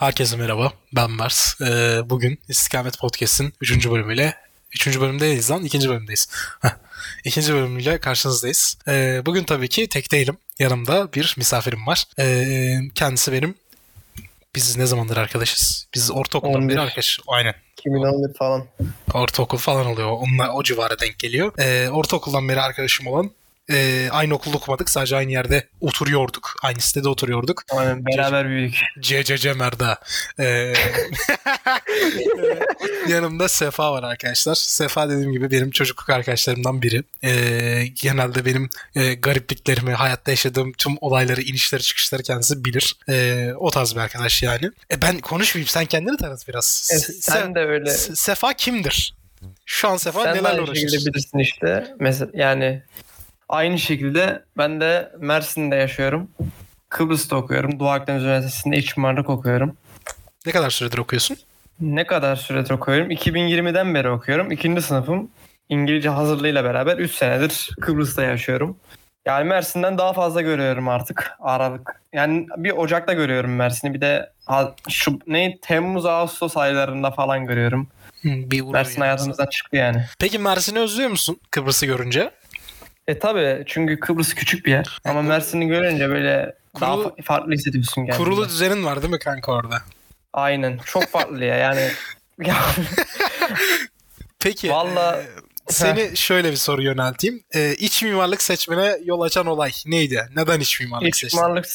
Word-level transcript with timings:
Herkese 0.00 0.36
merhaba, 0.36 0.72
ben 0.92 1.10
Mers. 1.10 1.60
Ee, 1.60 2.00
bugün 2.10 2.38
İstikamet 2.48 2.98
Podcast'in 2.98 3.54
3. 3.60 3.90
bölümüyle, 3.90 4.34
3. 4.74 5.00
bölümdeyiz 5.00 5.50
lan, 5.50 5.64
2. 5.64 5.88
bölümdeyiz. 5.88 6.28
2. 7.24 7.54
bölümüyle 7.54 7.98
karşınızdayız. 7.98 8.78
Ee, 8.88 9.22
bugün 9.26 9.44
tabii 9.44 9.68
ki 9.68 9.88
tek 9.88 10.12
değilim. 10.12 10.36
Yanımda 10.58 11.12
bir 11.12 11.34
misafirim 11.38 11.86
var. 11.86 12.04
Ee, 12.18 12.78
kendisi 12.94 13.32
benim, 13.32 13.54
biz 14.54 14.76
ne 14.76 14.86
zamandır 14.86 15.16
arkadaşız? 15.16 15.86
Biz 15.94 16.10
ortaokuldan 16.10 16.62
11. 16.62 16.68
beri 16.68 16.80
arkadaş. 16.80 17.20
Aynen. 17.26 17.54
2011 17.72 18.34
falan. 18.34 18.66
Ortaokul 19.14 19.58
falan 19.58 19.86
oluyor. 19.86 20.10
Onunla 20.10 20.52
o 20.52 20.62
civara 20.62 20.98
denk 21.00 21.18
geliyor. 21.18 21.58
Ee, 21.58 21.90
ortaokuldan 21.90 22.48
beri 22.48 22.60
arkadaşım 22.60 23.06
olan 23.06 23.30
e, 23.70 24.08
aynı 24.10 24.34
okulda 24.34 24.56
okumadık. 24.56 24.90
Sadece 24.90 25.16
aynı 25.16 25.32
yerde 25.32 25.68
oturuyorduk. 25.80 26.54
Aynı 26.62 26.80
sitede 26.80 27.08
oturuyorduk. 27.08 27.62
Aynen 27.70 28.06
beraber 28.06 28.48
büyüdük. 28.48 28.78
CCC 29.00 29.52
Merda. 29.52 29.98
Ee, 30.40 30.72
yanımda 33.08 33.48
Sefa 33.48 33.92
var 33.92 34.02
arkadaşlar. 34.02 34.54
Sefa 34.54 35.08
dediğim 35.08 35.32
gibi 35.32 35.50
benim 35.50 35.70
çocukluk 35.70 36.10
arkadaşlarımdan 36.10 36.82
biri. 36.82 37.02
Ee, 37.24 37.86
genelde 38.02 38.44
benim 38.44 38.70
e, 38.94 39.14
garipliklerimi, 39.14 39.92
hayatta 39.92 40.30
yaşadığım 40.30 40.72
tüm 40.72 40.96
olayları, 41.00 41.42
inişleri, 41.42 41.82
çıkışları 41.82 42.22
kendisi 42.22 42.64
bilir. 42.64 42.96
Ee, 43.08 43.50
o 43.58 43.70
tarz 43.70 43.94
bir 43.94 44.00
arkadaş 44.00 44.42
yani. 44.42 44.70
E, 44.92 45.02
ben 45.02 45.18
konuşmayayım. 45.18 45.68
Sen 45.68 45.84
kendini 45.86 46.16
tanıt 46.16 46.48
biraz. 46.48 46.88
E, 46.92 46.96
Se- 46.96 47.20
sen 47.20 47.54
de 47.54 47.60
öyle. 47.60 47.90
Se- 47.90 48.16
Sefa 48.16 48.52
kimdir? 48.52 49.14
Şu 49.66 49.88
an 49.88 49.96
Sefa 49.96 50.22
sen 50.34 50.44
aynı 50.44 50.62
uğraşır? 50.62 50.74
şekilde 50.88 51.10
bilirsin 51.12 51.38
işte. 51.38 51.94
Mesela 52.00 52.30
yani 52.34 52.82
aynı 53.50 53.78
şekilde 53.78 54.42
ben 54.58 54.80
de 54.80 55.12
Mersin'de 55.18 55.76
yaşıyorum. 55.76 56.30
Kıbrıs'ta 56.88 57.36
okuyorum. 57.36 57.80
Doğu 57.80 57.88
Akdeniz 57.88 58.22
Üniversitesi'nde 58.22 58.76
iç 58.76 58.96
mimarlık 58.96 59.30
okuyorum. 59.30 59.76
Ne 60.46 60.52
kadar 60.52 60.70
süredir 60.70 60.98
okuyorsun? 60.98 61.36
Ne 61.80 62.06
kadar 62.06 62.36
süredir 62.36 62.70
okuyorum? 62.70 63.10
2020'den 63.10 63.94
beri 63.94 64.10
okuyorum. 64.10 64.50
İkinci 64.52 64.82
sınıfım. 64.82 65.30
İngilizce 65.68 66.08
hazırlığıyla 66.08 66.64
beraber 66.64 66.98
3 66.98 67.12
senedir 67.12 67.70
Kıbrıs'ta 67.80 68.22
yaşıyorum. 68.22 68.76
Yani 69.26 69.44
Mersin'den 69.44 69.98
daha 69.98 70.12
fazla 70.12 70.40
görüyorum 70.40 70.88
artık 70.88 71.30
Aralık. 71.40 72.02
Yani 72.12 72.46
bir 72.56 72.70
Ocak'ta 72.70 73.12
görüyorum 73.12 73.56
Mersin'i. 73.56 73.94
Bir 73.94 74.00
de 74.00 74.32
şu 74.88 75.18
ne 75.26 75.58
Temmuz 75.62 76.06
Ağustos 76.06 76.56
aylarında 76.56 77.10
falan 77.10 77.46
görüyorum. 77.46 77.88
Bir 78.24 78.60
Mersin 78.62 78.92
yani. 78.92 79.00
hayatımızdan 79.00 79.46
çıktı 79.46 79.76
yani. 79.76 80.04
Peki 80.18 80.38
Mersin'i 80.38 80.78
özlüyor 80.78 81.10
musun 81.10 81.40
Kıbrıs'ı 81.50 81.86
görünce? 81.86 82.30
E 83.10 83.18
tabi 83.18 83.62
çünkü 83.66 84.00
Kıbrıs 84.00 84.34
küçük 84.34 84.66
bir 84.66 84.70
yer. 84.70 84.98
Ama 85.04 85.18
Yani- 85.18 85.28
Mersin'i 85.28 85.66
görünce 85.66 86.08
böyle 86.08 86.54
daha 86.80 86.94
Kurulu- 86.94 87.08
fa- 87.08 87.22
farklı 87.22 87.52
hissediyorsun 87.52 87.94
kendini. 88.06 88.16
Kurulu 88.16 88.48
düzenin 88.48 88.84
var 88.84 89.02
değil 89.02 89.12
mi 89.12 89.18
kanka 89.18 89.52
orada? 89.52 89.82
Aynen. 90.32 90.78
Çok 90.84 91.04
farklı 91.04 91.44
ya. 91.44 91.56
Yani 91.56 91.88
ya, 92.46 92.54
Peki. 94.40 94.68
Valla- 94.70 95.22
e, 95.22 95.26
seni 95.72 96.16
şöyle 96.16 96.50
bir 96.50 96.56
soru 96.56 96.82
yönelteyim. 96.82 97.42
E, 97.54 97.74
iç 97.74 98.02
mimarlık 98.02 98.42
seçmene 98.42 98.96
yol 99.04 99.20
açan 99.20 99.46
olay 99.46 99.70
neydi? 99.86 100.28
Neden 100.36 100.60
iç 100.60 100.80
mimarlık 100.80 101.08
iç 101.08 101.16
seçtin? 101.16 101.40
mimarlık 101.40 101.66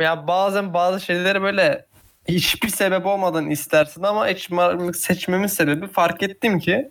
ya 0.00 0.26
bazen 0.26 0.74
bazı 0.74 1.00
şeyleri 1.00 1.42
böyle 1.42 1.86
hiçbir 2.28 2.68
sebep 2.68 3.06
olmadan 3.06 3.50
istersin 3.50 4.02
ama 4.02 4.28
iç 4.28 4.50
mimarlık 4.50 4.96
seçmemin 4.96 5.46
sebebi 5.46 5.88
fark 5.88 6.22
ettim 6.22 6.58
ki 6.58 6.90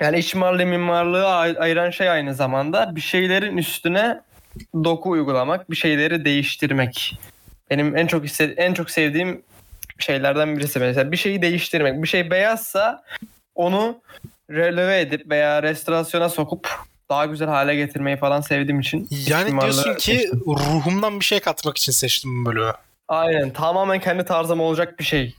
yani 0.00 0.18
iç 0.18 0.34
mimarlığı 0.34 0.66
mimarlığı 0.66 1.26
ay- 1.28 1.56
ayıran 1.58 1.90
şey 1.90 2.10
aynı 2.10 2.34
zamanda 2.34 2.96
bir 2.96 3.00
şeylerin 3.00 3.56
üstüne 3.56 4.20
doku 4.84 5.10
uygulamak, 5.10 5.70
bir 5.70 5.76
şeyleri 5.76 6.24
değiştirmek. 6.24 7.18
Benim 7.70 7.96
en 7.96 8.06
çok 8.06 8.24
iste- 8.24 8.54
en 8.56 8.74
çok 8.74 8.90
sevdiğim 8.90 9.42
şeylerden 9.98 10.56
birisi 10.56 10.78
mesela 10.78 11.12
bir 11.12 11.16
şeyi 11.16 11.42
değiştirmek. 11.42 12.02
Bir 12.02 12.08
şey 12.08 12.30
beyazsa 12.30 13.02
onu 13.54 14.00
releve 14.50 15.00
edip 15.00 15.30
veya 15.30 15.62
restorasyona 15.62 16.28
sokup 16.28 16.70
daha 17.10 17.26
güzel 17.26 17.48
hale 17.48 17.76
getirmeyi 17.76 18.16
falan 18.16 18.40
sevdiğim 18.40 18.80
için. 18.80 19.06
iç 19.10 19.30
Yani 19.30 19.60
diyorsun 19.60 19.94
ki 19.94 20.16
seçtim. 20.18 20.40
ruhumdan 20.46 21.20
bir 21.20 21.24
şey 21.24 21.40
katmak 21.40 21.78
için 21.78 21.92
seçtim 21.92 22.44
bu 22.44 22.50
bölümü. 22.50 22.72
Aynen 23.08 23.50
tamamen 23.50 24.00
kendi 24.00 24.24
tarzım 24.24 24.60
olacak 24.60 24.98
bir 24.98 25.04
şey. 25.04 25.34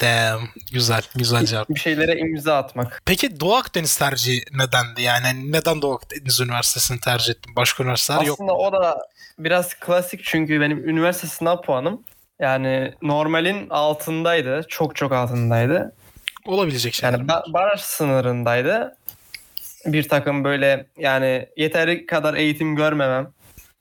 Damn. 0.00 0.48
Güzel. 0.72 1.02
Güzel 1.14 1.46
cevap. 1.46 1.68
Bir 1.68 1.80
şeylere 1.80 2.18
imza 2.18 2.56
atmak. 2.56 3.02
Peki 3.04 3.40
Doğu 3.40 3.54
Akdeniz 3.54 3.96
tercihi 3.96 4.42
nedendi? 4.52 5.02
Yani 5.02 5.52
neden 5.52 5.82
Doğu 5.82 5.94
Akdeniz 5.94 6.40
Üniversitesi'ni 6.40 7.00
tercih 7.00 7.30
ettin? 7.30 7.56
Başka 7.56 7.82
üniversiteler 7.82 8.22
yok. 8.22 8.34
Aslında 8.40 8.54
o 8.54 8.72
da 8.72 8.98
biraz 9.38 9.74
klasik 9.74 10.24
çünkü 10.24 10.60
benim 10.60 10.88
üniversite 10.88 11.26
sınav 11.26 11.62
puanım 11.62 12.02
yani 12.40 12.94
normalin 13.02 13.70
altındaydı. 13.70 14.62
Çok 14.68 14.96
çok 14.96 15.12
altındaydı. 15.12 15.92
Olabilecek 16.44 16.94
şeyler. 16.94 17.18
Yani 17.18 17.28
ba- 17.28 17.52
baraj 17.52 17.80
sınırındaydı. 17.80 18.96
Bir 19.86 20.08
takım 20.08 20.44
böyle 20.44 20.86
yani 20.98 21.48
yeteri 21.56 22.06
kadar 22.06 22.34
eğitim 22.34 22.76
görmemem. 22.76 23.28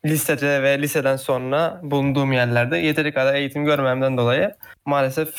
Lisede 0.06 0.64
ve 0.64 0.82
liseden 0.82 1.16
sonra 1.16 1.80
bulunduğum 1.84 2.34
yerlerde 2.34 2.78
yeteri 2.78 3.14
kadar 3.14 3.34
eğitim 3.36 3.66
görmemden 3.66 4.18
dolayı 4.18 4.56
maalesef 4.86 5.30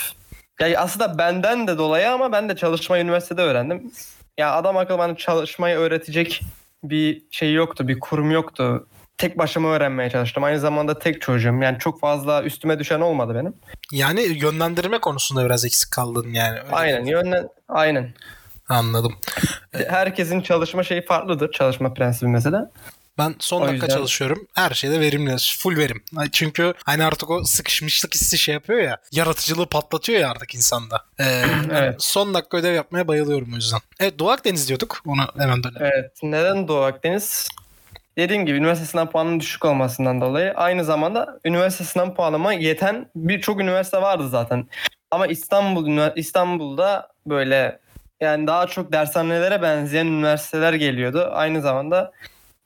ya 0.61 0.81
aslında 0.81 1.19
benden 1.19 1.67
de 1.67 1.79
dolayı 1.79 2.11
ama 2.11 2.33
ben 2.33 2.49
de 2.49 2.57
çalışmayı 2.57 3.05
üniversitede 3.05 3.43
öğrendim. 3.43 3.93
Ya 4.39 4.53
adam 4.53 4.77
akıllı 4.77 4.99
bana 4.99 5.17
çalışmayı 5.17 5.77
öğretecek 5.77 6.41
bir 6.85 7.23
şey 7.31 7.53
yoktu, 7.55 7.89
bir 7.89 8.01
kurum 8.01 8.31
yoktu. 8.31 8.87
Tek 9.19 9.39
başıma 9.39 9.69
öğrenmeye 9.69 10.11
çalıştım. 10.11 10.45
Aynı 10.45 10.61
zamanda 10.61 10.99
tek 10.99 11.21
çocuğum. 11.21 11.59
Yani 11.63 11.79
çok 11.79 12.01
fazla 12.01 12.43
üstüme 12.43 12.79
düşen 12.79 13.01
olmadı 13.01 13.35
benim. 13.35 13.55
Yani 13.93 14.21
yönlendirme 14.21 14.99
konusunda 14.99 15.45
biraz 15.45 15.65
eksik 15.65 15.91
kaldın 15.93 16.29
yani. 16.33 16.59
Öyle 16.59 16.73
Aynen, 16.73 17.05
yönden 17.05 17.49
aynen. 17.69 18.15
Anladım. 18.69 19.15
Herkesin 19.89 20.41
çalışma 20.41 20.83
şeyi 20.83 21.05
farklıdır. 21.05 21.53
Çalışma 21.53 21.95
prensibi 21.95 22.31
mesela. 22.31 22.71
Ben 23.19 23.35
son 23.39 23.63
O 23.63 23.67
dakika 23.69 23.87
yüzden- 23.87 23.97
çalışıyorum. 23.99 24.47
Her 24.55 24.71
şeyde 24.71 25.01
verimli. 25.01 25.37
Full 25.59 25.77
verim. 25.77 26.03
Çünkü 26.33 26.75
hani 26.85 27.05
artık 27.05 27.31
o 27.31 27.45
sıkışmışlık 27.45 28.15
hissi 28.15 28.39
şey 28.39 28.53
yapıyor 28.55 28.79
ya. 28.81 28.97
Yaratıcılığı 29.13 29.67
patlatıyor 29.67 30.21
ya 30.21 30.31
artık 30.31 30.55
insanda. 30.55 31.05
Ee, 31.21 31.43
Evet. 31.73 31.95
Son 31.99 32.35
dakika 32.35 32.57
ödev 32.57 32.75
yapmaya 32.75 33.09
bayılıyorum 33.09 33.53
o 33.53 33.57
yüzden. 33.57 33.81
Evet 34.01 34.19
Doğu 34.19 34.31
Akdeniz 34.31 34.69
diyorduk. 34.69 35.01
Ona 35.07 35.29
hemen 35.39 35.65
dönelim. 35.65 35.83
Evet. 35.83 36.13
Neden 36.23 36.69
Doğu 36.69 36.83
Akdeniz? 36.85 37.49
Dediğim 38.19 38.47
gibi 38.47 38.59
üniversite 38.59 38.87
sınav 38.89 39.07
puanının 39.07 39.41
düşük 39.41 39.65
olmasından 39.65 40.21
dolayı 40.21 40.53
aynı 40.53 40.85
zamanda 40.85 41.41
üniversite 41.45 41.85
sınav 41.85 42.15
puanıma 42.15 42.53
yeten 42.53 43.11
birçok 43.17 43.61
üniversite 43.61 44.03
vardı 44.03 44.29
zaten. 44.29 44.69
Ama 45.11 45.27
İstanbul 45.27 46.17
İstanbul'da 46.17 47.09
böyle 47.27 47.79
yani 48.21 48.47
daha 48.47 48.67
çok 48.67 48.93
dershanelere 48.93 49.63
benzeyen 49.63 50.07
üniversiteler 50.07 50.73
geliyordu. 50.73 51.29
Aynı 51.33 51.61
zamanda 51.61 52.13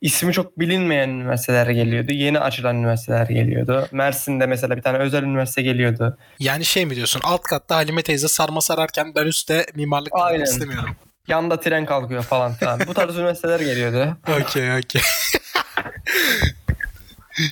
ismi 0.01 0.33
çok 0.33 0.59
bilinmeyen 0.59 1.09
üniversiteler 1.09 1.67
geliyordu. 1.67 2.13
Yeni 2.13 2.39
açılan 2.39 2.75
üniversiteler 2.75 3.25
geliyordu. 3.25 3.87
Mersin'de 3.91 4.45
mesela 4.45 4.77
bir 4.77 4.81
tane 4.81 4.97
özel 4.97 5.23
üniversite 5.23 5.61
geliyordu. 5.61 6.17
Yani 6.39 6.65
şey 6.65 6.85
mi 6.85 6.95
diyorsun? 6.95 7.21
Alt 7.23 7.41
katta 7.41 7.75
Halime 7.75 8.03
teyze 8.03 8.27
sarma 8.27 8.61
sararken 8.61 9.15
ben 9.15 9.25
üstte 9.25 9.65
mimarlık 9.75 10.11
Aynen. 10.13 10.43
istemiyorum. 10.43 10.95
Yanda 11.27 11.59
tren 11.59 11.85
kalkıyor 11.85 12.23
falan 12.23 12.53
filan. 12.53 12.79
Bu 12.87 12.93
tarz 12.93 13.17
üniversiteler 13.17 13.59
geliyordu. 13.59 14.17
Okey 14.41 14.77
okey. 14.77 15.01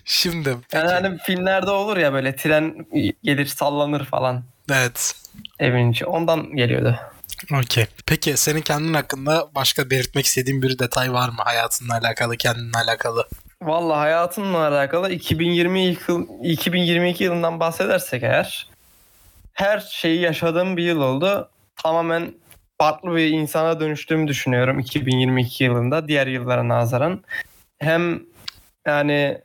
Şimdi 0.05 0.55
Yani 0.73 0.89
hani 0.91 1.17
filmlerde 1.17 1.71
olur 1.71 1.97
ya 1.97 2.13
böyle 2.13 2.35
tren 2.35 2.85
gelir 3.23 3.45
sallanır 3.45 4.05
falan 4.05 4.43
evet. 4.71 5.15
evin 5.59 5.91
içi. 5.91 6.05
Ondan 6.05 6.55
geliyordu. 6.55 6.99
Okey. 7.53 7.85
Peki 8.05 8.37
senin 8.37 8.61
kendin 8.61 8.93
hakkında 8.93 9.47
başka 9.55 9.89
belirtmek 9.89 10.25
istediğin 10.25 10.61
bir 10.61 10.79
detay 10.79 11.13
var 11.13 11.29
mı? 11.29 11.35
Hayatınla 11.37 11.93
alakalı, 11.93 12.37
kendinle 12.37 12.77
alakalı. 12.85 13.27
Vallahi 13.61 13.97
hayatımla 13.97 14.67
alakalı 14.67 15.11
2020 15.11 15.79
yıl, 15.79 16.27
2022 16.43 17.23
yılından 17.23 17.59
bahsedersek 17.59 18.23
eğer 18.23 18.69
her 19.53 19.79
şeyi 19.79 20.21
yaşadığım 20.21 20.77
bir 20.77 20.83
yıl 20.83 21.01
oldu. 21.01 21.49
Tamamen 21.75 22.33
farklı 22.77 23.15
bir 23.15 23.27
insana 23.27 23.79
dönüştüğümü 23.79 24.27
düşünüyorum 24.27 24.79
2022 24.79 25.63
yılında 25.63 26.07
diğer 26.07 26.27
yıllara 26.27 26.67
nazaran. 26.67 27.23
Hem 27.79 28.21
yani 28.87 29.41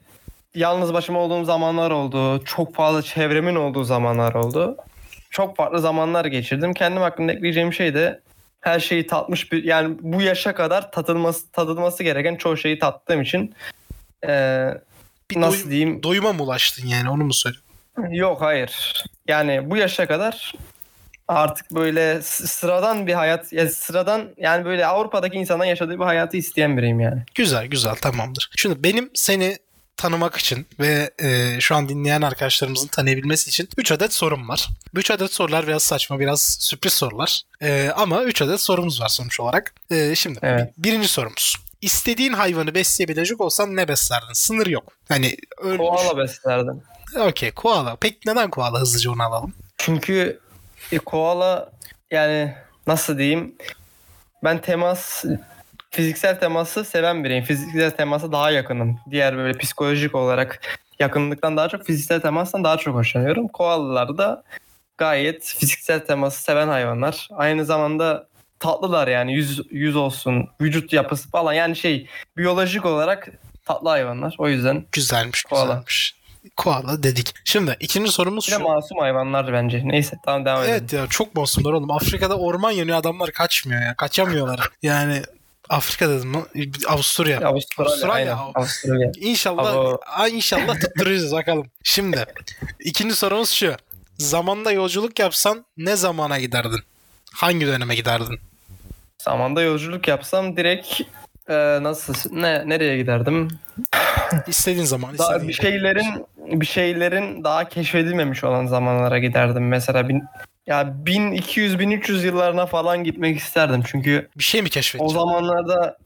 yalnız 0.55 0.95
başıma 0.95 1.19
olduğum 1.19 1.45
zamanlar 1.45 1.91
oldu. 1.91 2.45
Çok 2.45 2.75
fazla 2.75 3.03
çevremin 3.03 3.55
olduğu 3.55 3.85
zamanlar 3.85 4.35
oldu. 4.35 4.77
Çok 5.35 5.57
farklı 5.57 5.79
zamanlar 5.79 6.25
geçirdim. 6.25 6.75
Kendim 6.75 7.03
hakkında 7.03 7.33
ekleyeceğim 7.33 7.73
şey 7.73 7.95
de 7.95 8.21
her 8.61 8.81
şeyi 8.81 9.07
tatmış 9.07 9.53
bir 9.53 9.65
yani 9.65 9.97
bu 10.01 10.23
yaşa 10.23 10.55
kadar 10.55 10.93
tadılması 10.93 11.53
tadılması 11.53 12.03
gereken 12.03 12.37
çoğu 12.37 12.57
şeyi 12.57 12.79
tattığım 12.79 13.23
için 13.23 13.55
eee, 14.25 14.81
Bir 15.31 15.41
nasıl 15.41 15.67
doy- 15.67 15.71
diyeyim 15.71 16.03
doyuma 16.03 16.33
mı 16.33 16.43
ulaştın 16.43 16.87
yani 16.87 17.11
onu 17.11 17.25
mu 17.25 17.35
söylüyorsun? 17.35 17.71
Yok 18.11 18.43
hayır. 18.43 19.05
Yani 19.29 19.71
bu 19.71 19.77
yaşa 19.77 20.07
kadar 20.07 20.53
artık 21.29 21.71
böyle 21.71 22.23
sıradan 22.23 23.07
bir 23.07 23.13
hayat, 23.15 23.53
ya 23.53 23.69
sıradan 23.69 24.29
yani 24.37 24.65
böyle 24.65 24.87
Avrupa'daki 24.87 25.37
insanın 25.37 25.65
yaşadığı 25.65 25.99
bir 25.99 26.05
hayatı 26.05 26.37
isteyen 26.37 26.77
biriyim 26.77 27.01
yani. 27.01 27.23
Güzel 27.35 27.67
güzel 27.67 27.95
tamamdır. 27.95 28.51
Şimdi 28.57 28.85
benim 28.85 29.11
seni 29.15 29.57
tanımak 29.97 30.37
için 30.37 30.67
ve 30.81 31.11
e, 31.23 31.61
şu 31.61 31.75
an 31.77 31.89
dinleyen 31.89 32.23
arkadaşlarımızın 32.23 32.89
tanıyabilmesi 32.89 33.51
için 33.51 33.69
3 33.77 33.93
adet 33.93 34.13
sorum 34.15 34.49
var. 34.49 34.69
Bu 34.95 34.99
3 35.01 35.11
adet 35.11 35.33
sorular 35.33 35.67
biraz 35.67 35.83
saçma, 35.83 36.21
biraz 36.21 36.57
sürpriz 36.61 36.93
sorular. 36.93 37.43
E, 37.63 37.91
ama 37.97 38.23
3 38.25 38.43
adet 38.43 38.61
sorumuz 38.61 39.01
var 39.01 39.09
sonuç 39.09 39.41
olarak. 39.41 39.75
E, 39.91 40.15
şimdi 40.15 40.39
Evet. 40.43 40.73
birinci 40.79 41.09
sorumuz. 41.09 41.57
İstediğin 41.81 42.33
hayvanı 42.33 42.75
besleyebilecek 42.75 43.41
olsan 43.41 43.77
ne 43.77 43.89
beslerdin? 43.89 44.33
Sınır 44.33 44.67
yok. 44.67 44.93
Hani 45.09 45.37
ölmüş. 45.59 45.79
Koala 45.79 46.19
beslerdim. 46.19 46.83
Okey 47.21 47.51
koala. 47.51 47.97
Peki 48.01 48.19
neden 48.27 48.51
koala? 48.51 48.81
Hızlıca 48.81 49.11
onu 49.11 49.23
alalım. 49.23 49.55
Çünkü 49.79 50.41
e, 50.93 50.99
koala 50.99 51.73
yani 52.11 52.55
nasıl 52.87 53.19
diyeyim 53.19 53.55
ben 54.45 54.61
temas 54.61 55.25
fiziksel 55.95 56.41
teması 56.41 56.85
seven 56.85 57.25
biriyim. 57.25 57.45
Fiziksel 57.45 57.91
temasa 57.91 58.33
daha 58.33 58.51
yakınım. 58.51 59.01
Diğer 59.11 59.37
böyle 59.37 59.59
psikolojik 59.59 60.15
olarak 60.15 60.61
yakınlıktan 61.01 61.57
daha 61.57 61.69
çok 61.69 61.87
fiziksel 61.87 62.21
temastan 62.21 62.65
daha 62.65 62.77
çok 62.77 62.95
hoşlanıyorum. 62.95 63.49
Koalalar 63.49 64.19
da 64.19 64.43
gayet 64.99 65.45
fiziksel 65.45 66.07
teması 66.07 66.43
seven 66.43 66.69
hayvanlar. 66.69 67.29
Aynı 67.33 67.65
zamanda 67.65 68.27
tatlılar 68.59 69.09
yani 69.09 69.35
yüz, 69.35 69.61
yüz 69.71 69.97
olsun, 69.97 70.49
vücut 70.61 70.93
yapısı 70.93 71.31
falan 71.31 71.53
yani 71.53 71.77
şey 71.77 72.07
biyolojik 72.37 72.85
olarak 72.87 73.29
tatlı 73.65 73.89
hayvanlar. 73.89 74.35
O 74.39 74.49
yüzden 74.49 74.85
Güzelmiş, 74.93 75.43
Koala. 75.43 75.65
güzelmiş. 75.65 76.15
Koala 76.57 77.03
dedik. 77.03 77.35
Şimdi 77.45 77.77
ikinci 77.81 78.13
sorumuz 78.13 78.47
bir 78.49 78.53
de 78.53 78.57
şu. 78.57 78.63
masum 78.63 78.99
hayvanlar 78.99 79.53
bence. 79.53 79.81
Neyse 79.85 80.17
tamam 80.25 80.45
devam 80.45 80.63
edelim. 80.63 80.75
Evet 80.81 80.93
ya 80.93 81.07
çok 81.07 81.35
masumlar 81.35 81.73
oğlum. 81.73 81.91
Afrika'da 81.91 82.39
orman 82.39 82.71
yanıyor 82.71 82.97
adamlar 82.99 83.31
kaçmıyor 83.31 83.83
ya. 83.83 83.95
Kaçamıyorlar. 83.97 84.69
yani 84.83 85.23
Afrika 85.69 86.09
dedim 86.09 86.29
mi? 86.29 86.39
Avusturya. 86.89 87.41
Avustralya. 87.49 87.85
Avustralya. 87.85 88.15
aynen, 88.15 88.37
Avustralya. 88.55 89.13
İnşallah. 89.17 89.97
Aa, 90.07 90.29
inşallah 90.29 90.81
tutturacağız 90.81 91.33
bakalım. 91.33 91.67
Şimdi 91.83 92.25
ikinci 92.81 93.17
sorumuz 93.17 93.51
şu. 93.51 93.75
Zamanda 94.19 94.73
yolculuk 94.73 95.19
yapsan 95.19 95.65
ne 95.77 95.97
zamana 95.97 96.39
giderdin? 96.41 96.81
Hangi 97.35 97.67
döneme 97.67 97.95
giderdin? 97.95 98.41
Zamanda 99.19 99.63
yolculuk 99.63 100.09
yapsam 100.09 100.57
direkt 100.57 101.01
e, 101.49 101.55
nasıl 101.83 102.15
ne 102.33 102.69
nereye 102.69 102.97
giderdim? 102.97 103.49
İstediğin 104.47 104.85
zaman. 104.85 105.19
Daha 105.19 105.29
istediğin 105.29 105.49
bir 105.49 105.55
şeylerin 105.55 106.27
bir 106.61 106.67
şeylerin 106.67 107.45
daha 107.45 107.69
keşfedilmemiş 107.69 108.45
olan 108.45 108.67
zamanlara 108.67 109.19
giderdim. 109.19 109.69
Mesela 109.69 110.09
bin, 110.09 110.23
ya 110.67 110.93
1200 111.07 111.79
1300 111.79 112.25
yıllarına 112.25 112.67
falan 112.67 113.05
gitmek 113.05 113.39
isterdim. 113.39 113.83
Çünkü 113.87 114.29
Bir 114.39 114.45
şey 114.45 114.63
mi 114.63 114.67
o 114.67 114.71
keşfedeceksin? 114.71 115.19
zamanlarda 115.19 115.99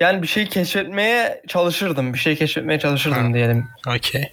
yani 0.00 0.22
bir 0.22 0.26
şey 0.26 0.46
keşfetmeye 0.48 1.42
çalışırdım. 1.48 2.14
Bir 2.14 2.18
şey 2.18 2.36
keşfetmeye 2.36 2.78
çalışırdım 2.78 3.28
Ha. 3.28 3.34
diyelim. 3.34 3.68
Okey. 3.96 4.32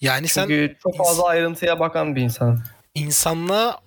Yani 0.00 0.28
sen 0.28 0.42
Çünkü 0.42 0.76
çok 0.82 0.96
fazla 0.96 1.26
ayrıntıya 1.26 1.80
bakan 1.80 2.16
bir 2.16 2.20
insanım. 2.22 2.62
insanlığa 2.94 3.78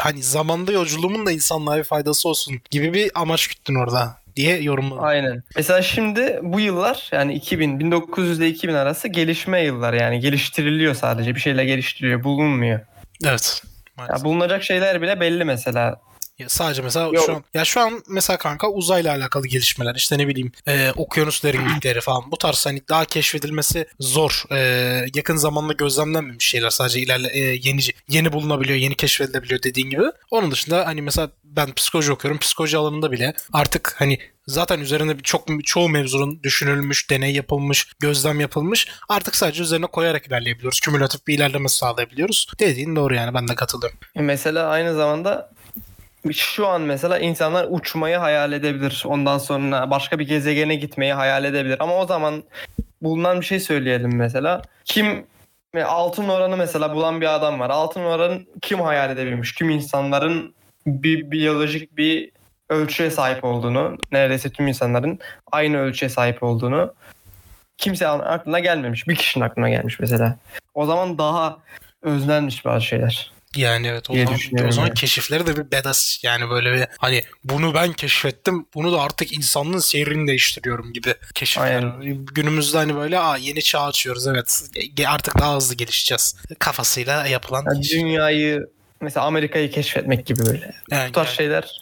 hani 0.00 0.22
zamanda 0.22 0.72
yolculuğumun 0.72 1.26
da 1.26 1.32
insanlığa 1.32 1.78
bir 1.78 1.84
faydası 1.84 2.28
olsun 2.28 2.60
gibi 2.70 2.94
bir 2.94 3.10
amaç 3.14 3.46
güttün 3.48 3.74
orada 3.74 4.16
diye 4.36 4.60
yorumladım. 4.62 5.04
Aynen. 5.04 5.42
Mesela 5.56 5.82
şimdi 5.82 6.40
bu 6.42 6.60
yıllar 6.60 7.08
yani 7.12 7.34
2000 7.34 7.80
1900 7.80 8.38
ile 8.38 8.48
2000 8.48 8.74
arası 8.74 9.08
gelişme 9.08 9.60
yıllar 9.60 9.92
yani 9.94 10.20
geliştiriliyor 10.20 10.94
sadece 10.94 11.34
bir 11.34 11.40
şeyle 11.40 11.64
geliştiriliyor 11.64 12.24
bulunmuyor. 12.24 12.80
Evet. 13.24 13.62
Maalesef. 13.96 14.18
Ya 14.18 14.24
bulunacak 14.24 14.62
şeyler 14.62 15.02
bile 15.02 15.20
belli 15.20 15.44
mesela. 15.44 16.00
Ya 16.38 16.48
sadece 16.48 16.82
mesela 16.82 17.06
Yok. 17.06 17.24
şu 17.26 17.34
an 17.34 17.44
ya 17.54 17.64
şu 17.64 17.80
an 17.80 18.02
mesela 18.08 18.36
kanka 18.36 18.70
uzayla 18.70 19.16
alakalı 19.16 19.46
gelişmeler 19.46 19.94
işte 19.94 20.18
ne 20.18 20.28
bileyim 20.28 20.52
e, 20.66 20.90
okyanus 20.96 21.44
derinlikleri 21.44 22.00
falan 22.00 22.30
bu 22.30 22.38
tarz 22.38 22.66
hani 22.66 22.82
daha 22.88 23.04
keşfedilmesi 23.04 23.86
zor. 24.00 24.44
E, 24.50 24.58
yakın 25.14 25.36
zamanda 25.36 25.72
gözlemlenmemiş 25.72 26.48
şeyler 26.48 26.70
sadece 26.70 27.00
ilerle 27.00 27.28
e, 27.32 27.38
yeni 27.38 27.80
yeni 28.08 28.32
bulunabiliyor, 28.32 28.78
yeni 28.78 28.94
keşfedilebiliyor 28.94 29.62
dediğin 29.62 29.90
gibi. 29.90 30.04
Onun 30.30 30.50
dışında 30.50 30.86
hani 30.86 31.02
mesela 31.02 31.30
ben 31.44 31.72
psikoloji 31.72 32.12
okuyorum. 32.12 32.38
Psikoloji 32.38 32.76
alanında 32.76 33.12
bile 33.12 33.34
artık 33.52 33.94
hani 33.98 34.18
zaten 34.46 34.80
üzerinde 34.80 35.16
çok 35.22 35.64
çoğu 35.64 35.88
mevzunun 35.88 36.42
düşünülmüş, 36.42 37.10
deney 37.10 37.34
yapılmış, 37.34 37.92
gözlem 38.00 38.40
yapılmış. 38.40 38.88
Artık 39.08 39.36
sadece 39.36 39.62
üzerine 39.62 39.86
koyarak 39.86 40.26
ilerleyebiliyoruz. 40.26 40.80
Kümülatif 40.80 41.26
bir 41.26 41.34
ilerleme 41.34 41.68
sağlayabiliyoruz. 41.68 42.46
Dediğin 42.60 42.96
doğru 42.96 43.14
yani 43.14 43.34
ben 43.34 43.48
de 43.48 43.54
katılıyorum. 43.54 43.98
E 44.16 44.22
Mesela 44.22 44.68
aynı 44.68 44.94
zamanda 44.94 45.50
şu 46.32 46.66
an 46.66 46.82
mesela 46.82 47.18
insanlar 47.18 47.66
uçmayı 47.70 48.16
hayal 48.16 48.52
edebilir. 48.52 49.02
Ondan 49.06 49.38
sonra 49.38 49.90
başka 49.90 50.18
bir 50.18 50.26
gezegene 50.26 50.74
gitmeyi 50.74 51.12
hayal 51.12 51.44
edebilir. 51.44 51.76
Ama 51.80 51.96
o 51.96 52.06
zaman 52.06 52.44
bulunan 53.02 53.40
bir 53.40 53.46
şey 53.46 53.60
söyleyelim 53.60 54.16
mesela. 54.16 54.62
Kim 54.84 55.26
e, 55.74 55.82
altın 55.82 56.28
oranı 56.28 56.56
mesela 56.56 56.94
bulan 56.94 57.20
bir 57.20 57.34
adam 57.34 57.60
var. 57.60 57.70
Altın 57.70 58.00
oranı 58.00 58.42
kim 58.62 58.80
hayal 58.80 59.10
edebilmiş? 59.10 59.52
Tüm 59.52 59.70
insanların 59.70 60.54
bir 60.86 61.30
biyolojik 61.30 61.96
bir 61.96 62.30
ölçüye 62.68 63.10
sahip 63.10 63.44
olduğunu, 63.44 63.98
neredeyse 64.12 64.50
tüm 64.50 64.68
insanların 64.68 65.18
aynı 65.52 65.78
ölçüye 65.78 66.08
sahip 66.08 66.42
olduğunu 66.42 66.94
kimse 67.78 68.08
aklına 68.08 68.58
gelmemiş. 68.58 69.08
Bir 69.08 69.16
kişinin 69.16 69.44
aklına 69.44 69.70
gelmiş 69.70 70.00
mesela. 70.00 70.38
O 70.74 70.86
zaman 70.86 71.18
daha 71.18 71.58
öznelmiş 72.02 72.64
bazı 72.64 72.84
şeyler. 72.84 73.34
Yani 73.56 73.86
evet 73.86 74.10
o 74.10 74.14
zaman, 74.14 74.68
o 74.68 74.72
zaman 74.72 74.86
yani. 74.86 74.94
keşifleri 74.94 75.46
de 75.46 75.56
bir 75.56 75.70
bedas 75.70 76.24
yani 76.24 76.50
böyle 76.50 76.72
bir 76.74 76.84
hani 76.98 77.22
bunu 77.44 77.74
ben 77.74 77.92
keşfettim 77.92 78.66
bunu 78.74 78.92
da 78.92 79.00
artık 79.02 79.32
insanlığın 79.32 79.78
seyrini 79.78 80.28
değiştiriyorum 80.28 80.92
gibi 80.92 81.14
keşifler. 81.34 81.74
Aynen. 81.74 82.24
Günümüzde 82.34 82.76
hani 82.78 82.96
böyle 82.96 83.18
Aa, 83.18 83.36
yeni 83.36 83.62
çağ 83.62 83.82
açıyoruz 83.84 84.26
evet 84.26 84.62
artık 85.06 85.38
daha 85.38 85.56
hızlı 85.56 85.74
gelişeceğiz 85.74 86.36
kafasıyla 86.58 87.26
yapılan 87.26 87.64
Yani 87.74 87.82
dünyayı 87.82 88.66
mesela 89.00 89.26
Amerika'yı 89.26 89.70
keşfetmek 89.70 90.26
gibi 90.26 90.46
böyle. 90.46 90.74
Yani 90.90 91.08
Bu 91.08 91.12
tarz 91.12 91.26
yani- 91.26 91.36
şeyler. 91.36 91.80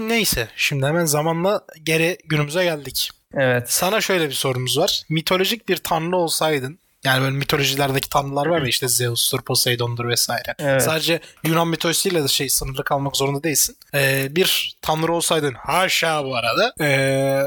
Neyse 0.00 0.48
şimdi 0.56 0.86
hemen 0.86 1.04
zamanla 1.04 1.60
geri 1.82 2.18
günümüze 2.24 2.64
geldik. 2.64 3.10
Evet. 3.34 3.72
Sana 3.72 4.00
şöyle 4.00 4.28
bir 4.28 4.34
sorumuz 4.34 4.78
var. 4.78 5.02
Mitolojik 5.08 5.68
bir 5.68 5.76
tanrı 5.76 6.16
olsaydın 6.16 6.78
yani 7.04 7.22
böyle 7.22 7.36
mitolojilerdeki 7.36 8.08
tanrılar 8.08 8.46
var 8.46 8.62
ya 8.62 8.68
işte 8.68 8.88
Zeus'tur, 8.88 9.42
Poseidon'dur 9.42 10.08
vesaire. 10.08 10.54
Evet. 10.58 10.82
Sadece 10.82 11.20
Yunan 11.44 11.68
mitolojisiyle 11.68 12.24
de 12.24 12.28
şey 12.28 12.48
sınırlı 12.48 12.84
kalmak 12.84 13.16
zorunda 13.16 13.42
değilsin. 13.42 13.76
Ee, 13.94 14.26
bir 14.30 14.76
tanrı 14.82 15.12
olsaydın 15.12 15.54
haşa 15.54 16.24
bu 16.24 16.36
arada. 16.36 16.74
Ee, 16.80 16.84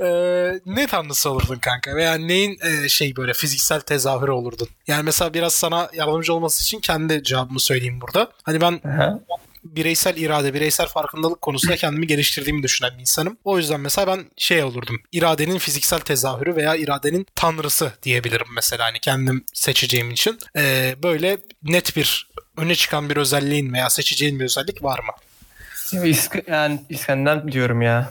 ee, 0.00 0.60
ne 0.66 0.86
tanrısı 0.86 1.30
olurdun 1.30 1.58
kanka? 1.58 1.96
Veya 1.96 2.14
neyin 2.14 2.58
e, 2.62 2.88
şey 2.88 3.16
böyle 3.16 3.32
fiziksel 3.32 3.80
tezahürü 3.80 4.30
olurdun? 4.30 4.68
Yani 4.86 5.02
mesela 5.02 5.34
biraz 5.34 5.54
sana 5.54 5.90
yardımcı 5.92 6.34
olması 6.34 6.62
için 6.62 6.80
kendi 6.80 7.22
cevabımı 7.22 7.60
söyleyeyim 7.60 8.00
burada. 8.00 8.32
Hani 8.42 8.60
ben 8.60 8.80
Aha. 8.84 9.20
Bireysel 9.64 10.16
irade, 10.16 10.54
bireysel 10.54 10.86
farkındalık 10.86 11.42
konusunda 11.42 11.76
kendimi 11.76 12.06
geliştirdiğimi 12.06 12.62
düşünen 12.62 12.90
bir 12.94 13.00
insanım. 13.00 13.38
O 13.44 13.58
yüzden 13.58 13.80
mesela 13.80 14.06
ben 14.06 14.24
şey 14.36 14.62
olurdum. 14.62 15.02
İradenin 15.12 15.58
fiziksel 15.58 16.00
tezahürü 16.00 16.56
veya 16.56 16.76
iradenin 16.76 17.26
tanrısı 17.34 17.92
diyebilirim 18.02 18.46
mesela 18.54 18.84
hani 18.84 18.98
kendim 18.98 19.44
seçeceğim 19.54 20.10
için. 20.10 20.38
Ee, 20.56 20.94
böyle 21.02 21.38
net 21.62 21.96
bir 21.96 22.30
öne 22.56 22.74
çıkan 22.74 23.10
bir 23.10 23.16
özelliğin 23.16 23.72
veya 23.72 23.90
seçeceğin 23.90 24.40
bir 24.40 24.44
özellik 24.44 24.82
var 24.84 24.98
mı? 24.98 25.12
İsk- 25.92 26.50
yani 26.50 26.80
İskender 26.88 27.52
diyorum 27.52 27.82
ya. 27.82 28.10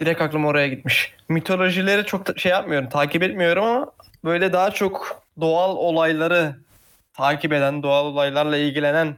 Direkt 0.00 0.20
aklım 0.20 0.46
oraya 0.46 0.68
gitmiş. 0.68 1.12
Mitolojileri 1.28 2.06
çok 2.06 2.38
şey 2.38 2.52
yapmıyorum, 2.52 2.88
takip 2.88 3.22
etmiyorum 3.22 3.64
ama 3.64 3.92
böyle 4.24 4.52
daha 4.52 4.70
çok 4.70 5.22
doğal 5.40 5.76
olayları 5.76 6.56
takip 7.14 7.52
eden, 7.52 7.82
doğal 7.82 8.06
olaylarla 8.06 8.56
ilgilenen 8.56 9.16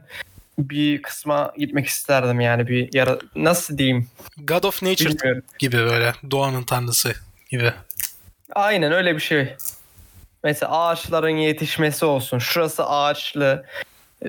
bir 0.59 1.01
kısma 1.01 1.53
gitmek 1.57 1.87
isterdim 1.87 2.39
yani 2.39 2.67
bir 2.67 2.93
yara 2.93 3.19
nasıl 3.35 3.77
diyeyim 3.77 4.07
God 4.37 4.63
of 4.63 4.83
Nature 4.83 5.09
bilmiyorum. 5.09 5.43
gibi 5.59 5.77
böyle 5.77 6.13
doğanın 6.31 6.63
tanrısı 6.63 7.13
gibi. 7.49 7.73
Aynen 8.55 8.91
öyle 8.91 9.15
bir 9.15 9.21
şey. 9.21 9.55
Mesela 10.43 10.71
ağaçların 10.71 11.37
yetişmesi 11.37 12.05
olsun. 12.05 12.39
Şurası 12.39 12.85
ağaçlı. 12.85 13.65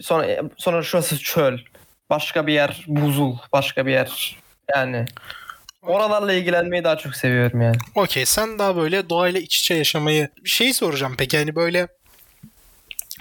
Sonra 0.00 0.26
sonra 0.56 0.82
şurası 0.82 1.18
çöl. 1.18 1.58
Başka 2.10 2.46
bir 2.46 2.52
yer 2.52 2.84
buzul. 2.86 3.36
Başka 3.52 3.86
bir 3.86 3.92
yer 3.92 4.38
yani. 4.74 5.04
Oralarla 5.82 6.32
ilgilenmeyi 6.32 6.84
daha 6.84 6.98
çok 6.98 7.16
seviyorum 7.16 7.60
yani. 7.60 7.76
Okey 7.94 8.26
sen 8.26 8.58
daha 8.58 8.76
böyle 8.76 9.08
doğayla 9.08 9.40
iç 9.40 9.58
içe 9.58 9.74
yaşamayı 9.74 10.28
bir 10.44 10.50
şey 10.50 10.72
soracağım 10.72 11.14
peki 11.18 11.38
hani 11.38 11.54
böyle 11.56 11.88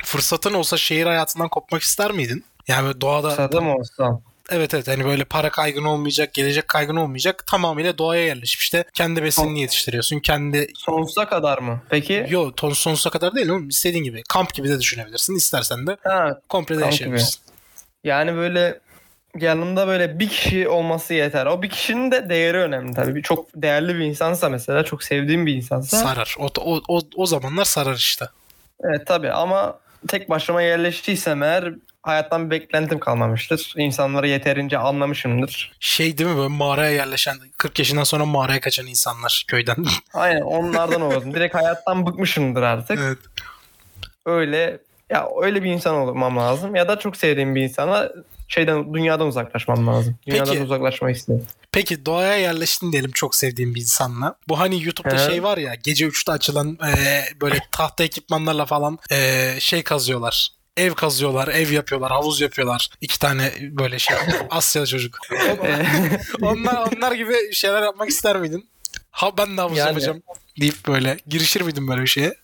fırsatın 0.03 0.53
olsa 0.53 0.77
şehir 0.77 1.05
hayatından 1.05 1.49
kopmak 1.49 1.81
ister 1.81 2.11
miydin? 2.11 2.43
Yani 2.67 2.85
böyle 2.85 3.01
doğada 3.01 3.31
Sada 3.31 3.61
mı 3.61 3.75
olsam? 3.75 4.21
Evet 4.49 4.73
evet 4.73 4.87
hani 4.87 5.05
böyle 5.05 5.23
para 5.25 5.49
kaygın 5.49 5.83
olmayacak, 5.83 6.33
gelecek 6.33 6.67
kaygın 6.67 6.95
olmayacak. 6.95 7.43
Tamamıyla 7.47 7.97
doğaya 7.97 8.25
yerleşmiş 8.25 8.73
de 8.73 8.83
kendi 8.93 9.23
besinini 9.23 9.61
yetiştiriyorsun. 9.61 10.19
Kendi 10.19 10.67
Sonsuza 10.75 11.29
kadar 11.29 11.57
mı? 11.57 11.81
Peki. 11.89 12.25
yo 12.29 12.51
ton 12.51 12.69
sonsuza 12.73 13.09
kadar 13.09 13.35
değil 13.35 13.49
oğlum 13.49 13.69
istediğin 13.69 14.03
gibi. 14.03 14.23
Kamp 14.29 14.53
gibi 14.53 14.69
de 14.69 14.79
düşünebilirsin. 14.79 15.35
İstersen 15.35 15.87
de 15.87 15.97
Ha, 16.03 16.39
komple 16.49 16.77
de 16.79 16.85
yaşayabilirsin. 16.85 17.39
yani 18.03 18.35
böyle 18.35 18.79
yanımda 19.39 19.87
böyle 19.87 20.19
bir 20.19 20.29
kişi 20.29 20.67
olması 20.69 21.13
yeter. 21.13 21.45
O 21.45 21.61
bir 21.61 21.69
kişinin 21.69 22.11
de 22.11 22.29
değeri 22.29 22.57
önemli 22.57 22.93
tabii. 22.93 23.21
Çok 23.21 23.47
değerli 23.55 23.95
bir 23.95 24.05
insansa 24.05 24.49
mesela, 24.49 24.85
çok 24.85 25.03
sevdiğim 25.03 25.45
bir 25.45 25.53
insansa. 25.55 25.97
Sarar. 25.97 26.35
O, 26.39 26.49
o, 26.59 26.81
o, 26.87 27.01
o 27.15 27.25
zamanlar 27.25 27.65
sarar 27.65 27.95
işte. 27.95 28.25
Evet 28.83 29.07
tabii 29.07 29.31
ama 29.31 29.79
tek 30.07 30.29
başıma 30.29 30.61
yerleştiysem 30.61 31.43
eğer 31.43 31.73
hayattan 32.03 32.45
bir 32.45 32.51
beklentim 32.51 32.99
kalmamıştır. 32.99 33.73
İnsanları 33.77 34.27
yeterince 34.27 34.77
anlamışımdır. 34.77 35.71
Şey 35.79 36.17
değil 36.17 36.29
mi 36.29 36.37
böyle 36.37 36.47
mağaraya 36.47 36.91
yerleşen 36.91 37.37
40 37.57 37.79
yaşından 37.79 38.03
sonra 38.03 38.25
mağaraya 38.25 38.59
kaçan 38.59 38.87
insanlar 38.87 39.45
köyden. 39.47 39.85
Aynen 40.13 40.41
onlardan 40.41 41.01
oldum. 41.01 41.33
Direkt 41.33 41.55
hayattan 41.55 42.05
bıkmışımdır 42.05 42.61
artık. 42.61 42.99
evet. 43.03 43.17
Öyle 44.25 44.79
ya 45.09 45.27
öyle 45.41 45.63
bir 45.63 45.71
insan 45.71 45.95
olmam 45.95 46.37
lazım 46.37 46.75
ya 46.75 46.87
da 46.87 46.99
çok 46.99 47.17
sevdiğim 47.17 47.55
bir 47.55 47.61
insana 47.61 48.09
şeyden 48.47 48.93
dünyadan 48.93 49.27
uzaklaşmam 49.27 49.87
lazım. 49.87 50.15
Dünyadan 50.27 50.53
Peki. 50.53 50.63
uzaklaşmak 50.63 51.15
istiyorum. 51.15 51.45
Peki 51.71 52.05
doğaya 52.05 52.35
yerleştin 52.35 52.91
diyelim 52.91 53.11
çok 53.11 53.35
sevdiğim 53.35 53.75
bir 53.75 53.81
insanla. 53.81 54.35
Bu 54.47 54.59
hani 54.59 54.83
YouTube'da 54.83 55.15
He. 55.15 55.31
şey 55.31 55.43
var 55.43 55.57
ya 55.57 55.75
gece 55.83 56.07
3'te 56.07 56.31
açılan 56.31 56.77
e, 56.87 57.23
böyle 57.41 57.57
tahta 57.71 58.03
ekipmanlarla 58.03 58.65
falan 58.65 58.99
e, 59.11 59.49
şey 59.59 59.83
kazıyorlar. 59.83 60.49
Ev 60.77 60.93
kazıyorlar, 60.93 61.47
ev 61.47 61.71
yapıyorlar, 61.71 62.11
havuz 62.11 62.41
yapıyorlar. 62.41 62.89
İki 63.01 63.19
tane 63.19 63.51
böyle 63.61 63.99
şey 63.99 64.17
Asya 64.49 64.85
çocuk. 64.85 65.17
Ee, 65.63 65.85
onlar 66.41 66.75
onlar 66.97 67.11
gibi 67.11 67.53
şeyler 67.53 67.81
yapmak 67.81 68.09
ister 68.09 68.37
miydin? 68.37 68.69
Ha 69.11 69.37
ben 69.37 69.57
de 69.57 69.61
havuz 69.61 69.77
Yani- 69.77 69.87
yapacağım 69.87 70.21
deyip 70.61 70.87
böyle 70.87 71.17
girişir 71.27 71.61
miydin 71.61 71.87
böyle 71.87 72.01
bir 72.01 72.07
şeye? 72.07 72.35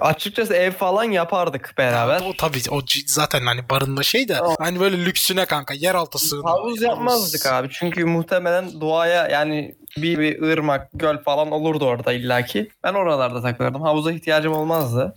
Açıkçası 0.00 0.54
ev 0.54 0.72
falan 0.72 1.04
yapardık 1.04 1.74
beraber. 1.78 2.20
O 2.20 2.32
tabii 2.36 2.60
o 2.70 2.80
zaten 3.06 3.46
hani 3.46 3.68
barınma 3.70 4.02
şey 4.02 4.28
de 4.28 4.40
O- 4.42 4.56
hani 4.58 4.80
böyle 4.80 5.04
lüksüne 5.04 5.44
kanka 5.46 5.74
yeraltı 5.74 6.18
sığınma. 6.18 6.50
Havuz 6.50 6.82
yapmazdık 6.82 7.46
abi. 7.46 7.68
Çünkü 7.72 8.04
muhtemelen 8.04 8.80
doğaya 8.80 9.28
yani 9.28 9.74
bir, 9.96 10.18
bir 10.18 10.42
ırmak, 10.42 10.88
göl 10.94 11.18
falan 11.22 11.50
olurdu 11.50 11.84
orada 11.84 12.12
illaki. 12.12 12.68
Ben 12.84 12.94
oralarda 12.94 13.42
takılırdım. 13.42 13.82
Havuza 13.82 14.12
ihtiyacım 14.12 14.52
olmazdı. 14.52 15.14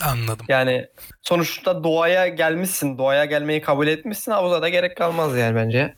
Anladım. 0.00 0.46
Yani 0.48 0.86
sonuçta 1.22 1.84
doğaya 1.84 2.28
gelmişsin. 2.28 2.98
Doğaya 2.98 3.24
gelmeyi 3.24 3.60
kabul 3.60 3.86
etmişsin. 3.86 4.32
Havuza 4.32 4.62
da 4.62 4.68
gerek 4.68 4.96
kalmaz 4.96 5.36
yani 5.36 5.56
bence. 5.56 5.94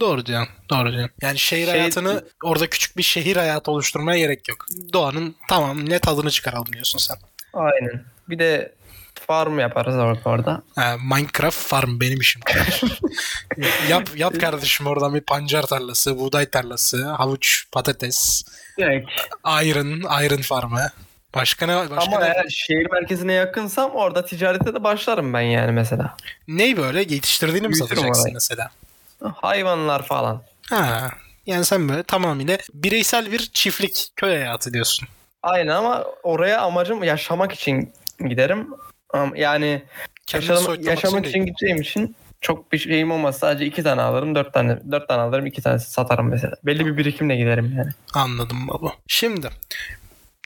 Doğru 0.00 0.26
diyorsun. 0.26 0.54
Doğru 0.70 0.92
diyorsun. 0.92 1.14
Yani 1.22 1.38
şehir 1.38 1.66
Şey- 1.66 1.78
hayatını 1.78 2.24
orada 2.44 2.70
küçük 2.70 2.96
bir 2.96 3.02
şehir 3.02 3.36
hayatı 3.36 3.70
oluşturmaya 3.70 4.18
gerek 4.18 4.48
yok. 4.48 4.66
Doğanın 4.92 5.36
tamam 5.48 5.90
ne 5.90 5.98
tadını 5.98 6.30
çıkaralım 6.30 6.72
diyorsun 6.72 6.98
sen. 6.98 7.16
Aynen. 7.52 8.04
Bir 8.28 8.38
de 8.38 8.74
farm 9.26 9.58
yaparız 9.58 10.18
orada. 10.24 10.62
Ha, 10.76 10.96
Minecraft 11.14 11.58
farm 11.58 12.00
benim 12.00 12.20
işim. 12.20 12.42
yap 13.88 14.08
yap 14.16 14.40
kardeşim 14.40 14.86
oradan 14.86 15.14
bir 15.14 15.20
pancar 15.20 15.62
tarlası, 15.66 16.18
buğday 16.18 16.46
tarlası, 16.46 17.06
havuç, 17.06 17.64
patates, 17.72 18.44
Direkt. 18.78 19.10
iron, 19.46 20.24
iron 20.24 20.42
farmı. 20.42 20.90
Başka 21.34 21.66
ne? 21.66 21.76
Başka 21.90 21.96
Ama 22.16 22.18
ne? 22.20 22.26
eğer 22.26 22.48
şehir 22.48 22.90
merkezine 22.90 23.32
yakınsam 23.32 23.90
orada 23.90 24.24
ticarete 24.24 24.74
de 24.74 24.84
başlarım 24.84 25.32
ben 25.32 25.40
yani 25.40 25.72
mesela. 25.72 26.16
Ney 26.48 26.76
böyle 26.76 26.98
yetiştirdiğini 27.00 27.68
mi 27.68 27.72
Büyütürüm 27.72 27.88
satacaksın 27.96 28.22
orayı. 28.22 28.34
mesela? 28.34 28.70
Hayvanlar 29.34 30.02
falan. 30.06 30.42
Ha. 30.70 31.10
Yani 31.46 31.64
sen 31.64 31.88
böyle 31.88 32.02
tamamıyla 32.02 32.58
bireysel 32.74 33.32
bir 33.32 33.50
çiftlik 33.52 34.08
köy 34.16 34.30
hayatı 34.30 34.72
diyorsun. 34.72 35.08
Aynen 35.42 35.72
ama 35.76 36.04
oraya 36.22 36.60
amacım 36.60 37.02
yaşamak 37.04 37.52
için 37.52 37.92
giderim. 38.28 38.68
Yani 39.34 39.82
Kendini 40.26 40.50
yaşam, 40.50 40.64
soyutlamak 40.64 40.90
yaşamak 41.04 41.26
için 41.26 41.34
değil. 41.34 41.46
gideceğim 41.46 41.80
için 41.80 42.16
çok 42.40 42.72
bir 42.72 42.78
şeyim 42.78 43.10
olmaz. 43.10 43.38
Sadece 43.38 43.66
iki 43.66 43.82
tane 43.82 44.02
alırım, 44.02 44.34
dört 44.34 44.54
tane, 44.54 44.78
dört 44.92 45.08
tane 45.08 45.20
alırım, 45.22 45.46
iki 45.46 45.62
tanesi 45.62 45.90
satarım 45.90 46.28
mesela. 46.28 46.54
Belli 46.62 46.86
bir 46.86 46.96
birikimle 46.96 47.36
giderim 47.36 47.74
yani. 47.78 47.90
Anladım 48.14 48.68
baba. 48.68 48.92
Şimdi 49.06 49.48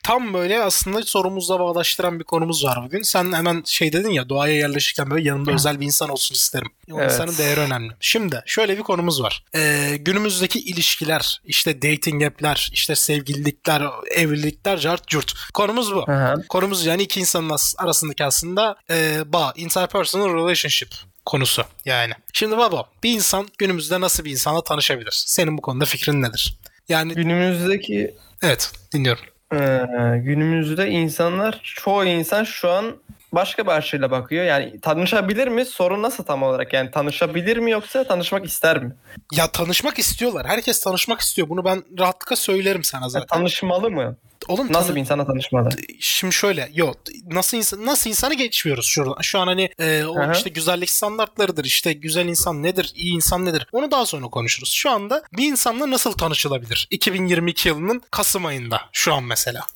tam 0.09 0.35
böyle 0.35 0.62
aslında 0.62 1.03
sorumuzla 1.03 1.61
bağdaştıran 1.61 2.19
bir 2.19 2.25
konumuz 2.25 2.65
var 2.65 2.79
bugün. 2.85 3.03
Sen 3.03 3.33
hemen 3.33 3.62
şey 3.67 3.93
dedin 3.93 4.11
ya 4.11 4.29
doğaya 4.29 4.55
yerleşirken 4.55 5.11
böyle 5.11 5.29
yanımda 5.29 5.53
özel 5.53 5.81
bir 5.81 5.87
insan 5.87 6.09
olsun 6.09 6.35
isterim. 6.35 6.69
O 6.93 7.00
Evet. 7.00 7.12
insanın 7.12 7.38
değeri 7.38 7.61
önemli. 7.61 7.93
Şimdi 8.00 8.43
şöyle 8.47 8.79
bir 8.79 8.83
konumuz 8.83 9.23
var. 9.23 9.45
Ee, 9.55 9.97
günümüzdeki 10.00 10.59
ilişkiler, 10.61 11.41
işte 11.45 11.83
dating 11.83 12.23
app'ler, 12.25 12.71
işte 12.73 12.95
sevgililikler, 12.95 13.83
evlilikler, 14.11 14.79
cart 14.79 15.07
curt. 15.09 15.33
Konumuz 15.55 15.95
bu. 15.95 16.09
Hı 16.09 16.12
hı. 16.12 16.47
Konumuz 16.49 16.87
yani 16.87 17.03
iki 17.03 17.21
insanın 17.21 17.50
as- 17.50 17.75
arasındaki 17.79 18.25
aslında 18.25 18.77
e, 18.91 19.21
bağ, 19.33 19.53
interpersonal 19.57 20.35
relationship 20.35 20.95
konusu 21.27 21.65
yani. 21.85 22.12
Şimdi 22.33 22.57
baba 22.57 22.88
bir 23.03 23.12
insan 23.12 23.49
günümüzde 23.59 24.00
nasıl 24.00 24.25
bir 24.25 24.31
insanla 24.31 24.65
tanışabilir? 24.65 25.23
Senin 25.27 25.59
bu 25.59 25.62
konuda 25.62 25.85
fikrin 25.85 26.23
nedir? 26.23 26.59
Yani 26.88 27.15
Günümüzdeki 27.15 28.15
evet 28.43 28.73
dinliyorum. 28.93 29.25
Ee, 29.52 29.81
günümüzde 30.25 30.88
insanlar 30.90 31.61
çoğu 31.62 32.05
insan 32.05 32.45
şu 32.45 32.71
an 32.71 32.97
başka 33.33 33.67
bir 33.67 33.71
açıyla 33.71 34.11
bakıyor. 34.11 34.45
Yani 34.45 34.81
tanışabilir 34.81 35.49
mi? 35.49 35.64
Sorun 35.64 36.02
nasıl 36.02 36.25
tam 36.25 36.43
olarak? 36.43 36.73
Yani 36.73 36.90
tanışabilir 36.90 37.57
mi 37.57 37.71
yoksa 37.71 38.05
tanışmak 38.05 38.45
ister 38.45 38.83
mi? 38.83 38.93
Ya 39.33 39.50
tanışmak 39.52 39.99
istiyorlar. 39.99 40.47
Herkes 40.47 40.81
tanışmak 40.81 41.21
istiyor. 41.21 41.49
Bunu 41.49 41.64
ben 41.64 41.85
rahatlıkla 41.99 42.37
söylerim 42.37 42.85
sana 42.85 43.09
zaten. 43.09 43.26
tanışmalı 43.26 43.90
mı? 43.90 44.17
Oğlum 44.49 44.73
Nasıl 44.73 44.95
bir 44.95 45.00
insana 45.00 45.26
tanışmalı? 45.26 45.69
Şimdi 46.00 46.35
şöyle 46.35 46.69
yok 46.75 46.97
nasıl 47.31 47.57
insan 47.57 47.87
nasıl 47.87 48.11
insanı 48.11 48.35
geçmiyoruz 48.35 48.87
şurada. 48.87 49.23
Şu 49.23 49.38
an 49.38 49.47
hani 49.47 49.71
e, 49.78 50.05
o 50.05 50.21
Aha. 50.21 50.33
işte 50.33 50.50
güzellik 50.50 50.90
standartlarıdır. 50.90 51.64
işte 51.64 51.93
güzel 51.93 52.26
insan 52.26 52.62
nedir, 52.62 52.93
iyi 52.95 53.14
insan 53.14 53.47
nedir? 53.47 53.67
Onu 53.73 53.90
daha 53.90 54.07
sonra 54.07 54.26
konuşuruz. 54.26 54.73
Şu 54.73 54.90
anda 54.90 55.23
bir 55.33 55.47
insanla 55.47 55.90
nasıl 55.90 56.12
tanışılabilir? 56.12 56.88
2022 56.90 57.69
yılının 57.69 58.02
Kasım 58.11 58.47
ayında 58.47 58.81
şu 58.93 59.14
an 59.14 59.25
mesela. 59.25 59.61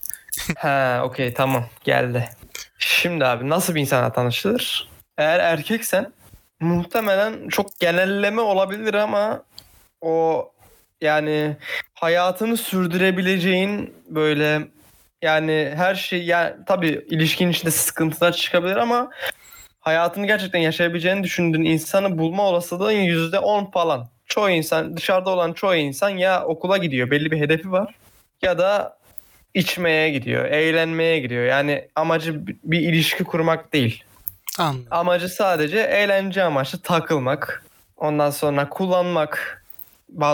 Ha, 0.59 1.03
okey 1.05 1.35
tamam 1.35 1.67
geldi. 1.85 2.29
Şimdi 2.79 3.25
abi 3.27 3.49
nasıl 3.49 3.75
bir 3.75 3.81
insana 3.81 4.13
tanışılır? 4.13 4.89
Eğer 5.19 5.39
erkeksen 5.41 6.13
muhtemelen 6.61 7.49
çok 7.49 7.81
genelleme 7.81 8.41
olabilir 8.41 8.95
ama 8.95 9.43
o 10.01 10.49
yani 11.03 11.57
hayatını 11.95 12.57
sürdürebileceğin 12.57 13.95
böyle 14.09 14.61
yani 15.23 15.73
her 15.77 15.95
şey 15.95 16.25
yani 16.25 16.53
tabii 16.67 17.07
ilişkinin 17.11 17.51
içinde 17.53 17.71
sıkıntılar 17.71 18.33
çıkabilir 18.33 18.77
ama 18.77 19.11
hayatını 19.81 20.27
gerçekten 20.27 20.59
yaşayabileceğini 20.59 21.25
düşündüğün 21.25 21.65
insanı 21.65 22.19
bulma 22.19 22.43
olasılığın 22.43 22.93
%10 22.93 23.71
falan. 23.71 24.09
Çoğu 24.27 24.51
insan 24.51 24.97
dışarıda 24.97 25.31
olan 25.31 25.53
çoğu 25.53 25.75
insan 25.75 26.09
ya 26.11 26.45
okula 26.45 26.77
gidiyor 26.79 27.11
belli 27.11 27.31
bir 27.31 27.41
hedefi 27.41 27.73
var 27.73 27.95
ya 28.43 28.59
da 28.59 28.99
içmeye 29.55 30.11
gidiyor, 30.11 30.45
eğlenmeye 30.45 31.19
gidiyor. 31.21 31.45
Yani 31.45 31.89
amacı 31.97 32.47
bir- 32.47 32.57
bir 32.65 32.81
ilişki 32.81 33.25
kurmak 33.25 33.73
değil. 33.73 34.05
Anladım. 34.59 34.87
Amacı 34.91 35.29
sadece 35.29 35.79
eğlence 35.81 36.43
amaçlı 36.43 36.79
takılmak. 36.83 37.65
Ondan 37.97 38.31
sonra 38.31 38.69
kullanmak. 38.69 39.62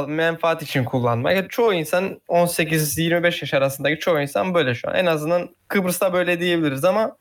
Menfaat 0.09 0.63
için 0.63 0.85
kullanmak. 0.85 1.37
Yani 1.37 1.49
çoğu 1.49 1.75
insan 1.75 2.21
18-25 2.29 3.25
yaş 3.25 3.55
arasındaki 3.55 4.01
çoğu 4.01 4.21
insan 4.21 4.55
böyle 4.55 4.75
şu 4.75 4.89
an. 4.89 4.95
En 4.95 5.07
azından 5.07 5.49
Kıbrıs'ta 5.69 6.13
böyle 6.13 6.41
diyebiliriz 6.41 6.85
ama 6.85 7.17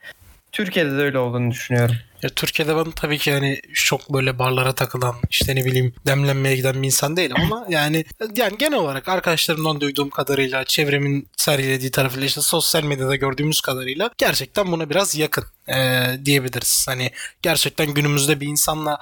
Türkiye'de 0.51 0.91
de 0.91 1.01
öyle 1.01 1.19
olduğunu 1.19 1.51
düşünüyorum. 1.51 1.95
Ya 2.23 2.29
Türkiye'de 2.29 2.75
ben 2.75 2.91
tabii 2.91 3.17
ki 3.17 3.31
hani 3.33 3.61
çok 3.73 4.13
böyle 4.13 4.39
barlara 4.39 4.75
takılan 4.75 5.15
işte 5.29 5.55
ne 5.55 5.65
bileyim 5.65 5.93
demlenmeye 6.07 6.55
giden 6.55 6.81
bir 6.81 6.87
insan 6.87 7.17
değilim 7.17 7.35
ama 7.39 7.65
yani 7.69 8.05
yani 8.35 8.57
genel 8.57 8.79
olarak 8.79 9.09
arkadaşlarımdan 9.09 9.81
duyduğum 9.81 10.09
kadarıyla 10.09 10.63
çevremin 10.63 11.27
sergilediği 11.37 11.91
tarafıyla 11.91 12.25
işte 12.27 12.41
sosyal 12.41 12.83
medyada 12.83 13.15
gördüğümüz 13.15 13.61
kadarıyla 13.61 14.09
gerçekten 14.17 14.71
buna 14.71 14.89
biraz 14.89 15.15
yakın 15.15 15.43
eee, 15.69 16.19
diyebiliriz. 16.25 16.85
Hani 16.89 17.11
gerçekten 17.41 17.93
günümüzde 17.93 18.39
bir 18.39 18.47
insanla 18.47 18.97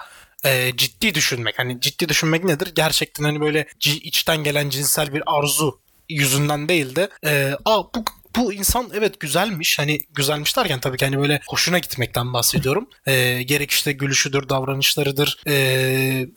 eee, 0.45 0.73
ciddi 0.77 1.15
düşünmek 1.15 1.59
hani 1.59 1.81
ciddi 1.81 2.09
düşünmek 2.09 2.43
nedir? 2.43 2.71
Gerçekten 2.75 3.23
hani 3.23 3.41
böyle 3.41 3.67
içten 3.85 4.43
gelen 4.43 4.69
cinsel 4.69 5.13
bir 5.13 5.23
arzu 5.25 5.79
yüzünden 6.09 6.69
değil 6.69 6.95
de 6.95 7.09
eee 7.23 7.57
aa 7.65 7.83
bu 7.83 8.05
bu 8.35 8.53
insan 8.53 8.89
evet 8.93 9.19
güzelmiş. 9.19 9.79
Hani 9.79 9.99
güzelmiş 10.15 10.57
derken 10.57 10.79
tabii 10.79 10.97
ki 10.97 11.05
hani 11.05 11.19
böyle 11.19 11.41
hoşuna 11.47 11.79
gitmekten 11.79 12.33
bahsediyorum. 12.33 12.89
Ee, 13.05 13.43
gerek 13.43 13.71
işte 13.71 13.91
gülüşüdür, 13.91 14.49
davranışlarıdır, 14.49 15.39
ee, 15.47 16.27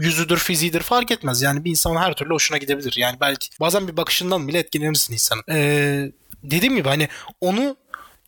yüzüdür, 0.00 0.38
fiziğidir 0.38 0.80
fark 0.80 1.10
etmez. 1.10 1.42
Yani 1.42 1.64
bir 1.64 1.70
insan 1.70 1.96
her 1.96 2.14
türlü 2.14 2.34
hoşuna 2.34 2.58
gidebilir. 2.58 2.94
Yani 2.96 3.16
belki 3.20 3.48
bazen 3.60 3.88
bir 3.88 3.96
bakışından 3.96 4.48
bile 4.48 4.58
etkilenirsin 4.58 5.12
insanın. 5.12 5.42
Ee, 5.50 6.10
dediğim 6.42 6.76
gibi 6.76 6.88
hani 6.88 7.08
onu 7.40 7.76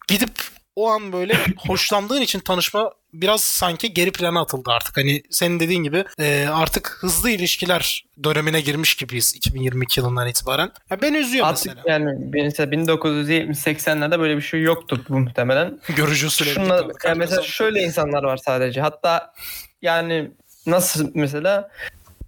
gidip 0.09 0.30
o 0.76 0.88
an 0.88 1.12
böyle 1.12 1.38
hoşlandığın 1.57 2.21
için 2.21 2.40
tanışma 2.40 2.92
biraz 3.15 3.41
sanki 3.41 3.95
geri 3.95 4.12
plana 4.12 4.41
atıldı 4.41 4.71
artık. 4.71 4.97
Hani 4.97 5.23
senin 5.31 5.61
dediğin 5.61 5.83
gibi 5.83 6.05
e, 6.19 6.47
artık 6.53 6.97
hızlı 7.00 7.31
ilişkiler 7.31 8.05
dönemine 8.25 8.61
girmiş 8.61 8.95
gibiyiz 8.95 9.35
2022 9.37 10.00
yılından 10.00 10.29
itibaren. 10.29 10.71
Ya 10.91 11.03
beni 11.03 11.17
üzüyor 11.17 11.47
Artık 11.47 11.67
mesela. 11.67 11.93
yani 11.93 12.31
mesela 12.33 12.73
1970-80'lerde 12.73 14.21
böyle 14.21 14.37
bir 14.37 14.43
şey 14.43 14.62
yoktu 14.62 15.05
bu 15.09 15.19
muhtemelen. 15.19 15.81
Görücü 15.97 16.27
usulü 16.27 16.49
Şunla, 16.49 16.88
yani 17.05 17.19
mesela 17.19 17.43
şöyle 17.43 17.83
insanlar 17.83 18.23
var 18.23 18.37
sadece. 18.37 18.81
Hatta 18.81 19.33
yani 19.83 20.31
Nasıl 20.69 21.11
mesela? 21.15 21.71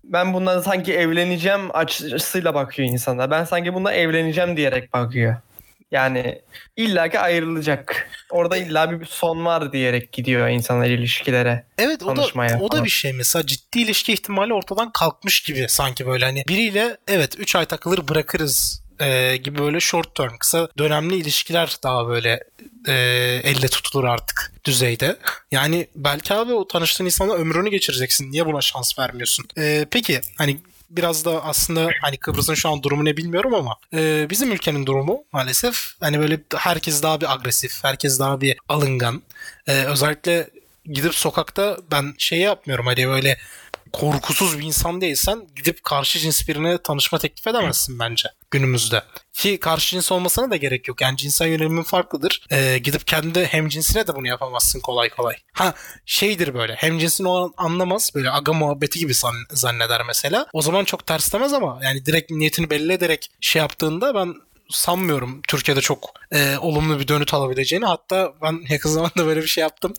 Ben 0.04 0.34
bundan 0.34 0.60
sanki 0.60 0.94
evleneceğim 0.94 1.76
açısıyla 1.76 2.54
bakıyor 2.54 2.88
insanlar. 2.88 3.30
Ben 3.30 3.44
sanki 3.44 3.74
bundan 3.74 3.94
evleneceğim 3.94 4.56
diyerek 4.56 4.92
bakıyor. 4.92 5.36
Yani 5.90 6.42
illaki 6.76 7.18
ayrılacak. 7.18 8.10
Orada 8.30 8.56
illa 8.56 9.00
bir 9.00 9.06
son 9.06 9.44
var 9.44 9.72
diyerek 9.72 10.12
gidiyor 10.12 10.48
insanlar 10.48 10.86
ilişkilere. 10.86 11.64
Evet 11.78 12.02
o 12.02 12.16
da, 12.16 12.26
o 12.60 12.72
da 12.72 12.84
bir 12.84 12.90
şey 12.90 13.12
mesela 13.12 13.46
ciddi 13.46 13.80
ilişki 13.80 14.12
ihtimali 14.12 14.54
ortadan 14.54 14.92
kalkmış 14.92 15.42
gibi 15.42 15.66
sanki 15.68 16.06
böyle 16.06 16.24
hani 16.24 16.44
biriyle 16.48 16.96
evet 17.08 17.38
3 17.38 17.56
ay 17.56 17.64
takılır 17.64 18.08
bırakırız 18.08 18.82
e, 19.00 19.36
gibi 19.36 19.58
böyle 19.58 19.80
short 19.80 20.14
term 20.14 20.36
kısa 20.38 20.68
dönemli 20.78 21.16
ilişkiler 21.16 21.76
daha 21.82 22.08
böyle 22.08 22.44
e, 22.88 22.92
elle 23.44 23.68
tutulur 23.68 24.04
artık 24.04 24.52
düzeyde. 24.64 25.16
Yani 25.52 25.86
belki 25.96 26.34
abi 26.34 26.52
o 26.52 26.68
tanıştığın 26.68 27.04
insanla 27.04 27.34
ömrünü 27.34 27.70
geçireceksin. 27.70 28.32
Niye 28.32 28.46
buna 28.46 28.60
şans 28.60 28.98
vermiyorsun? 28.98 29.46
E, 29.58 29.86
peki 29.90 30.20
hani 30.38 30.60
biraz 30.90 31.24
da 31.24 31.44
aslında 31.44 31.88
hani 32.02 32.16
Kıbrıs'ın 32.16 32.54
şu 32.54 32.68
an 32.68 32.82
durumu 32.82 33.04
ne 33.04 33.16
bilmiyorum 33.16 33.54
ama 33.54 33.76
e, 33.94 34.26
bizim 34.30 34.52
ülkenin 34.52 34.86
durumu 34.86 35.24
maalesef 35.32 35.94
hani 36.00 36.18
böyle 36.18 36.40
herkes 36.56 37.02
daha 37.02 37.20
bir 37.20 37.32
agresif, 37.32 37.84
herkes 37.84 38.18
daha 38.20 38.40
bir 38.40 38.58
alıngan. 38.68 39.22
E, 39.66 39.72
özellikle 39.72 40.50
gidip 40.84 41.14
sokakta 41.14 41.76
ben 41.90 42.14
şey 42.18 42.38
yapmıyorum 42.38 42.86
hani 42.86 43.08
böyle 43.08 43.38
korkusuz 43.92 44.58
bir 44.58 44.64
insan 44.64 45.00
değilsen 45.00 45.48
gidip 45.56 45.84
karşı 45.84 46.18
cins 46.18 46.48
birine 46.48 46.78
tanışma 46.82 47.18
teklif 47.18 47.46
edemezsin 47.46 47.98
bence 47.98 48.28
günümüzde. 48.50 49.02
Ki 49.32 49.60
karşı 49.60 49.90
cins 49.90 50.12
olmasına 50.12 50.50
da 50.50 50.56
gerek 50.56 50.88
yok. 50.88 51.00
Yani 51.00 51.16
cinsel 51.16 51.48
yönelimin 51.48 51.82
farklıdır. 51.82 52.46
Ee, 52.50 52.78
gidip 52.78 53.06
kendi 53.06 53.44
hem 53.44 53.68
cinsine 53.68 54.06
de 54.06 54.14
bunu 54.14 54.26
yapamazsın 54.26 54.80
kolay 54.80 55.08
kolay. 55.08 55.36
Ha 55.52 55.74
şeydir 56.06 56.54
böyle 56.54 56.74
hem 56.74 56.98
cinsin 56.98 57.24
o 57.24 57.44
an 57.44 57.52
anlamaz 57.56 58.10
böyle 58.14 58.30
aga 58.30 58.52
muhabbeti 58.52 58.98
gibi 58.98 59.12
zanneder 59.50 60.02
mesela. 60.06 60.46
O 60.52 60.62
zaman 60.62 60.84
çok 60.84 61.06
ters 61.06 61.32
demez 61.32 61.52
ama 61.52 61.80
yani 61.82 62.06
direkt 62.06 62.30
niyetini 62.30 62.70
belli 62.70 62.92
ederek 62.92 63.30
şey 63.40 63.60
yaptığında 63.60 64.14
ben 64.14 64.34
sanmıyorum 64.70 65.40
Türkiye'de 65.48 65.80
çok 65.80 66.10
e, 66.32 66.56
olumlu 66.58 67.00
bir 67.00 67.08
dönüt 67.08 67.34
alabileceğini. 67.34 67.84
Hatta 67.86 68.32
ben 68.42 68.60
yakın 68.68 68.90
zamanda 68.90 69.26
böyle 69.26 69.42
bir 69.42 69.46
şey 69.46 69.62
yaptım. 69.62 69.92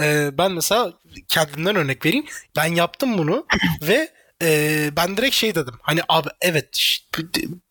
E, 0.00 0.30
ben 0.38 0.52
mesela 0.52 0.92
kendimden 1.28 1.76
örnek 1.76 2.06
vereyim. 2.06 2.24
Ben 2.56 2.74
yaptım 2.74 3.18
bunu 3.18 3.46
ve 3.82 4.08
e, 4.42 4.90
ben 4.96 5.16
direkt 5.16 5.34
şey 5.36 5.54
dedim. 5.54 5.74
Hani 5.82 6.00
abi 6.08 6.28
evet 6.40 6.98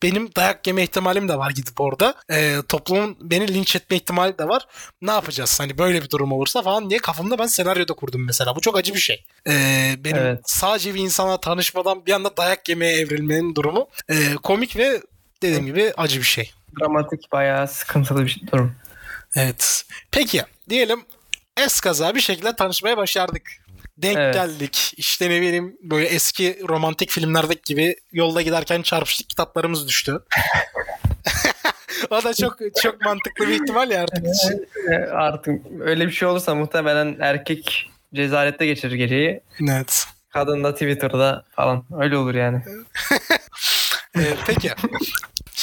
benim 0.02 0.34
dayak 0.36 0.66
yeme 0.66 0.82
ihtimalim 0.82 1.28
de 1.28 1.38
var 1.38 1.50
gidip 1.50 1.80
orada. 1.80 2.14
E, 2.30 2.56
toplumun 2.68 3.16
beni 3.20 3.54
linç 3.54 3.76
etme 3.76 3.96
ihtimali 3.96 4.38
de 4.38 4.48
var. 4.48 4.66
Ne 5.02 5.10
yapacağız 5.10 5.60
hani 5.60 5.78
böyle 5.78 6.02
bir 6.02 6.10
durum 6.10 6.32
olursa 6.32 6.62
falan 6.62 6.90
diye 6.90 7.00
kafamda 7.00 7.38
ben 7.38 7.46
senaryoda 7.46 7.92
kurdum 7.92 8.26
mesela. 8.26 8.56
Bu 8.56 8.60
çok 8.60 8.76
acı 8.78 8.94
bir 8.94 8.98
şey. 9.00 9.24
E, 9.48 9.52
benim 9.98 10.16
Evet. 10.16 10.40
sadece 10.46 10.94
bir 10.94 11.00
insana 11.00 11.40
tanışmadan 11.40 12.06
bir 12.06 12.12
anda 12.12 12.36
dayak 12.36 12.68
yemeye 12.68 12.96
evrilmenin 12.96 13.54
durumu 13.54 13.88
e, 14.08 14.34
komik 14.34 14.76
ve 14.76 15.00
dediğim 15.44 15.66
gibi 15.66 15.92
acı 15.96 16.18
bir 16.18 16.24
şey. 16.26 16.50
Dramatik 16.80 17.32
bayağı 17.32 17.68
sıkıntılı 17.68 18.26
bir 18.26 18.40
durum. 18.52 18.74
Evet. 19.36 19.84
Peki 20.10 20.42
diyelim 20.68 21.02
eskaza 21.56 22.14
bir 22.14 22.20
şekilde 22.20 22.56
tanışmaya 22.56 22.96
başardık. 22.96 23.42
Denk 23.98 24.16
Evet. 24.16 24.34
geldik. 24.34 24.92
İşte 24.96 25.30
ne 25.30 25.40
bileyim 25.40 25.76
böyle 25.82 26.06
eski 26.06 26.60
romantik 26.68 27.10
filmlerdeki 27.10 27.62
gibi 27.64 27.96
yolda 28.12 28.42
giderken 28.42 28.82
çarpıştık 28.82 29.28
kitaplarımız 29.30 29.88
düştü. 29.88 30.20
o 32.10 32.24
da 32.24 32.34
çok 32.34 32.58
çok 32.82 33.00
mantıklı 33.04 33.48
bir 33.48 33.62
ihtimal 33.62 33.90
ya 33.90 34.02
artık. 34.02 34.26
Artık 35.12 35.62
öyle 35.80 36.06
bir 36.06 36.12
şey 36.12 36.28
olursa 36.28 36.54
muhtemelen 36.54 37.16
erkek 37.20 37.90
cezarette 38.14 38.66
geçirir 38.66 38.94
geceyi. 38.94 39.40
Evet. 39.70 40.06
Kadın 40.30 40.64
da 40.64 40.72
Twitter'da 40.72 41.44
falan. 41.50 41.84
Öyle 42.00 42.16
olur 42.16 42.34
yani. 42.34 42.62
Ee, 44.18 44.36
peki. 44.46 44.70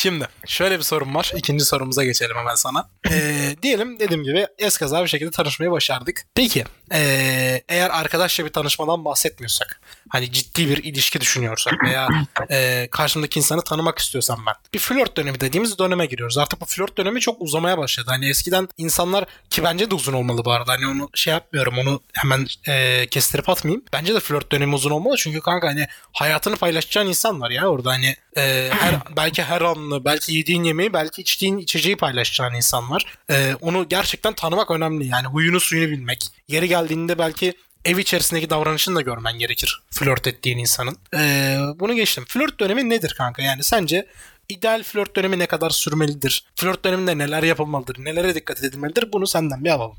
Şimdi 0.02 0.28
şöyle 0.46 0.78
bir 0.78 0.84
sorum 0.84 1.16
var. 1.16 1.32
İkinci 1.36 1.66
sorumuza 1.66 2.04
geçelim 2.04 2.36
hemen 2.38 2.56
sana. 2.56 2.90
Ee, 3.12 3.56
diyelim 3.64 4.00
dediğim 4.00 4.24
gibi 4.24 4.48
eskaza 4.58 5.04
bir 5.04 5.08
şekilde 5.08 5.32
tanışmayı 5.32 5.72
başardık. 5.72 6.24
Peki 6.36 6.64
ee, 6.94 7.62
eğer 7.70 7.90
arkadaşça 7.90 8.46
bir 8.46 8.50
tanışmadan 8.50 9.06
bahsetmiyorsak 9.06 9.82
hani 10.10 10.32
ciddi 10.32 10.70
bir 10.70 10.84
ilişki 10.84 11.22
düşünüyorsak 11.22 11.74
veya 11.84 12.08
ee, 12.50 12.88
karşımdaki 12.92 13.40
insanı 13.40 13.62
tanımak 13.62 14.00
istiyorsam 14.00 14.44
ben 14.48 14.54
bir 14.74 14.80
flört 14.80 15.18
dönemi 15.18 15.40
dediğimiz 15.40 15.80
döneme 15.80 16.06
giriyoruz. 16.06 16.38
Artık 16.38 16.62
bu 16.62 16.66
flört 16.66 16.98
dönemi 16.98 17.20
çok 17.20 17.42
uzamaya 17.42 17.78
başladı. 17.78 18.08
Hani 18.10 18.30
eskiden 18.30 18.68
insanlar 18.78 19.26
ki 19.50 19.64
bence 19.64 19.92
de 19.92 19.96
uzun 19.96 20.14
olmalı 20.14 20.46
bu 20.46 20.52
arada. 20.52 20.72
Hani 20.72 20.88
onu 20.88 21.10
şey 21.14 21.34
yapmıyorum 21.34 21.78
onu 21.78 22.02
hemen 22.14 22.48
ee, 22.68 23.08
kestirip 23.12 23.50
atmayayım. 23.50 23.84
Bence 23.94 24.14
de 24.14 24.20
flört 24.20 24.52
dönemi 24.52 24.76
uzun 24.76 24.92
olmalı 24.92 25.16
çünkü 25.18 25.40
kanka 25.42 25.68
hani 25.68 25.88
hayatını 26.14 26.56
paylaşacağın 26.56 27.08
insan 27.08 27.42
var 27.42 27.50
ya 27.50 27.68
orada 27.68 27.90
hani 27.90 28.16
ee, 28.38 28.70
her 28.80 28.96
belki 29.18 29.44
her 29.44 29.62
anını, 29.92 30.06
belki 30.06 30.34
yediğin 30.34 30.64
yemeği, 30.64 30.94
belki 30.94 31.22
içtiğin 31.22 31.58
içeceği 31.58 31.96
paylaşacağın 31.96 32.54
insan 32.54 32.92
var. 32.92 33.06
Ee, 33.30 33.56
onu 33.62 33.90
gerçekten 33.90 34.34
tanımak 34.34 34.72
önemli. 34.72 35.06
Yani 35.06 35.28
huyunu 35.28 35.60
suyunu 35.60 35.92
bilmek. 35.92 36.28
Yeri 36.48 36.68
geldiğinde 36.68 37.18
belki 37.18 37.54
ev 37.86 37.98
içerisindeki 37.98 38.50
davranışını 38.50 38.96
da 38.96 39.02
görmen 39.02 39.40
gerekir 39.40 39.82
flört 39.92 40.28
ettiğin 40.28 40.58
insanın. 40.58 40.98
Ee, 41.16 41.58
bunu 41.76 41.94
geçtim. 41.94 42.26
Flört 42.28 42.60
dönemi 42.60 42.90
nedir 42.90 43.16
kanka? 43.18 43.42
Yani 43.42 43.64
sence 43.64 44.06
ideal 44.50 44.84
flört 44.84 45.16
dönemi 45.16 45.40
ne 45.40 45.46
kadar 45.46 45.70
sürmelidir? 45.70 46.46
Flört 46.56 46.86
döneminde 46.86 47.18
neler 47.18 47.44
yapılmalıdır? 47.44 47.96
Nelere 48.06 48.36
dikkat 48.36 48.64
edilmelidir? 48.64 49.12
Bunu 49.14 49.28
senden 49.28 49.66
bir 49.66 49.70
alalım. 49.70 49.98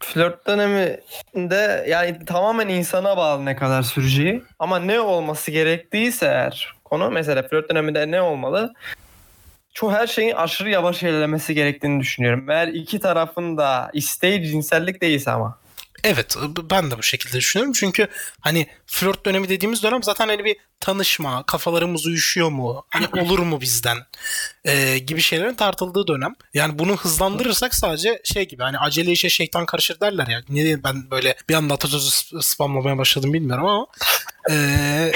Flört 0.00 0.46
döneminde 0.46 1.86
yani 1.88 2.24
tamamen 2.24 2.68
insana 2.68 3.16
bağlı 3.16 3.44
ne 3.44 3.56
kadar 3.56 3.82
süreceği. 3.82 4.42
Ama 4.58 4.78
ne 4.78 5.00
olması 5.00 5.50
gerektiyse 5.50 6.26
eğer 6.26 6.74
konu 6.84 7.10
mesela 7.10 7.42
flört 7.42 7.70
döneminde 7.70 8.10
ne 8.10 8.20
olmalı? 8.20 8.74
Çoğu 9.74 9.92
her 9.92 10.06
şeyin 10.06 10.34
aşırı 10.34 10.70
yavaş 10.70 11.02
ilerlemesi 11.02 11.54
gerektiğini 11.54 12.00
düşünüyorum. 12.00 12.50
Eğer 12.50 12.68
iki 12.68 13.00
tarafın 13.00 13.56
da 13.56 13.90
isteği 13.92 14.46
cinsellik 14.46 15.02
değilse 15.02 15.30
ama. 15.30 15.58
Evet 16.04 16.36
ben 16.70 16.90
de 16.90 16.98
bu 16.98 17.02
şekilde 17.02 17.36
düşünüyorum. 17.38 17.72
Çünkü 17.72 18.08
hani 18.40 18.66
flört 18.86 19.26
dönemi 19.26 19.48
dediğimiz 19.48 19.82
dönem 19.82 20.02
zaten 20.02 20.28
hani 20.28 20.44
bir 20.44 20.56
tanışma, 20.80 21.42
kafalarımız 21.42 22.06
uyuşuyor 22.06 22.48
mu, 22.48 22.86
hani 22.88 23.06
olur 23.22 23.38
mu 23.38 23.60
bizden 23.60 23.98
e, 24.64 24.98
gibi 24.98 25.20
şeylerin 25.20 25.54
tartıldığı 25.54 26.06
dönem. 26.06 26.34
Yani 26.54 26.78
bunu 26.78 26.96
hızlandırırsak 26.96 27.74
sadece 27.74 28.20
şey 28.24 28.48
gibi 28.48 28.62
hani 28.62 28.78
acele 28.78 29.12
işe 29.12 29.28
şeytan 29.28 29.66
karışır 29.66 30.00
derler 30.00 30.26
ya. 30.26 30.42
Ne 30.48 30.54
diyeyim 30.54 30.80
ben 30.84 31.10
böyle 31.10 31.36
bir 31.48 31.54
anda 31.54 31.74
sp- 31.74 32.42
spamlamaya 32.42 32.98
başladım 32.98 33.32
bilmiyorum 33.32 33.66
ama 33.66 33.86
e, 34.50 35.12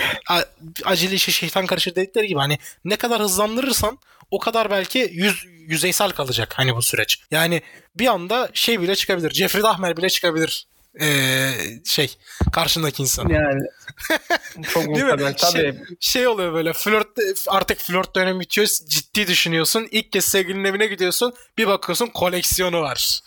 acele 0.85 1.15
işe 1.15 1.33
şeytan 1.33 1.67
karışır 1.67 1.95
dedikleri 1.95 2.27
gibi 2.27 2.39
hani 2.39 2.59
ne 2.85 2.97
kadar 2.97 3.21
hızlandırırsan 3.23 3.99
o 4.33 4.39
kadar 4.39 4.71
belki 4.71 5.11
yüz, 5.13 5.45
yüzeysel 5.47 6.11
kalacak 6.11 6.53
hani 6.59 6.77
bu 6.77 6.83
süreç. 6.83 7.19
Yani 7.31 7.63
bir 7.95 8.07
anda 8.07 8.51
şey 8.53 8.81
bile 8.81 8.95
çıkabilir. 8.95 9.31
Jeffrey 9.31 9.63
Dahmer 9.63 9.97
bile 9.97 10.11
çıkabilir. 10.11 10.67
Ee, 11.01 11.51
şey 11.85 12.17
karşındaki 12.53 13.03
insan. 13.03 13.29
Yani 13.29 13.63
çok 14.69 14.85
Değil 14.85 14.89
mi? 14.89 15.11
muhtemel 15.11 15.35
tabii. 15.35 15.53
Şey, 15.53 15.75
şey 16.01 16.27
oluyor 16.27 16.53
böyle 16.53 16.73
flört 16.73 17.09
artık 17.49 17.79
flört 17.79 18.17
dönemi 18.17 18.41
bitiyor 18.41 18.67
ciddi 18.89 19.27
düşünüyorsun. 19.27 19.89
İlk 19.91 20.13
kez 20.13 20.25
sevgilinin 20.25 20.65
evine 20.65 20.87
gidiyorsun 20.87 21.35
bir 21.59 21.67
bakıyorsun 21.67 22.07
koleksiyonu 22.07 22.81
var. 22.81 23.21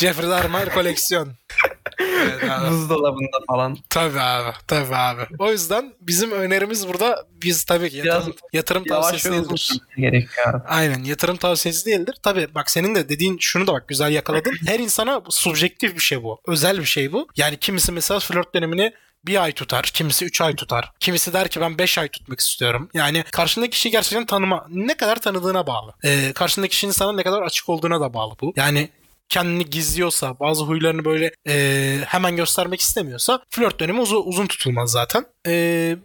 Jeffrey 0.00 0.30
Dahmer 0.30 0.74
koleksiyon. 0.74 1.32
Evet 1.98 2.50
abi. 2.50 2.70
Buzdolabında 2.70 3.36
falan. 3.46 3.76
Tabii 3.90 4.20
abi. 4.20 4.52
Tabii 4.66 4.96
abi. 4.96 5.22
O 5.38 5.50
yüzden 5.52 5.92
bizim 6.00 6.30
önerimiz 6.30 6.88
burada 6.88 7.24
biz 7.42 7.64
tabii 7.64 7.90
ki 7.90 7.96
yatırım, 7.96 8.22
Biraz 8.26 8.36
yatırım 8.52 8.84
tavsiyesi 8.84 9.32
değildir. 9.32 9.56
sürmesi 9.56 10.00
gerekiyor. 10.00 10.54
abi. 10.54 10.68
Aynen 10.68 11.04
yatırım 11.04 11.36
tavsiyesi 11.36 11.86
değildir. 11.86 12.14
Tabii 12.22 12.48
bak 12.54 12.70
senin 12.70 12.94
de 12.94 13.08
dediğin 13.08 13.38
şunu 13.40 13.66
da 13.66 13.72
bak 13.72 13.88
güzel 13.88 14.12
yakaladın. 14.12 14.52
Her 14.66 14.78
insana 14.78 15.22
subjektif 15.30 15.94
bir 15.94 16.00
şey 16.00 16.22
bu. 16.22 16.40
Özel 16.46 16.78
bir 16.78 16.84
şey 16.84 17.12
bu. 17.12 17.28
Yani 17.36 17.56
kimisi 17.56 17.92
mesela 17.92 18.20
flört 18.20 18.54
dönemini 18.54 18.92
bir 19.26 19.42
ay 19.42 19.52
tutar. 19.52 19.82
Kimisi 19.94 20.24
3 20.24 20.40
ay 20.40 20.54
tutar. 20.54 20.92
Kimisi 21.00 21.32
der 21.32 21.48
ki 21.48 21.60
ben 21.60 21.78
5 21.78 21.98
ay 21.98 22.08
tutmak 22.08 22.40
istiyorum. 22.40 22.88
Yani 22.94 23.24
karşındaki 23.32 23.70
kişiyi 23.70 23.90
gerçekten 23.90 24.26
tanıma. 24.26 24.66
Ne 24.70 24.96
kadar 24.96 25.16
tanıdığına 25.20 25.66
bağlı. 25.66 25.94
Ee, 26.04 26.32
karşındaki 26.34 26.70
kişinin 26.70 26.92
sana 26.92 27.12
ne 27.12 27.22
kadar 27.22 27.42
açık 27.42 27.68
olduğuna 27.68 28.00
da 28.00 28.14
bağlı 28.14 28.34
bu. 28.40 28.52
Yani 28.56 28.88
kendini 29.28 29.70
gizliyorsa, 29.70 30.38
bazı 30.40 30.64
huylarını 30.64 31.04
böyle 31.04 31.32
e, 31.48 31.98
hemen 32.06 32.36
göstermek 32.36 32.80
istemiyorsa 32.80 33.40
flört 33.50 33.80
dönemi 33.80 34.00
uzun, 34.00 34.22
uzun 34.24 34.46
tutulmaz 34.46 34.90
zaten. 34.90 35.24
E, 35.46 35.96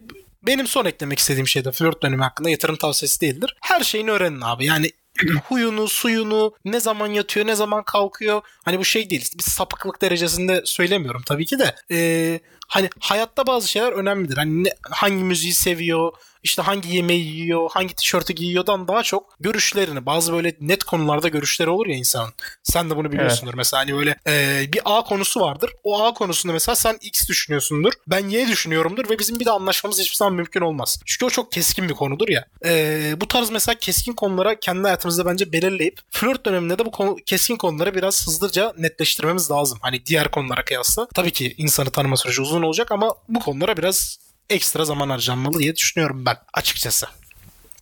benim 0.47 0.67
son 0.67 0.86
eklemek 0.86 1.19
istediğim 1.19 1.47
şey 1.47 1.65
de 1.65 1.71
flört 1.71 2.03
dönemi 2.03 2.23
hakkında 2.23 2.49
yatırım 2.49 2.75
tavsiyesi 2.75 3.21
değildir. 3.21 3.55
Her 3.62 3.83
şeyini 3.83 4.12
öğrenin 4.12 4.41
abi. 4.41 4.65
Yani 4.65 4.91
huyunu, 5.47 5.88
suyunu, 5.88 6.53
ne 6.65 6.79
zaman 6.79 7.07
yatıyor, 7.07 7.47
ne 7.47 7.55
zaman 7.55 7.83
kalkıyor. 7.83 8.41
Hani 8.65 8.79
bu 8.79 8.86
şey 8.86 9.09
değil. 9.09 9.29
Bir 9.38 9.43
sapıklık 9.43 10.01
derecesinde 10.01 10.62
söylemiyorum 10.65 11.21
tabii 11.25 11.45
ki 11.45 11.59
de. 11.59 11.75
E, 11.91 12.39
hani 12.67 12.89
hayatta 12.99 13.47
bazı 13.47 13.67
şeyler 13.67 13.91
önemlidir. 13.91 14.38
Hani 14.38 14.63
ne, 14.63 14.69
hangi 14.91 15.23
müziği 15.23 15.53
seviyor, 15.53 16.12
işte 16.43 16.62
hangi 16.62 16.95
yemeği 16.95 17.36
yiyor, 17.36 17.69
hangi 17.73 17.95
tişörtü 17.95 18.34
giyiyordan 18.34 18.88
daha 18.88 19.03
çok 19.03 19.36
görüşlerini 19.39 20.06
bazı 20.06 20.34
böyle 20.34 20.56
net 20.62 20.84
konularda 20.84 21.27
görüşleri 21.27 21.69
olur 21.69 21.88
ya 21.88 21.95
insanın. 21.95 22.34
Sen 22.63 22.89
de 22.89 22.95
bunu 22.95 23.12
biliyorsundur 23.12 23.53
evet. 23.53 23.58
mesela 23.58 23.82
hani 23.82 23.95
böyle 23.95 24.15
e, 24.27 24.65
bir 24.73 24.82
A 24.86 25.03
konusu 25.03 25.39
vardır. 25.39 25.71
O 25.84 26.03
A 26.03 26.13
konusunda 26.13 26.53
mesela 26.53 26.75
sen 26.75 26.97
X 27.01 27.27
düşünüyorsundur. 27.29 27.93
Ben 28.08 28.29
Y 28.29 28.47
düşünüyorumdur 28.47 29.10
ve 29.10 29.19
bizim 29.19 29.39
bir 29.39 29.45
de 29.45 29.51
anlaşmamız 29.51 29.99
hiçbir 29.99 30.15
zaman 30.15 30.34
mümkün 30.34 30.62
olmaz. 30.62 30.99
Çünkü 31.06 31.25
o 31.25 31.29
çok 31.29 31.51
keskin 31.51 31.89
bir 31.89 31.93
konudur 31.93 32.29
ya. 32.29 32.45
E, 32.65 33.15
bu 33.21 33.27
tarz 33.27 33.49
mesela 33.49 33.75
keskin 33.75 34.13
konulara 34.13 34.60
kendi 34.60 34.82
hayatımızda 34.82 35.25
bence 35.25 35.51
belirleyip 35.51 35.99
flört 36.10 36.45
döneminde 36.45 36.79
de 36.79 36.86
bu 36.86 36.91
konu, 36.91 37.15
keskin 37.25 37.56
konuları 37.56 37.95
biraz 37.95 38.27
hızlıca 38.27 38.73
netleştirmemiz 38.77 39.51
lazım. 39.51 39.79
Hani 39.82 40.06
diğer 40.06 40.32
konulara 40.32 40.65
kıyasla. 40.65 41.08
Tabii 41.15 41.32
ki 41.32 41.56
insanı 41.58 41.89
tanıma 41.89 42.17
süreci 42.17 42.41
uzun 42.41 42.62
olacak 42.62 42.91
ama 42.91 43.15
bu 43.29 43.39
konulara 43.39 43.77
biraz 43.77 44.19
ekstra 44.49 44.86
zaman 44.86 45.10
harcanmalı 45.10 45.60
diye 45.60 45.75
düşünüyorum 45.75 46.25
ben 46.25 46.36
açıkçası. 46.53 47.08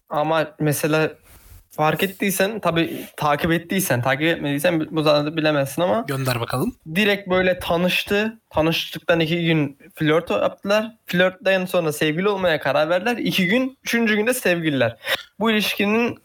Ama 0.10 0.48
mesela 0.60 1.12
fark 1.72 2.04
ettiysen 2.04 2.60
tabi 2.60 3.06
takip 3.18 3.52
ettiysen 3.52 4.02
takip 4.02 4.28
etmediysen 4.28 4.88
bu 4.92 5.04
zaten 5.04 5.38
bilemezsin 5.38 5.82
ama 5.82 6.06
gönder 6.08 6.40
bakalım. 6.40 6.76
Direkt 6.96 7.30
böyle 7.30 7.60
tanıştı. 7.60 8.40
Tanıştıktan 8.50 9.20
iki 9.20 9.46
gün 9.46 9.78
flört 9.96 10.30
yaptılar. 10.30 10.92
Flörtten 11.06 11.66
sonra 11.66 11.94
sevgili 11.94 12.30
olmaya 12.30 12.60
karar 12.60 12.90
verdiler. 12.90 13.18
İki 13.18 13.48
gün, 13.48 13.78
üçüncü 13.84 14.16
günde 14.16 14.34
sevgililer. 14.34 14.98
Bu 15.40 15.52
ilişkinin 15.52 16.20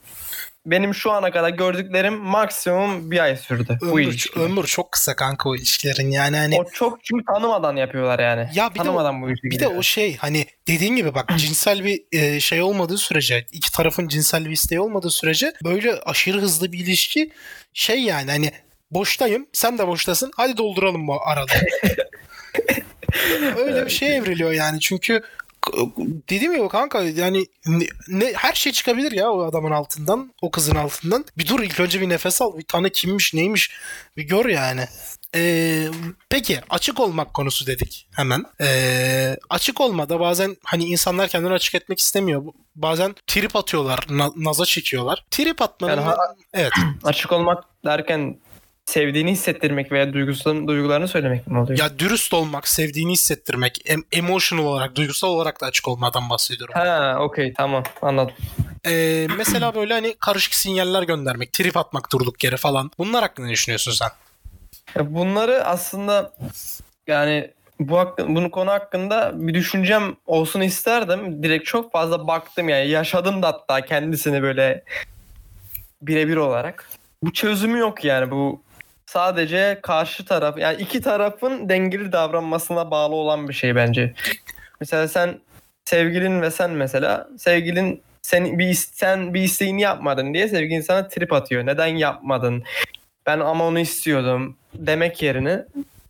benim 0.67 0.95
şu 0.95 1.13
ana 1.13 1.31
kadar 1.31 1.51
gördüklerim 1.51 2.15
maksimum 2.15 3.11
bir 3.11 3.19
ay 3.19 3.37
sürdü. 3.37 3.79
Ömür, 3.83 3.93
bu 3.93 4.01
ilişki. 4.01 4.41
ömür 4.41 4.65
çok 4.65 4.93
kısa 4.93 5.17
kanka 5.17 5.49
o 5.49 5.57
ilişkilerin 5.57 6.11
yani 6.11 6.37
hani. 6.37 6.57
O 6.61 6.65
çok 6.71 7.05
çünkü 7.05 7.25
tanımadan 7.25 7.77
yapıyorlar 7.77 8.19
yani. 8.19 8.49
Ya 8.55 8.75
bir 8.75 8.79
tanımadan 8.79 9.15
de 9.15 9.19
o, 9.19 9.23
bu 9.23 9.31
ilişki. 9.31 9.51
Bir 9.51 9.61
de 9.61 9.69
o 9.69 9.83
şey 9.83 10.17
hani 10.17 10.47
dediğin 10.69 10.97
gibi 10.97 11.15
bak 11.15 11.29
cinsel 11.37 11.85
bir 11.85 12.03
e, 12.13 12.41
şey 12.41 12.63
olmadığı 12.63 12.99
sürece 12.99 13.47
iki 13.53 13.73
tarafın 13.73 14.09
cinsel 14.09 14.45
bir 14.45 14.51
isteği 14.51 14.81
olmadığı 14.81 15.11
sürece 15.11 15.53
böyle 15.65 16.01
aşırı 16.07 16.39
hızlı 16.39 16.73
bir 16.73 16.79
ilişki 16.79 17.31
şey 17.73 18.03
yani 18.03 18.31
hani 18.31 18.53
boştayım 18.91 19.47
sen 19.53 19.79
de 19.79 19.87
boştasın 19.87 20.31
hadi 20.37 20.57
dolduralım 20.57 21.09
bu 21.09 21.27
aralığı. 21.27 21.49
Öyle 23.57 23.87
bir 23.87 23.91
şey 23.91 24.17
evriliyor 24.17 24.53
yani 24.53 24.81
çünkü 24.81 25.23
dediğim 26.31 26.55
gibi 26.55 26.69
kanka 26.69 27.03
yani 27.03 27.47
ne, 27.67 27.87
ne, 28.09 28.33
her 28.33 28.55
şey 28.55 28.73
çıkabilir 28.73 29.13
ya 29.13 29.31
o 29.31 29.45
adamın 29.45 29.71
altından 29.71 30.33
o 30.43 30.51
kızın 30.51 30.75
altından. 30.75 31.25
Bir 31.39 31.47
dur 31.49 31.61
ilk 31.63 31.81
önce 31.81 32.01
bir 32.01 32.09
nefes 32.09 32.43
al 32.43 32.59
bir 32.59 32.65
tane 32.65 32.91
kimmiş 32.91 33.35
neymiş 33.35 33.71
bir 34.17 34.23
gör 34.23 34.47
yani. 34.47 34.85
Ee, 35.35 35.89
peki 36.31 36.61
açık 36.71 37.01
olmak 37.01 37.35
konusu 37.35 37.67
dedik 37.67 38.09
hemen. 38.17 38.45
Ee, 38.61 39.37
açık 39.51 39.81
olmada 39.81 40.21
bazen 40.21 40.57
hani 40.65 40.85
insanlar 40.85 41.29
kendini 41.29 41.53
açık 41.53 41.75
etmek 41.75 41.99
istemiyor. 41.99 42.45
Bazen 42.75 43.15
trip 43.27 43.57
atıyorlar, 43.57 44.07
na- 44.11 44.33
naza 44.37 44.65
çekiyorlar. 44.65 45.25
Trip 45.31 45.63
atmanın 45.63 45.93
yani, 45.93 46.05
ha- 46.05 46.35
evet. 46.55 46.73
Açık 47.05 47.33
olmak 47.33 47.65
derken 47.85 48.39
sevdiğini 48.91 49.31
hissettirmek 49.33 49.93
veya 49.93 50.13
duygusun, 50.13 50.69
duygularını 50.69 51.09
söylemek 51.09 51.47
mi 51.47 51.59
oluyor? 51.59 51.79
Ya 51.79 51.99
dürüst 51.99 52.35
olmak, 52.35 52.69
sevdiğini 52.69 53.13
hissettirmek, 53.13 53.81
em- 53.85 54.05
emotional 54.13 54.65
olarak, 54.65 54.97
duygusal 54.97 55.29
olarak 55.29 55.61
da 55.61 55.67
açık 55.67 55.89
olmadan 55.89 56.31
bahsediyorum. 56.31 56.75
Ha, 56.75 57.17
okey 57.21 57.53
tamam 57.53 57.83
anladım. 58.03 58.35
Ee, 58.87 59.27
mesela 59.39 59.75
böyle 59.75 59.95
hani 59.95 60.15
karışık 60.21 60.55
sinyaller 60.55 61.03
göndermek, 61.03 61.53
trip 61.53 61.77
atmak 61.77 62.13
durduk 62.13 62.45
yere 62.45 62.57
falan. 62.57 62.91
Bunlar 62.99 63.23
hakkında 63.23 63.47
ne 63.47 63.53
düşünüyorsun 63.53 63.93
sen? 63.93 64.09
Bunları 65.15 65.65
aslında 65.65 66.33
yani 67.07 67.51
bu 67.81 67.99
hakkı, 67.99 68.29
bunu 68.29 68.51
konu 68.51 68.71
hakkında 68.71 69.33
bir 69.35 69.55
düşüncem 69.55 70.17
olsun 70.27 70.61
isterdim. 70.61 71.43
Direkt 71.43 71.67
çok 71.67 71.93
fazla 71.93 72.27
baktım 72.27 72.69
yani 72.69 72.89
yaşadım 72.89 73.43
da 73.43 73.47
hatta 73.47 73.81
kendisini 73.81 74.43
böyle 74.43 74.85
birebir 76.03 76.37
olarak. 76.37 76.91
Bu 77.23 77.33
çözümü 77.33 77.79
yok 77.79 78.05
yani 78.05 78.31
bu 78.31 78.63
sadece 79.07 79.79
karşı 79.83 80.25
taraf 80.25 80.59
yani 80.59 80.83
iki 80.83 81.01
tarafın 81.01 81.69
dengeli 81.69 82.13
davranmasına 82.13 82.91
bağlı 82.91 83.15
olan 83.15 83.49
bir 83.49 83.55
şey 83.55 83.77
bence. 83.77 84.15
Mesela 84.81 85.09
sen 85.09 85.41
sevgilin 85.85 86.43
ve 86.43 86.51
sen 86.51 86.71
mesela 86.71 87.29
sevgilin 87.39 88.03
sen 88.23 88.59
bir 88.59 88.75
sen 88.75 89.35
bir 89.35 89.43
isteğini 89.43 89.83
yapmadın 89.83 90.35
diye 90.35 90.49
sevgilin 90.49 90.81
sana 90.81 91.09
trip 91.09 91.33
atıyor. 91.33 91.67
Neden 91.67 91.87
yapmadın? 91.87 92.65
Ben 93.27 93.41
ama 93.41 93.65
onu 93.65 93.79
istiyordum 93.79 94.57
demek 94.75 95.23
yerine 95.23 95.65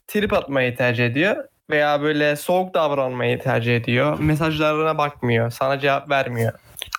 trip 0.09 0.33
atmayı 0.33 0.77
tercih 0.77 1.07
ediyor 1.07 1.45
veya 1.71 2.03
böyle 2.03 2.37
soğuk 2.37 2.75
davranmayı 2.75 3.39
tercih 3.43 3.77
ediyor. 3.77 4.19
Mesajlarına 4.19 4.99
bakmıyor, 4.99 5.51
sana 5.51 5.79
cevap 5.79 6.11
vermiyor. 6.11 6.53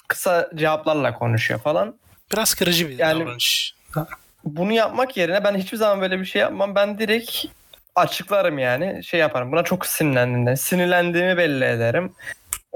Kısa 0.07 0.49
cevaplarla 0.55 1.13
konuşuyor 1.13 1.59
falan. 1.59 1.95
Biraz 2.33 2.53
kırıcı 2.53 2.89
bir 2.89 2.99
yani, 2.99 3.19
davranış 3.19 3.75
bunu 4.55 4.73
yapmak 4.73 5.17
yerine 5.17 5.43
ben 5.43 5.55
hiçbir 5.55 5.77
zaman 5.77 6.01
böyle 6.01 6.19
bir 6.19 6.25
şey 6.25 6.41
yapmam. 6.41 6.75
Ben 6.75 6.99
direkt 6.99 7.45
açıklarım 7.95 8.59
yani. 8.59 9.03
Şey 9.03 9.19
yaparım. 9.19 9.51
Buna 9.51 9.63
çok 9.63 9.85
sinirlendiğimde. 9.85 10.55
Sinirlendiğimi 10.55 11.37
belli 11.37 11.65
ederim 11.65 12.13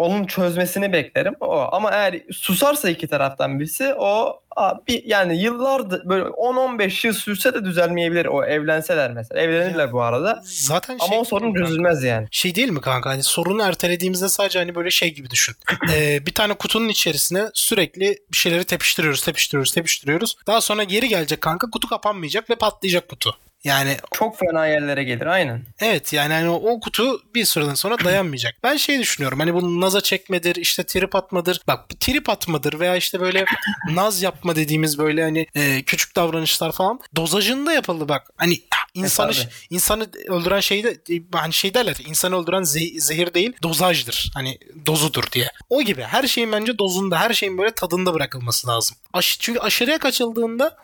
onun 0.02 0.26
çözmesini 0.26 0.94
beklerim 0.94 1.36
o. 1.40 1.68
Ama 1.72 1.92
eğer 1.92 2.22
susarsa 2.32 2.90
iki 2.90 3.08
taraftan 3.08 3.60
birisi 3.60 3.94
o 3.94 4.42
bir 4.88 5.04
yani 5.06 5.42
yıllardır 5.42 6.10
böyle 6.10 6.24
10-15 6.26 7.08
yıl 7.08 7.14
sürse 7.14 7.54
de 7.54 7.66
düzelmeyebilir 7.66 8.26
o 8.26 8.46
evlenseler 8.46 9.12
mesela. 9.12 9.42
Evlenirler 9.42 9.92
bu 9.92 10.02
arada. 10.02 10.42
Zaten 10.46 10.98
Ama 11.00 11.10
şey 11.10 11.20
o 11.20 11.24
sorun 11.24 11.54
çözülmez 11.54 12.04
yani. 12.04 12.28
Şey 12.32 12.56
değil 12.56 12.70
mi 12.70 12.82
kanka? 12.82 13.10
Hani 13.10 13.24
sorunu 13.24 13.64
ertelediğimizde 13.64 14.30
sadece 14.30 14.60
hani 14.60 14.76
böyle 14.76 14.90
şey 14.90 15.14
gibi 15.14 15.30
düşün. 15.30 15.56
ee, 15.94 16.26
bir 16.26 16.34
tane 16.34 16.54
kutunun 16.54 16.90
içerisine 16.90 17.50
sürekli 17.54 18.18
bir 18.32 18.38
şeyleri 18.38 18.64
tepiştiriyoruz, 18.64 19.26
tepiştiriyoruz, 19.26 19.74
tepiştiriyoruz. 19.74 20.36
Daha 20.48 20.62
sonra 20.62 20.84
geri 20.84 21.08
gelecek 21.08 21.42
kanka 21.42 21.70
kutu 21.70 21.88
kapanmayacak 21.88 22.50
ve 22.50 22.56
patlayacak 22.56 23.10
kutu. 23.10 23.38
Yani 23.64 23.98
çok 24.12 24.40
fena 24.40 24.68
yerlere 24.68 25.04
gelir 25.04 25.26
aynen. 25.26 25.66
Evet 25.80 26.14
yani 26.14 26.34
hani 26.34 26.50
o 26.50 26.80
kutu 26.80 27.22
bir 27.36 27.46
süreden 27.46 27.74
sonra 27.74 28.04
dayanmayacak. 28.04 28.56
Ben 28.64 28.76
şey 28.78 29.00
düşünüyorum 29.00 29.40
hani 29.40 29.54
bu 29.54 29.82
naza 29.82 30.02
çekmedir 30.02 30.56
işte 30.56 30.84
trip 30.84 31.16
atmadır. 31.16 31.62
Bak 31.68 31.90
trip 32.00 32.30
atmadır 32.30 32.80
veya 32.80 32.96
işte 32.96 33.20
böyle 33.20 33.46
naz 33.90 34.22
yapma 34.22 34.56
dediğimiz 34.56 34.98
böyle 34.98 35.24
hani 35.24 35.48
e, 35.56 35.82
küçük 35.82 36.16
davranışlar 36.16 36.72
falan 36.72 37.00
dozajında 37.16 37.74
yapıldı 37.74 38.10
bak. 38.10 38.30
Hani 38.38 38.62
insanı 38.94 39.32
e, 39.32 39.36
insanı 39.70 40.08
öldüren 40.28 40.60
şey 40.60 40.84
de 40.84 40.98
hani 41.34 41.54
şey 41.54 41.74
derler 41.74 41.98
insanı 42.08 42.42
öldüren 42.42 42.62
ze- 42.64 43.00
zehir 43.00 43.34
değil 43.34 43.54
dozajdır. 43.64 44.32
Hani 44.34 44.58
dozudur 44.86 45.24
diye. 45.32 45.52
O 45.70 45.82
gibi 45.82 46.02
her 46.04 46.28
şeyin 46.28 46.52
bence 46.52 46.78
dozunda 46.78 47.20
her 47.20 47.34
şeyin 47.34 47.58
böyle 47.58 47.72
tadında 47.72 48.14
bırakılması 48.14 48.68
lazım. 48.68 48.98
Aş- 49.14 49.38
çünkü 49.40 49.60
aşırıya 49.60 49.98
kaçıldığında 49.98 50.78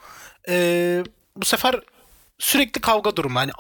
e, 0.50 1.04
bu 1.36 1.46
sefer 1.46 1.80
sürekli 2.40 2.82
kavga 2.82 3.16
durumu. 3.16 3.40
Hani 3.40 3.52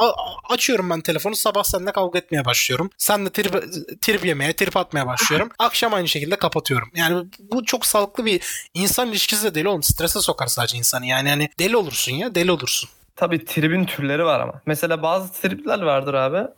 açıyorum 0.50 0.90
ben 0.90 1.02
telefonu 1.02 1.36
sabah 1.36 1.64
seninle 1.64 1.92
kavga 1.92 2.20
etmeye 2.20 2.46
başlıyorum. 2.46 2.90
Sen 2.98 3.26
de 3.26 3.30
trip, 3.30 3.54
trip 4.02 4.26
yemeye, 4.26 4.54
trip 4.54 4.78
atmaya 4.78 5.08
başlıyorum. 5.08 5.50
Akşam 5.60 5.94
aynı 5.94 6.08
şekilde 6.08 6.36
kapatıyorum. 6.36 6.90
Yani 6.96 7.28
bu 7.40 7.66
çok 7.66 7.86
sağlıklı 7.86 8.26
bir 8.26 8.70
insan 8.74 9.08
ilişkisi 9.08 9.44
de 9.44 9.56
deli 9.56 9.68
oğlum. 9.68 9.84
Strese 9.84 10.20
sokar 10.20 10.48
sadece 10.48 10.78
insanı. 10.78 11.06
Yani 11.06 11.30
hani 11.30 11.50
deli 11.60 11.78
olursun 11.78 12.12
ya 12.12 12.36
deli 12.36 12.52
olursun. 12.52 12.90
Tabii 13.16 13.46
tribin 13.46 13.86
türleri 13.86 14.26
var 14.26 14.40
ama. 14.40 14.62
Mesela 14.66 15.02
bazı 15.02 15.34
tripler 15.34 15.82
vardır 15.82 16.14
abi. 16.14 16.50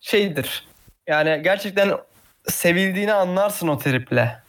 Şeydir. 0.00 0.66
Yani 1.06 1.40
gerçekten 1.42 1.92
sevildiğini 2.48 3.12
anlarsın 3.12 3.68
o 3.68 3.78
triple. 3.78 4.43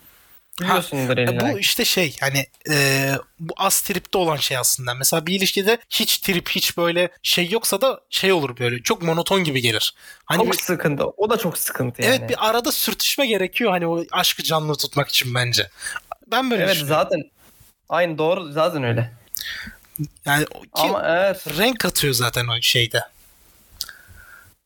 Biliyorsundur 0.61 1.17
ha, 1.17 1.53
Bu 1.53 1.59
işte 1.59 1.85
şey 1.85 2.15
hani 2.19 2.45
e, 2.69 3.11
bu 3.39 3.53
az 3.57 3.81
tripte 3.81 4.17
olan 4.17 4.35
şey 4.35 4.57
aslında. 4.57 4.93
Mesela 4.93 5.25
bir 5.25 5.33
ilişkide 5.33 5.77
hiç 5.89 6.17
trip 6.17 6.49
hiç 6.49 6.77
böyle 6.77 7.09
şey 7.23 7.49
yoksa 7.49 7.81
da 7.81 8.01
şey 8.09 8.31
olur 8.31 8.57
böyle 8.59 8.83
çok 8.83 9.01
monoton 9.01 9.43
gibi 9.43 9.61
gelir. 9.61 9.95
Hani 10.25 10.37
çok 10.37 10.53
bir, 10.53 10.57
sıkıntı. 10.57 11.05
O 11.05 11.29
da 11.29 11.37
çok 11.37 11.57
sıkıntı 11.57 12.01
yani. 12.01 12.15
Evet 12.15 12.29
bir 12.29 12.49
arada 12.49 12.71
sürtüşme 12.71 13.27
gerekiyor 13.27 13.71
hani 13.71 13.87
o 13.87 14.03
aşkı 14.11 14.43
canlı 14.43 14.75
tutmak 14.75 15.09
için 15.09 15.35
bence. 15.35 15.69
Ben 16.31 16.51
böyle 16.51 16.63
Evet 16.63 16.77
zaten 16.77 17.23
aynı 17.89 18.17
doğru 18.17 18.51
zaten 18.51 18.83
öyle. 18.83 19.11
Yani 20.25 20.45
ki, 20.45 20.51
Ama 20.73 21.03
evet. 21.07 21.57
renk 21.57 21.79
katıyor 21.79 22.13
zaten 22.13 22.47
o 22.47 22.61
şeyde. 22.61 22.99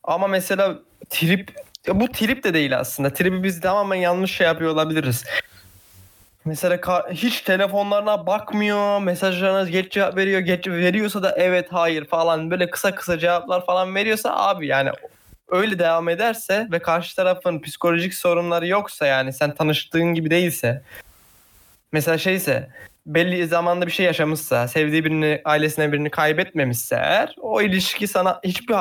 Ama 0.04 0.26
mesela 0.26 0.78
trip 1.10 1.56
ya 1.86 2.00
bu 2.00 2.12
trip 2.12 2.44
de 2.44 2.54
değil 2.54 2.78
aslında. 2.78 3.12
Trip'i 3.12 3.42
biz 3.42 3.60
tamamen 3.60 3.96
yanlış 3.96 4.36
şey 4.36 4.46
yapıyor 4.46 4.70
olabiliriz. 4.70 5.24
Mesela 6.44 6.78
hiç 7.10 7.40
telefonlarına 7.40 8.26
bakmıyor, 8.26 9.00
mesajlarına 9.00 9.70
geç 9.70 9.92
cevap 9.92 10.16
veriyor, 10.16 10.40
geç 10.40 10.68
veriyorsa 10.68 11.22
da 11.22 11.34
evet 11.36 11.66
hayır 11.70 12.04
falan 12.04 12.50
böyle 12.50 12.70
kısa 12.70 12.94
kısa 12.94 13.18
cevaplar 13.18 13.66
falan 13.66 13.94
veriyorsa 13.94 14.36
abi 14.36 14.66
yani 14.66 14.90
öyle 15.48 15.78
devam 15.78 16.08
ederse 16.08 16.68
ve 16.72 16.78
karşı 16.78 17.16
tarafın 17.16 17.60
psikolojik 17.60 18.14
sorunları 18.14 18.66
yoksa 18.66 19.06
yani 19.06 19.32
sen 19.32 19.54
tanıştığın 19.54 20.14
gibi 20.14 20.30
değilse 20.30 20.82
mesela 21.92 22.18
şeyse 22.18 22.68
belli 23.06 23.46
zamanda 23.46 23.86
bir 23.86 23.92
şey 23.92 24.06
yaşamışsa, 24.06 24.68
sevdiği 24.68 25.04
birini, 25.04 25.40
ailesine 25.44 25.92
birini 25.92 26.10
kaybetmemişse 26.10 26.96
eğer 26.96 27.34
o 27.40 27.62
ilişki 27.62 28.08
sana 28.08 28.40
hiçbir 28.44 28.74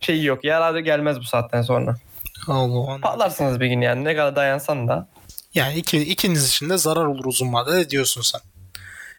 şeyi 0.00 0.24
yok. 0.24 0.44
Yararı 0.44 0.80
gelmez 0.80 1.20
bu 1.20 1.24
saatten 1.24 1.62
sonra. 1.62 1.94
Allah 2.48 2.90
Allah. 2.90 3.00
Patlarsınız 3.00 3.60
bir 3.60 3.66
gün 3.66 3.80
yani 3.80 4.04
ne 4.04 4.16
kadar 4.16 4.36
dayansan 4.36 4.88
da. 4.88 5.06
Yani 5.56 5.74
iki, 5.74 5.98
ikiniz 5.98 6.48
için 6.48 6.70
de 6.70 6.78
zarar 6.78 7.06
olur 7.06 7.24
uzun 7.24 7.52
vadede 7.52 7.90
diyorsun 7.90 8.22
sen. 8.22 8.40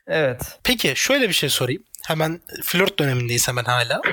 Evet. 0.07 0.59
Peki 0.63 0.93
şöyle 0.95 1.29
bir 1.29 1.33
şey 1.33 1.49
sorayım. 1.49 1.83
Hemen 2.07 2.41
flört 2.63 2.99
dönemindeyiz 2.99 3.47
hemen 3.47 3.63
hala. 3.63 4.01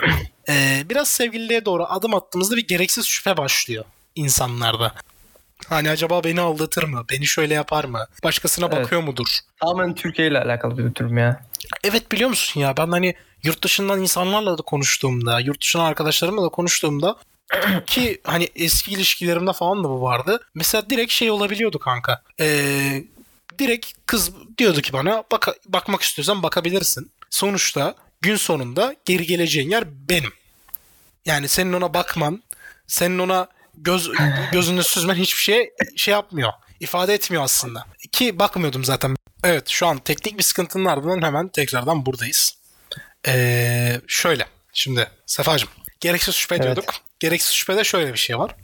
Ee, 0.48 0.82
biraz 0.88 1.08
sevgililiğe 1.08 1.64
doğru 1.64 1.84
adım 1.84 2.14
attığımızda 2.14 2.56
bir 2.56 2.66
gereksiz 2.66 3.06
şüphe 3.06 3.37
başlıyor 3.37 3.84
insanlarda. 4.14 4.92
Hani 5.68 5.90
acaba 5.90 6.24
beni 6.24 6.40
aldatır 6.40 6.82
mı? 6.84 7.04
Beni 7.12 7.26
şöyle 7.26 7.54
yapar 7.54 7.84
mı? 7.84 8.06
Başkasına 8.24 8.68
Evet. 8.72 8.84
bakıyor 8.84 9.02
mudur? 9.02 9.26
Tamamen 9.60 9.94
Türkiye 9.94 10.28
ile 10.28 10.38
alakalı 10.38 10.78
bir 10.78 10.94
durum 10.94 11.18
ya. 11.18 11.40
Evet 11.84 12.12
biliyor 12.12 12.28
musun 12.30 12.60
ya 12.60 12.76
ben 12.76 12.87
hani 12.90 13.14
yurt 13.42 13.64
dışından 13.64 14.00
insanlarla 14.00 14.58
da 14.58 14.62
konuştuğumda, 14.62 15.40
yurt 15.40 15.60
dışından 15.60 15.84
arkadaşlarımla 15.84 16.42
da 16.42 16.48
konuştuğumda 16.48 17.16
ki 17.87 18.21
hani 18.25 18.49
eski 18.57 18.90
ilişkilerimde 18.90 19.53
falan 19.53 19.85
da 19.85 19.88
bu 19.88 20.03
vardı. 20.03 20.40
Mesela 20.55 20.90
direkt 20.90 21.12
şey 21.12 21.31
olabiliyordu 21.31 21.79
kanka. 21.79 22.23
Ee, 22.40 23.05
direkt 23.59 23.93
kız 24.07 24.31
diyordu 24.59 24.81
ki 24.81 24.93
bana 24.93 25.25
baka, 25.33 25.55
bakmak 25.69 26.03
istiyorsan 26.03 26.43
bakabilirsin. 26.43 27.11
Sonuçta 27.31 27.95
gün 28.21 28.37
sonunda 28.37 28.95
geri 29.05 29.27
geleceğin 29.27 29.71
yer 29.71 29.85
benim. 30.09 30.33
Yani 31.25 31.49
senin 31.49 31.73
ona 31.73 31.95
bakman, 31.95 32.43
senin 32.87 33.19
ona 33.19 33.49
göz 33.75 34.11
gözünü 34.53 34.83
süzmen 34.83 35.14
hiçbir 35.14 35.40
şey 35.40 35.71
şey 35.97 36.12
yapmıyor. 36.12 36.53
ifade 36.81 37.14
etmiyor 37.14 37.45
aslında. 37.45 37.87
Ki 38.12 38.38
bakmıyordum 38.38 38.85
zaten. 38.85 39.17
Evet 39.45 39.69
şu 39.69 39.87
an 39.87 39.99
teknik 39.99 40.38
bir 40.38 40.43
sıkıntının 40.43 40.85
ardından 40.85 41.23
hemen 41.23 41.49
tekrardan 41.49 42.07
buradayız. 42.07 42.59
Ee, 43.27 44.01
şöyle 44.07 44.47
şimdi 44.73 45.09
Sefacığım 45.27 45.69
gereksiz 46.01 46.35
şüphe 46.35 46.55
Evet. 46.55 46.79
Gereksiz 47.24 47.52
şüphede 47.52 47.84
şöyle 47.84 48.12
bir 48.12 48.18
şey 48.18 48.38
var. 48.38 48.56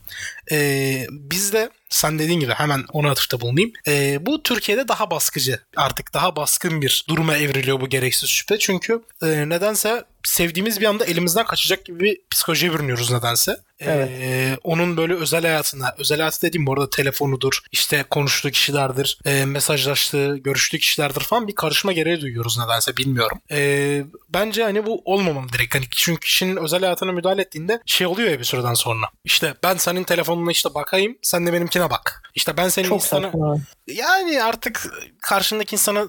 Ee, 0.53 1.07
bizde 1.11 1.71
sen 1.91 2.19
dediğin 2.19 2.41
gibi 2.41 2.53
hemen 2.53 2.85
ona 2.93 3.11
atıfta 3.11 3.41
bulunayım. 3.41 3.73
Ee, 3.87 4.19
bu 4.27 4.43
Türkiye'de 4.43 4.89
daha 4.89 5.11
baskıcı 5.11 5.61
artık 5.77 6.15
daha 6.15 6.37
baskın 6.37 6.83
bir 6.83 7.05
duruma 7.09 7.37
evriliyor 7.37 7.81
bu 7.81 7.89
gereksiz 7.89 8.29
şüphe. 8.29 8.59
Çünkü 8.59 9.03
e, 9.23 9.49
nedense 9.49 10.05
sevdiğimiz 10.25 10.81
bir 10.81 10.87
anda 10.87 11.05
elimizden 11.05 11.47
kaçacak 11.47 11.85
gibi 11.85 12.01
bir 12.01 12.19
psikolojiye 12.31 12.73
bürünüyoruz 12.73 13.13
nedense. 13.13 13.61
Evet. 13.81 14.09
Ee, 14.13 14.59
onun 14.65 14.97
böyle 14.97 15.15
özel 15.15 15.43
hayatına, 15.43 15.95
özel 15.99 16.19
hayatı 16.19 16.43
dediğim 16.43 16.67
bu 16.67 16.73
arada 16.73 16.91
telefonudur, 16.91 17.61
işte 17.73 18.05
konuştuğu 18.11 18.51
kişilerdir, 18.51 19.19
e, 19.25 19.45
mesajlaştığı, 19.45 20.37
görüştüğü 20.37 20.79
kişilerdir 20.79 21.21
falan 21.21 21.49
bir 21.49 21.55
karışma 21.55 21.93
gereği 21.93 22.21
duyuyoruz 22.21 22.59
nedense 22.59 22.97
bilmiyorum. 22.97 23.41
Ee, 23.51 24.05
bence 24.29 24.63
hani 24.63 24.87
bu 24.87 25.03
olmamalı 25.05 25.49
direkt. 25.53 25.75
Hani 25.75 25.85
çünkü 25.91 26.21
kişinin 26.21 26.57
özel 26.57 26.81
hayatına 26.81 27.13
müdahale 27.13 27.43
ettiğinde 27.43 27.81
şey 27.87 28.07
oluyor 28.07 28.31
ya 28.31 28.39
bir 28.39 28.45
süreden 28.45 28.75
sonra. 28.75 29.07
İşte 29.25 29.55
ben 29.63 29.77
senin 29.77 30.05
telefonuna 30.05 30.51
işte 30.51 30.75
bakayım, 30.75 31.19
sen 31.23 31.47
de 31.47 31.53
benimkine 31.53 31.80
bak. 31.91 32.23
İşte 32.35 32.57
ben 32.57 32.69
senin 32.69 32.89
Çok 32.89 33.03
insana... 33.03 33.27
saçma. 33.27 33.57
Yani 33.87 34.43
artık 34.43 34.93
karşındaki 35.21 35.75
insana 35.75 36.09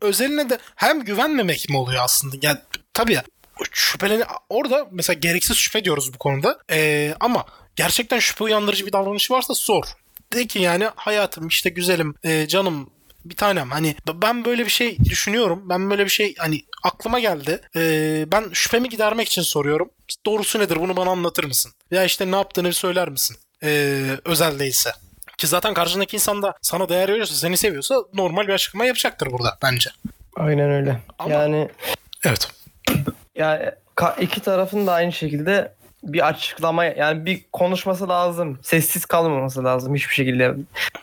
özeline 0.00 0.50
de 0.50 0.58
hem 0.76 1.04
güvenmemek 1.04 1.68
mi 1.68 1.76
oluyor 1.76 2.04
aslında? 2.04 2.36
Yani 2.42 2.58
tabii 2.94 3.12
ya 3.12 3.24
şüpheleni 3.72 4.24
orada 4.48 4.86
mesela 4.90 5.18
gereksiz 5.18 5.56
şüphe 5.56 5.84
diyoruz 5.84 6.14
bu 6.14 6.18
konuda. 6.18 6.58
Ee, 6.70 7.14
ama 7.20 7.46
gerçekten 7.76 8.18
şüphe 8.18 8.44
uyandırıcı 8.44 8.86
bir 8.86 8.92
davranışı 8.92 9.32
varsa 9.32 9.54
sor. 9.54 9.84
De 10.32 10.46
ki 10.46 10.58
yani 10.58 10.88
hayatım 10.96 11.48
işte 11.48 11.70
güzelim 11.70 12.14
e, 12.24 12.48
canım 12.48 12.90
bir 13.24 13.36
tanem 13.36 13.70
hani 13.70 13.96
ben 14.14 14.44
böyle 14.44 14.64
bir 14.64 14.70
şey 14.70 14.98
düşünüyorum. 14.98 15.68
Ben 15.68 15.90
böyle 15.90 16.04
bir 16.04 16.10
şey 16.10 16.34
hani 16.38 16.62
aklıma 16.82 17.20
geldi. 17.20 17.60
Ee, 17.76 18.24
ben 18.32 18.44
şüphemi 18.52 18.88
gidermek 18.88 19.28
için 19.28 19.42
soruyorum. 19.42 19.90
Doğrusu 20.26 20.58
nedir 20.58 20.76
bunu 20.80 20.96
bana 20.96 21.10
anlatır 21.10 21.44
mısın? 21.44 21.72
Ya 21.90 22.04
işte 22.04 22.30
ne 22.30 22.36
yaptığını 22.36 22.72
söyler 22.72 23.08
misin? 23.08 23.36
Ee, 23.62 24.04
özel 24.24 24.58
değilse. 24.58 24.92
Ki 25.42 25.48
zaten 25.48 25.74
karşındaki 25.74 26.16
insan 26.16 26.42
da 26.42 26.54
sana 26.62 26.88
değer 26.88 27.08
veriyorsa, 27.08 27.34
seni 27.34 27.56
seviyorsa 27.56 27.94
normal 28.14 28.48
bir 28.48 28.52
açıklama 28.52 28.84
yapacaktır 28.84 29.30
burada 29.32 29.58
bence. 29.62 29.90
Aynen 30.36 30.70
öyle. 30.70 31.00
Ama- 31.18 31.34
Yani 31.34 31.68
Evet. 32.24 32.48
ya 33.34 33.74
ka- 33.96 34.20
iki 34.20 34.40
tarafın 34.40 34.86
da 34.86 34.92
aynı 34.92 35.12
şekilde 35.12 35.72
bir 36.02 36.26
açıklama 36.28 36.84
yani 36.84 37.26
bir 37.26 37.44
konuşması 37.52 38.08
lazım. 38.08 38.58
Sessiz 38.62 39.04
kalmaması 39.04 39.64
lazım 39.64 39.94
hiçbir 39.94 40.14
şekilde. 40.14 40.54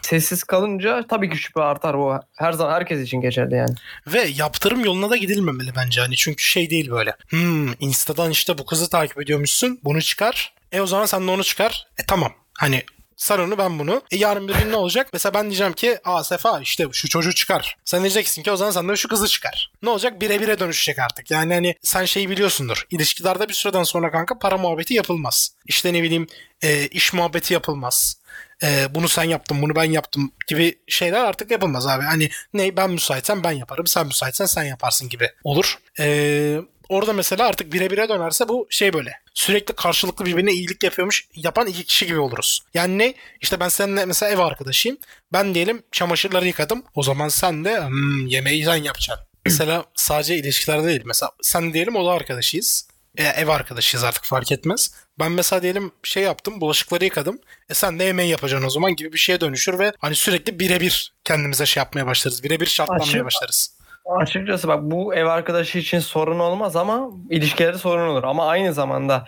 Sessiz 0.02 0.44
kalınca 0.44 1.08
tabii 1.10 1.30
ki 1.30 1.38
şüphe 1.38 1.62
artar 1.62 1.98
bu. 1.98 2.16
Her 2.36 2.52
zaman 2.52 2.74
herkes 2.74 3.02
için 3.02 3.22
geçerli 3.22 3.56
yani. 3.56 3.76
Ve 4.08 4.22
yaptırım 4.22 4.86
yoluna 4.86 5.10
da 5.10 5.18
gidilmemeli 5.18 5.72
bence 5.76 6.02
hani 6.02 6.16
çünkü 6.16 6.44
şey 6.44 6.70
değil 6.70 6.92
böyle. 6.92 7.16
Hmm 7.30 7.72
Insta'dan 7.80 8.32
işte 8.32 8.58
bu 8.58 8.66
kızı 8.66 8.90
takip 8.90 9.22
ediyormuşsun 9.22 9.80
bunu 9.84 10.02
çıkar. 10.02 10.54
E 10.72 10.82
o 10.82 10.88
zaman 10.88 11.06
sen 11.06 11.28
de 11.28 11.32
onu 11.32 11.44
çıkar. 11.44 11.88
E 11.98 12.06
tamam 12.08 12.32
hani 12.58 12.84
Sen 13.20 13.40
onu 13.40 13.58
ben 13.58 13.80
bunu. 13.80 14.02
E 14.12 14.18
yarın 14.18 14.48
bir 14.48 14.56
gün 14.56 14.72
ne 14.72 14.76
olacak? 14.76 15.10
Mesela 15.14 15.34
ben 15.34 15.44
diyeceğim 15.46 15.74
ki 15.74 16.00
aa 16.06 16.24
Sefa 16.24 16.60
işte 16.60 16.86
şu 16.94 17.10
çocuğu 17.10 17.34
çıkar. 17.34 17.78
Sen 17.86 18.02
diyeceksin 18.02 18.44
ki 18.44 18.52
o 18.52 18.56
zaman 18.56 18.72
sen 18.72 18.90
de 18.90 18.96
şu 18.96 19.08
kızı 19.08 19.28
çıkar. 19.28 19.72
Ne 19.82 19.90
olacak? 19.90 20.22
Bire 20.22 20.42
bire 20.42 20.60
dönüşecek 20.60 21.00
artık. 21.00 21.32
Yani 21.32 21.54
hani 21.54 21.76
sen 21.82 22.06
şeyi 22.06 22.30
biliyorsundur. 22.30 22.88
İlişkilerde 22.92 23.50
bir 23.50 23.54
süreden 23.54 23.84
sonra 23.84 24.12
kanka 24.12 24.40
para 24.40 24.58
muhabbeti 24.58 24.94
yapılmaz. 24.94 25.56
İşte 25.66 25.94
ne 25.94 26.04
bileyim 26.04 26.28
e, 26.62 26.88
iş 26.88 27.14
muhabbeti 27.14 27.54
yapılmaz. 27.54 28.18
E, 28.64 28.96
bunu 28.96 29.10
sen 29.10 29.24
yaptın 29.24 29.62
bunu 29.62 29.76
ben 29.76 29.92
yaptım 29.92 30.32
gibi 30.48 30.80
şeyler 30.88 31.24
artık 31.24 31.52
yapılmaz 31.52 31.88
abi. 31.88 32.04
Hani 32.04 32.30
ne 32.54 32.78
ben 32.78 32.92
müsaitsem 32.92 33.44
ben 33.44 33.52
yaparım 33.52 33.88
sen 33.88 34.08
müsaitsen 34.08 34.46
sen 34.46 34.64
yaparsın 34.64 35.10
gibi 35.10 35.30
olur. 35.44 35.78
E, 36.00 36.60
orada 36.90 37.14
mesela 37.14 37.48
artık 37.48 37.74
bire 37.74 37.92
bire 37.92 38.10
dönerse 38.10 38.48
bu 38.48 38.68
şey 38.70 38.94
böyle 38.94 39.12
sürekli 39.34 39.76
karşılıklı 39.76 40.26
birbirine 40.26 40.52
iyilik 40.52 40.84
yapıyormuş 40.84 41.28
yapan 41.36 41.68
iki 41.68 41.84
kişi 41.84 42.08
gibi 42.08 42.20
oluruz. 42.20 42.62
Yani 42.74 42.98
ne? 42.98 43.14
İşte 43.42 43.60
ben 43.60 43.70
seninle 43.70 44.06
mesela 44.06 44.32
ev 44.32 44.40
arkadaşıyım. 44.40 44.98
Ben 45.34 45.56
diyelim 45.56 45.84
çamaşırları 45.92 46.48
yıkadım. 46.48 46.84
O 46.96 47.04
zaman 47.04 47.28
sen 47.28 47.66
de 47.66 47.88
hmm, 47.88 48.28
yemeği 48.28 48.66
sen 48.66 48.76
yapacaksın. 48.76 49.26
mesela 49.46 49.86
sadece 49.96 50.36
ilişkilerde 50.36 50.88
değil. 50.88 51.02
Mesela 51.06 51.32
sen 51.42 51.74
diyelim 51.74 51.96
oda 51.96 52.12
arkadaşıyız. 52.12 52.88
E, 53.18 53.24
ev 53.24 53.48
arkadaşıyız 53.48 54.04
artık 54.04 54.24
fark 54.24 54.52
etmez. 54.52 54.92
Ben 55.20 55.32
mesela 55.32 55.62
diyelim 55.62 55.92
şey 56.04 56.24
yaptım 56.24 56.62
bulaşıkları 56.62 57.06
yıkadım. 57.06 57.40
E 57.70 57.74
sen 57.74 58.00
de 58.00 58.04
yemeği 58.04 58.30
yapacaksın 58.30 58.68
o 58.68 58.70
zaman 58.70 58.96
gibi 58.96 59.14
bir 59.14 59.18
şeye 59.18 59.42
dönüşür 59.42 59.80
ve 59.80 59.94
hani 60.00 60.16
sürekli 60.16 60.60
birebir 60.60 61.14
kendimize 61.24 61.66
şey 61.66 61.82
yapmaya 61.82 62.06
başlarız. 62.06 62.44
Birebir 62.44 62.66
şartlanmaya 62.66 63.26
başlarız. 63.26 63.79
Açıkçası 64.18 64.68
bak 64.68 64.80
bu 64.84 65.16
ev 65.16 65.26
arkadaşı 65.26 65.78
için 65.78 66.00
sorun 66.00 66.40
olmaz 66.40 66.76
ama 66.76 67.10
ilişkilerde 67.30 67.78
sorun 67.78 68.08
olur. 68.10 68.24
Ama 68.24 68.48
aynı 68.48 68.74
zamanda 68.74 69.26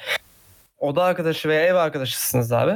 oda 0.77 1.03
arkadaşı 1.03 1.49
veya 1.49 1.61
ev 1.65 1.75
arkadaşısınız 1.75 2.51
abi. 2.51 2.73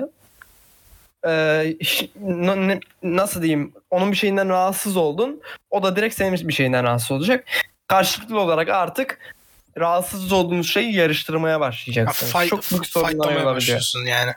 Ee, 1.27 1.75
n- 2.21 2.79
nasıl 3.03 3.41
diyeyim? 3.41 3.73
Onun 3.91 4.11
bir 4.11 4.17
şeyinden 4.17 4.49
rahatsız 4.49 4.97
oldun. 4.97 5.41
O 5.69 5.83
da 5.83 5.95
direkt 5.95 6.15
senin 6.15 6.47
bir 6.47 6.53
şeyinden 6.53 6.83
rahatsız 6.83 7.11
olacak. 7.11 7.45
Karşılıklı 7.87 8.39
olarak 8.39 8.69
artık 8.69 9.19
rahatsız 9.77 10.31
olduğunuz 10.31 10.69
şeyi 10.73 10.95
yarıştırmaya 10.95 11.51
Ya, 11.53 11.59
başlayacaksınız. 11.59 12.33
fight, 12.33 12.49
Çok 12.49 12.71
büyük 12.71 12.85
sorunlar 12.87 13.35
olabiliyor. 13.43 13.81
yani. 14.07 14.31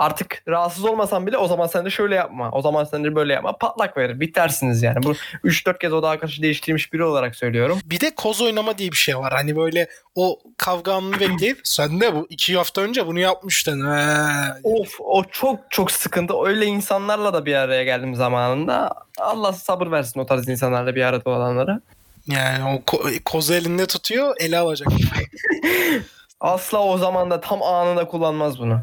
Artık 0.00 0.42
rahatsız 0.48 0.84
olmasan 0.84 1.26
bile 1.26 1.36
o 1.36 1.46
zaman 1.46 1.66
sen 1.66 1.84
de 1.84 1.90
şöyle 1.90 2.14
yapma. 2.14 2.50
O 2.52 2.62
zaman 2.62 2.84
sen 2.84 3.04
de 3.04 3.14
böyle 3.14 3.32
yapma. 3.32 3.56
Patlak 3.56 3.96
verir. 3.96 4.20
Bitersiniz 4.20 4.82
yani. 4.82 5.02
Bu 5.02 5.12
3-4 5.44 5.78
kez 5.78 5.92
oda 5.92 6.08
arkadaşı 6.08 6.42
değiştirmiş 6.42 6.92
biri 6.92 7.04
olarak 7.04 7.36
söylüyorum. 7.36 7.78
Bir 7.84 8.00
de 8.00 8.14
koz 8.14 8.40
oynama 8.40 8.78
diye 8.78 8.92
bir 8.92 8.96
şey 8.96 9.18
var. 9.18 9.32
Hani 9.32 9.56
böyle 9.56 9.88
o 10.14 10.38
kavga 10.56 10.94
anını 10.94 11.20
bekleyip 11.20 11.60
sen 11.64 12.00
de 12.00 12.14
bu 12.14 12.26
iki 12.30 12.56
hafta 12.56 12.80
önce 12.80 13.06
bunu 13.06 13.18
yapmıştın. 13.18 13.96
He. 13.96 14.52
Of 14.64 14.96
o 15.00 15.24
çok 15.24 15.60
çok 15.70 15.90
sıkıntı. 15.90 16.34
Öyle 16.44 16.66
insanlarla 16.66 17.32
da 17.32 17.46
bir 17.46 17.54
araya 17.54 17.84
geldim 17.84 18.14
zamanında. 18.14 18.90
Allah 19.18 19.52
sabır 19.52 19.90
versin 19.90 20.20
o 20.20 20.26
tarz 20.26 20.48
insanlarla 20.48 20.94
bir 20.94 21.02
arada 21.02 21.30
olanlara. 21.30 21.80
Yani 22.26 22.64
o 22.64 22.96
ko- 22.96 23.22
kozu 23.24 23.54
elinde 23.54 23.86
tutuyor 23.86 24.36
ele 24.40 24.58
alacak. 24.58 24.88
Asla 26.40 26.84
o 26.84 26.98
zaman 26.98 27.30
da 27.30 27.40
tam 27.40 27.62
anında 27.62 28.04
kullanmaz 28.04 28.58
bunu. 28.58 28.80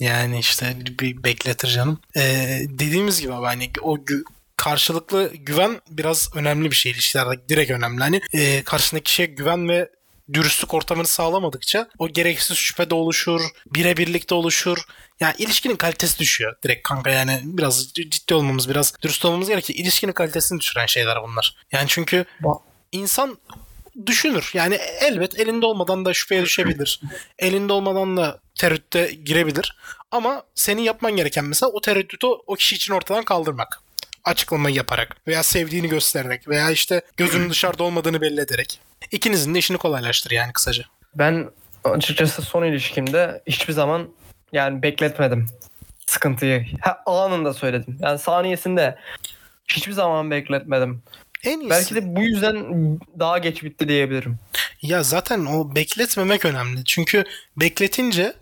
Yani 0.00 0.38
işte 0.38 0.76
bir 1.00 1.24
bekletir 1.24 1.68
canım. 1.68 2.00
Ee, 2.16 2.60
dediğimiz 2.68 3.20
gibi 3.20 3.34
abi 3.34 3.46
hani 3.46 3.70
o 3.82 3.96
gü- 3.96 4.24
karşılıklı 4.56 5.32
güven 5.34 5.80
biraz 5.90 6.36
önemli 6.36 6.70
bir 6.70 6.76
şey 6.76 6.92
ilişkilerde 6.92 7.48
direkt 7.48 7.70
önemli. 7.70 8.00
Hani 8.00 8.20
e, 8.32 8.62
karşındaki 8.62 9.04
kişiye 9.04 9.28
güven 9.28 9.68
ve 9.68 9.90
dürüstlük 10.32 10.74
ortamını 10.74 11.06
sağlamadıkça 11.06 11.88
o 11.98 12.08
gereksiz 12.08 12.56
şüphe 12.56 12.90
de 12.90 12.94
oluşur, 12.94 13.40
birebirlik 13.66 14.30
de 14.30 14.34
oluşur. 14.34 14.78
Yani 15.20 15.34
ilişkinin 15.38 15.76
kalitesi 15.76 16.18
düşüyor 16.18 16.56
direkt 16.64 16.88
kanka 16.88 17.10
yani 17.10 17.40
biraz 17.44 17.92
ciddi 17.94 18.34
olmamız 18.34 18.68
biraz 18.68 18.94
dürüst 19.02 19.24
olmamız 19.24 19.48
gerekiyor. 19.48 19.78
İlişkinin 19.78 20.12
kalitesini 20.12 20.60
düşüren 20.60 20.86
şeyler 20.86 21.22
bunlar. 21.22 21.56
Yani 21.72 21.84
çünkü 21.88 22.24
insan 22.92 23.38
düşünür. 24.06 24.50
Yani 24.54 24.74
elbet 25.00 25.40
elinde 25.40 25.66
olmadan 25.66 26.04
da 26.04 26.14
şüpheye 26.14 26.42
düşebilir. 26.42 27.00
elinde 27.38 27.72
olmadan 27.72 28.16
da 28.16 28.38
tereddüte 28.54 29.12
girebilir. 29.24 29.76
Ama 30.10 30.42
senin 30.54 30.82
yapman 30.82 31.16
gereken 31.16 31.44
mesela 31.44 31.70
o 31.70 31.80
tereddütü 31.80 32.26
o 32.26 32.54
kişi 32.54 32.74
için 32.76 32.94
ortadan 32.94 33.24
kaldırmak. 33.24 33.80
Açıklamayı 34.24 34.74
yaparak 34.76 35.16
veya 35.26 35.42
sevdiğini 35.42 35.88
göstererek 35.88 36.48
veya 36.48 36.70
işte 36.70 37.02
gözünün 37.16 37.50
dışarıda 37.50 37.82
olmadığını 37.84 38.20
belli 38.20 38.40
ederek. 38.40 38.80
İkinizin 39.10 39.54
de 39.54 39.58
işini 39.58 39.78
kolaylaştır 39.78 40.30
yani 40.30 40.52
kısaca. 40.52 40.84
Ben 41.14 41.50
açıkçası 41.84 42.42
son 42.42 42.64
ilişkimde 42.64 43.42
hiçbir 43.46 43.72
zaman 43.72 44.08
yani 44.52 44.82
bekletmedim. 44.82 45.46
sıkıntıyı. 46.06 46.66
Ha, 46.80 47.02
anında 47.06 47.54
söyledim. 47.54 47.98
Yani 48.00 48.18
saniyesinde 48.18 48.98
hiçbir 49.68 49.92
zaman 49.92 50.30
bekletmedim. 50.30 51.02
En 51.44 51.60
iyisi. 51.60 51.70
Belki 51.70 51.94
de 51.94 52.16
bu 52.16 52.22
yüzden 52.22 52.56
daha 53.18 53.38
geç 53.38 53.62
bitti 53.62 53.88
diyebilirim. 53.88 54.38
Ya 54.82 55.02
zaten 55.02 55.46
o 55.46 55.74
bekletmemek 55.74 56.44
önemli. 56.44 56.84
Çünkü 56.84 57.24
bekletince 57.56 58.34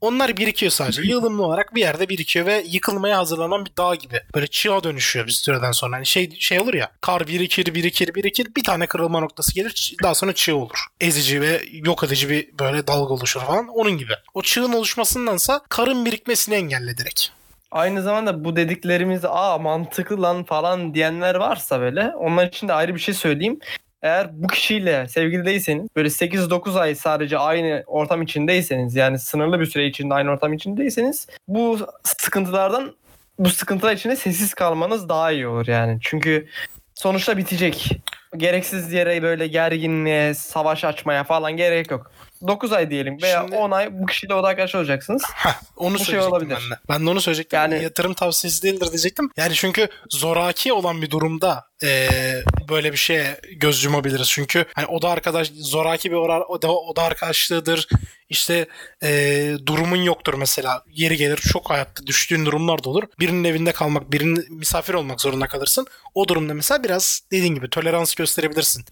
onlar 0.00 0.36
birikiyor 0.36 0.72
sadece. 0.72 1.02
Yığılımlı 1.08 1.42
olarak 1.42 1.74
bir 1.74 1.80
yerde 1.80 2.08
birikiyor 2.08 2.46
ve 2.46 2.64
yıkılmaya 2.68 3.18
hazırlanan 3.18 3.64
bir 3.64 3.72
dağ 3.78 3.94
gibi. 3.94 4.20
Böyle 4.34 4.46
çığa 4.46 4.84
dönüşüyor 4.84 5.26
bir 5.26 5.32
süreden 5.32 5.72
sonra. 5.72 5.96
Hani 5.96 6.06
şey 6.06 6.30
şey 6.38 6.60
olur 6.60 6.74
ya. 6.74 6.90
Kar 7.00 7.26
birikir, 7.26 7.74
birikir, 7.74 8.14
birikir. 8.14 8.54
Bir 8.56 8.64
tane 8.64 8.86
kırılma 8.86 9.20
noktası 9.20 9.54
gelir. 9.54 9.94
Daha 10.02 10.14
sonra 10.14 10.32
çığ 10.32 10.56
olur. 10.56 10.86
Ezici 11.00 11.40
ve 11.40 11.62
yok 11.72 12.04
edici 12.04 12.28
bir 12.28 12.58
böyle 12.58 12.86
dalga 12.86 13.14
oluşur 13.14 13.40
falan. 13.40 13.68
Onun 13.68 13.98
gibi. 13.98 14.12
O 14.34 14.42
çığın 14.42 14.72
oluşmasındansa 14.72 15.60
karın 15.68 16.04
birikmesini 16.04 16.54
engelle 16.54 16.98
direkt. 16.98 17.37
Aynı 17.70 18.02
zamanda 18.02 18.44
bu 18.44 18.56
dediklerimiz 18.56 19.24
aa 19.24 19.58
mantıklı 19.58 20.22
lan 20.22 20.44
falan 20.44 20.94
diyenler 20.94 21.34
varsa 21.34 21.80
böyle 21.80 22.12
onlar 22.16 22.46
için 22.46 22.68
de 22.68 22.72
ayrı 22.72 22.94
bir 22.94 23.00
şey 23.00 23.14
söyleyeyim. 23.14 23.58
Eğer 24.02 24.28
bu 24.32 24.46
kişiyle 24.46 25.08
sevgili 25.08 25.44
değilseniz 25.44 25.88
böyle 25.96 26.08
8-9 26.08 26.78
ay 26.80 26.94
sadece 26.94 27.38
aynı 27.38 27.84
ortam 27.86 28.22
içindeyseniz 28.22 28.96
yani 28.96 29.18
sınırlı 29.18 29.60
bir 29.60 29.66
süre 29.66 29.86
içinde 29.86 30.14
aynı 30.14 30.30
ortam 30.30 30.52
içindeyseniz 30.52 31.26
bu 31.48 31.78
sıkıntılardan 32.04 32.94
bu 33.38 33.48
sıkıntılar 33.48 33.92
içinde 33.92 34.16
sessiz 34.16 34.54
kalmanız 34.54 35.08
daha 35.08 35.32
iyi 35.32 35.46
olur 35.46 35.66
yani. 35.66 35.98
Çünkü 36.00 36.48
sonuçta 36.94 37.36
bitecek. 37.36 37.90
Gereksiz 38.36 38.92
yere 38.92 39.22
böyle 39.22 39.46
gerginliğe, 39.46 40.34
savaş 40.34 40.84
açmaya 40.84 41.24
falan 41.24 41.56
gerek 41.56 41.90
yok. 41.90 42.10
9 42.46 42.72
ay 42.72 42.90
diyelim 42.90 43.22
veya 43.22 43.40
Şimdi- 43.42 43.56
10 43.56 43.70
ay 43.70 43.88
bu 44.00 44.06
kişiyle 44.06 44.34
oda 44.34 44.46
arkadaş 44.48 44.74
olacaksınız. 44.74 45.22
Heh, 45.34 45.60
onu 45.76 45.94
Bu 45.94 45.98
şey 45.98 46.06
söyleyecektim 46.06 46.32
olabilir. 46.32 46.58
ben 46.64 46.70
de. 46.70 46.80
Ben 46.88 47.06
de 47.06 47.10
onu 47.10 47.20
söyleyecektim. 47.20 47.58
Yani- 47.58 47.82
yatırım 47.82 48.14
tavsiyesi 48.14 48.62
değildir 48.62 48.88
diyecektim. 48.88 49.30
Yani 49.36 49.54
çünkü 49.54 49.88
zoraki 50.10 50.72
olan 50.72 51.02
bir 51.02 51.10
durumda 51.10 51.64
eee, 51.82 52.44
böyle 52.68 52.92
bir 52.92 52.96
şeye 52.98 53.40
göz 53.56 53.84
yumabiliriz. 53.84 54.28
Çünkü 54.30 54.64
hani 54.74 54.86
oda 54.86 55.08
arkadaş 55.10 55.50
zoraki 55.54 56.10
bir 56.10 56.16
oda, 56.16 56.72
oda, 56.72 57.02
arkadaşlığıdır. 57.02 57.88
İşte 58.28 58.66
eee, 59.02 59.66
durumun 59.66 59.96
yoktur 59.96 60.34
mesela. 60.34 60.82
Yeri 60.92 61.16
gelir 61.16 61.36
çok 61.36 61.70
hayatta 61.70 62.06
düştüğün 62.06 62.46
durumlar 62.46 62.84
da 62.84 62.90
olur. 62.90 63.02
Birinin 63.20 63.44
evinde 63.44 63.72
kalmak, 63.72 64.12
birinin 64.12 64.46
misafir 64.54 64.94
olmak 64.94 65.20
zorunda 65.20 65.46
kalırsın. 65.46 65.86
O 66.14 66.28
durumda 66.28 66.54
mesela 66.54 66.84
biraz 66.84 67.20
dediğin 67.32 67.54
gibi 67.54 67.70
tolerans 67.70 68.14
gösterebilirsin. 68.14 68.84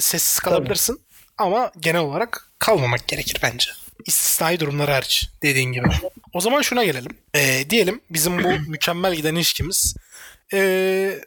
Sessiz 0.00 0.38
kalabilirsin. 0.38 1.00
Ama 1.38 1.72
genel 1.80 2.00
olarak 2.00 2.50
kalmamak 2.58 3.08
gerekir 3.08 3.38
bence. 3.42 3.70
İstisnai 4.06 4.60
durumlar 4.60 4.90
hariç 4.90 5.28
dediğin 5.42 5.72
gibi. 5.72 5.88
O 6.32 6.40
zaman 6.40 6.62
şuna 6.62 6.84
gelelim. 6.84 7.12
Ee, 7.34 7.70
diyelim 7.70 8.00
bizim 8.10 8.44
bu 8.44 8.48
mükemmel 8.68 9.14
giden 9.14 9.34
ilişkimiz 9.34 9.96
ee, 10.52 11.20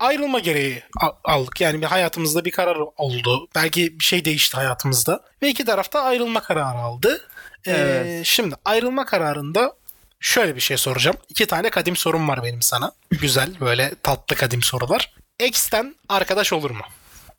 ayrılma 0.00 0.38
gereği 0.38 0.82
aldık. 1.24 1.60
Yani 1.60 1.80
bir 1.80 1.86
hayatımızda 1.86 2.44
bir 2.44 2.50
karar 2.50 2.76
oldu. 2.96 3.48
Belki 3.54 3.98
bir 3.98 4.04
şey 4.04 4.24
değişti 4.24 4.56
hayatımızda. 4.56 5.20
Ve 5.42 5.48
iki 5.48 5.64
tarafta 5.64 6.02
ayrılma 6.02 6.40
kararı 6.40 6.78
aldı. 6.78 7.28
Ee, 7.66 7.70
Evet. 7.72 8.26
Şimdi 8.26 8.54
ayrılma 8.64 9.06
kararında 9.06 9.76
şöyle 10.20 10.56
bir 10.56 10.60
şey 10.60 10.76
soracağım. 10.76 11.16
İki 11.28 11.46
tane 11.46 11.70
kadim 11.70 11.96
sorum 11.96 12.28
var 12.28 12.42
benim 12.42 12.62
sana. 12.62 12.92
Güzel 13.10 13.60
böyle 13.60 13.92
tatlı 14.02 14.36
kadim 14.36 14.62
sorular. 14.62 15.12
X'ten 15.40 15.94
arkadaş 16.08 16.52
olur 16.52 16.70
mu? 16.70 16.84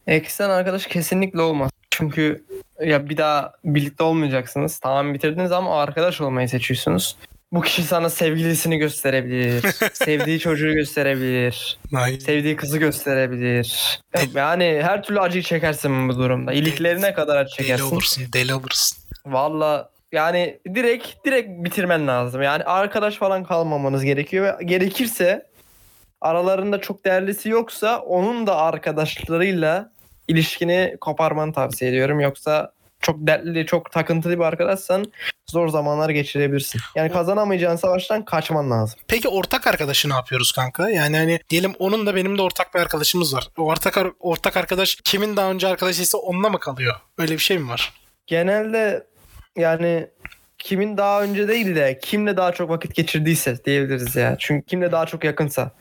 Eksen 0.07 0.49
arkadaş 0.49 0.87
kesinlikle 0.87 1.41
olmaz. 1.41 1.71
Çünkü 1.97 2.43
ya 2.85 3.09
bir 3.09 3.17
daha 3.17 3.53
birlikte 3.63 4.03
olmayacaksınız. 4.03 4.79
Tamam 4.79 5.13
bitirdiniz 5.13 5.51
ama 5.51 5.81
arkadaş 5.81 6.21
olmayı 6.21 6.49
seçiyorsunuz. 6.49 7.17
Bu 7.51 7.61
kişi 7.61 7.83
sana 7.83 8.09
sevgilisini 8.09 8.77
gösterebilir. 8.77 9.61
sevdiği 9.93 10.39
çocuğu 10.39 10.73
gösterebilir. 10.73 11.77
Ay, 11.95 12.19
Sevdiği 12.19 12.55
kızı 12.55 12.77
gösterebilir. 12.77 13.99
Yani 14.35 14.79
her 14.83 15.03
türlü 15.03 15.19
acıyı 15.19 15.43
çekersin 15.43 16.09
bu 16.09 16.17
durumda. 16.17 16.53
İliklerine 16.53 17.13
kadar 17.13 17.37
acı 17.37 17.57
deli 17.57 17.67
çekersin. 17.67 17.85
olursun, 17.85 18.23
deli 18.33 18.53
olursun. 18.53 18.97
Valla 19.25 19.89
yani 20.11 20.59
direkt 20.75 21.25
direkt 21.25 21.49
bitirmen 21.49 22.07
lazım. 22.07 22.41
Yani 22.41 22.63
arkadaş 22.63 23.15
falan 23.15 23.43
kalmamanız 23.43 24.03
gerekiyor 24.03 24.59
ve 24.59 24.63
gerekirse 24.63 25.45
aralarında 26.21 26.81
çok 26.81 27.05
değerlisi 27.05 27.49
yoksa 27.49 27.99
onun 27.99 28.47
da 28.47 28.57
arkadaşlarıyla 28.57 29.94
ilişkini 30.27 30.97
koparmanı 31.01 31.53
tavsiye 31.53 31.91
ediyorum. 31.91 32.19
Yoksa 32.19 32.71
çok 33.01 33.15
dertli, 33.27 33.65
çok 33.65 33.91
takıntılı 33.91 34.33
bir 34.39 34.43
arkadaşsan 34.43 35.05
zor 35.51 35.67
zamanlar 35.67 36.09
geçirebilirsin. 36.09 36.81
Yani 36.95 37.11
kazanamayacağın 37.11 37.75
savaştan 37.75 38.25
kaçman 38.25 38.71
lazım. 38.71 38.99
Peki 39.07 39.27
ortak 39.29 39.67
arkadaşı 39.67 40.09
ne 40.09 40.13
yapıyoruz 40.13 40.51
kanka? 40.51 40.89
Yani 40.89 41.17
hani 41.17 41.39
diyelim 41.49 41.73
onun 41.79 42.05
da 42.05 42.15
benim 42.15 42.37
de 42.37 42.41
ortak 42.41 42.73
bir 42.75 42.79
arkadaşımız 42.79 43.35
var. 43.35 43.47
O 43.57 43.63
ortak 43.63 43.97
ortak 44.19 44.57
arkadaş 44.57 44.95
kimin 44.95 45.37
daha 45.37 45.51
önce 45.51 45.67
arkadaşıysa 45.67 46.17
onunla 46.17 46.49
mı 46.49 46.59
kalıyor? 46.59 46.95
Öyle 47.17 47.33
bir 47.33 47.39
şey 47.39 47.57
mi 47.57 47.69
var? 47.69 47.93
Genelde 48.27 49.07
yani 49.55 50.07
kimin 50.57 50.97
daha 50.97 51.23
önce 51.23 51.47
değil 51.47 51.75
de 51.75 51.99
kimle 52.03 52.37
daha 52.37 52.51
çok 52.51 52.69
vakit 52.69 52.95
geçirdiyse 52.95 53.65
diyebiliriz 53.65 54.15
ya. 54.15 54.35
Çünkü 54.39 54.65
kimle 54.65 54.91
daha 54.91 55.05
çok 55.05 55.23
yakınsa. 55.23 55.71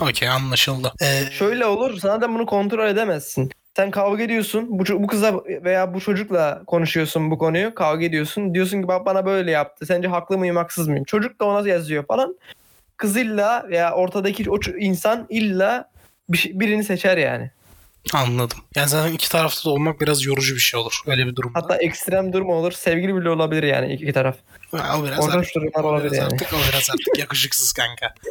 Okey 0.00 0.28
anlaşıldı. 0.28 0.92
Ee, 1.02 1.30
Şöyle 1.30 1.66
olur 1.66 1.96
zaten 1.96 2.34
bunu 2.34 2.46
kontrol 2.46 2.86
edemezsin. 2.88 3.50
Sen 3.76 3.90
kavga 3.90 4.22
ediyorsun 4.22 4.66
bu, 4.70 5.02
bu 5.02 5.06
kıza 5.06 5.40
veya 5.44 5.94
bu 5.94 6.00
çocukla 6.00 6.62
konuşuyorsun 6.66 7.30
bu 7.30 7.38
konuyu 7.38 7.74
kavga 7.74 8.04
ediyorsun. 8.04 8.54
Diyorsun 8.54 8.82
ki 8.82 8.88
bak 8.88 9.06
bana 9.06 9.26
böyle 9.26 9.50
yaptı 9.50 9.86
sence 9.86 10.08
haklı 10.08 10.38
mıyım 10.38 10.56
haksız 10.56 10.88
mıyım? 10.88 11.04
Çocuk 11.04 11.40
da 11.40 11.44
ona 11.44 11.68
yazıyor 11.68 12.06
falan. 12.06 12.36
Kız 12.96 13.16
illa 13.16 13.66
veya 13.68 13.92
ortadaki 13.94 14.50
o 14.50 14.58
insan 14.78 15.26
illa 15.28 15.90
bir 16.28 16.38
şey- 16.38 16.60
birini 16.60 16.84
seçer 16.84 17.16
yani. 17.16 17.50
anladım. 18.14 18.58
Yani 18.76 18.88
zaten 18.88 19.12
iki 19.12 19.28
tarafta 19.30 19.64
da 19.70 19.72
olmak 19.72 20.00
biraz 20.00 20.24
yorucu 20.24 20.54
bir 20.54 20.60
şey 20.60 20.80
olur. 20.80 21.00
Öyle 21.06 21.26
bir 21.26 21.36
durumda. 21.36 21.58
Hatta 21.62 21.76
ekstrem 21.76 22.32
durum 22.32 22.48
olur 22.50 22.72
sevgili 22.72 23.16
bile 23.16 23.30
olabilir 23.30 23.62
yani 23.62 23.92
iki 23.94 24.12
taraf. 24.12 24.36
Ha, 24.76 24.98
o 25.00 25.04
biraz 25.04 25.24
Orada 25.24 25.38
artık, 25.38 25.54
durumlar 25.54 25.84
o 25.84 26.00
biraz 26.04 26.16
yani. 26.16 26.24
artık, 26.24 26.52
o 26.52 26.56
biraz 26.72 26.90
artık 26.90 27.18
yakışıksız 27.18 27.72
kanka. 27.72 28.14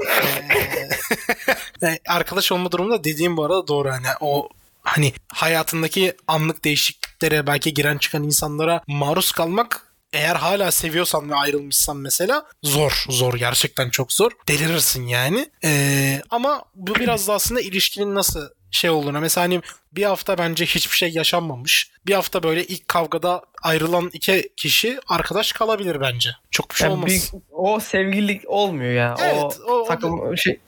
Ee, 1.82 1.86
yani 1.88 2.00
arkadaş 2.08 2.52
olma 2.52 2.72
durumunda 2.72 3.04
dediğim 3.04 3.38
bu 3.38 3.44
arada 3.46 3.68
doğru 3.68 3.90
hani 3.92 4.08
o 4.22 4.50
hani 4.82 5.14
hayatındaki 5.34 6.14
anlık 6.28 6.64
değişikliklere 6.64 7.48
belki 7.48 7.74
giren 7.74 7.98
çıkan 7.98 8.24
insanlara 8.24 8.82
maruz 8.88 9.32
kalmak 9.32 9.88
eğer 10.14 10.36
hala 10.36 10.72
seviyorsan 10.72 11.30
ve 11.30 11.36
ayrılmışsan 11.36 11.98
mesela 11.98 12.46
zor 12.64 13.06
zor. 13.10 13.34
Gerçekten 13.34 13.90
çok 13.90 14.14
zor. 14.14 14.32
Delirirsin 14.48 15.08
yani. 15.08 15.50
Ee, 15.64 16.22
ama 16.30 16.64
bu 16.76 16.96
biraz 16.96 17.28
da 17.28 17.34
aslında 17.34 17.62
ilişkinin 17.62 18.16
nasıl 18.16 18.50
şey 18.72 18.90
olduğuna. 18.90 19.20
Mesela 19.20 19.44
hani 19.46 19.62
bir 19.92 20.04
hafta 20.04 20.38
bence 20.38 20.66
hiçbir 20.66 20.98
şey 20.98 21.10
yaşanmamış. 21.10 21.92
Bir 22.06 22.14
hafta 22.14 22.44
böyle 22.44 22.64
ilk 22.66 22.88
kavgada 22.88 23.42
ayrılan 23.64 24.10
iki 24.14 24.50
kişi 24.58 25.00
arkadaş 25.08 25.52
kalabilir 25.52 26.02
bence. 26.02 26.30
Çok 26.52 26.72
bir 26.72 26.76
şey 26.76 26.86
Yani 26.88 26.94
olmaz. 26.94 27.10
bir- 27.10 27.40
o 27.52 27.80
sevgililik 27.80 28.42
olmuyor 28.50 28.92
ya. 28.94 29.16
Evet, 29.22 29.60
o- 29.66 29.72
o, 29.74 29.74
o- 29.82 29.88
takım 29.88 30.38
şey 30.38 30.60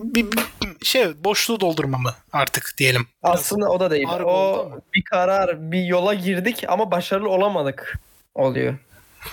bir, 0.00 0.32
bir- 0.32 0.86
şey 0.86 1.24
boşluğu 1.24 1.60
doldurma 1.60 1.98
mı 1.98 2.14
artık 2.32 2.74
diyelim 2.78 3.06
Biraz- 3.24 3.40
aslında 3.40 3.68
o 3.70 3.80
da 3.80 3.90
değil. 3.90 4.08
O 4.08 4.70
bir 4.94 5.02
karar, 5.02 5.72
bir 5.72 5.84
yola 5.84 6.14
girdik 6.14 6.64
ama 6.68 6.90
başarılı 6.90 7.28
olamadık 7.28 7.98
oluyor. 8.34 8.74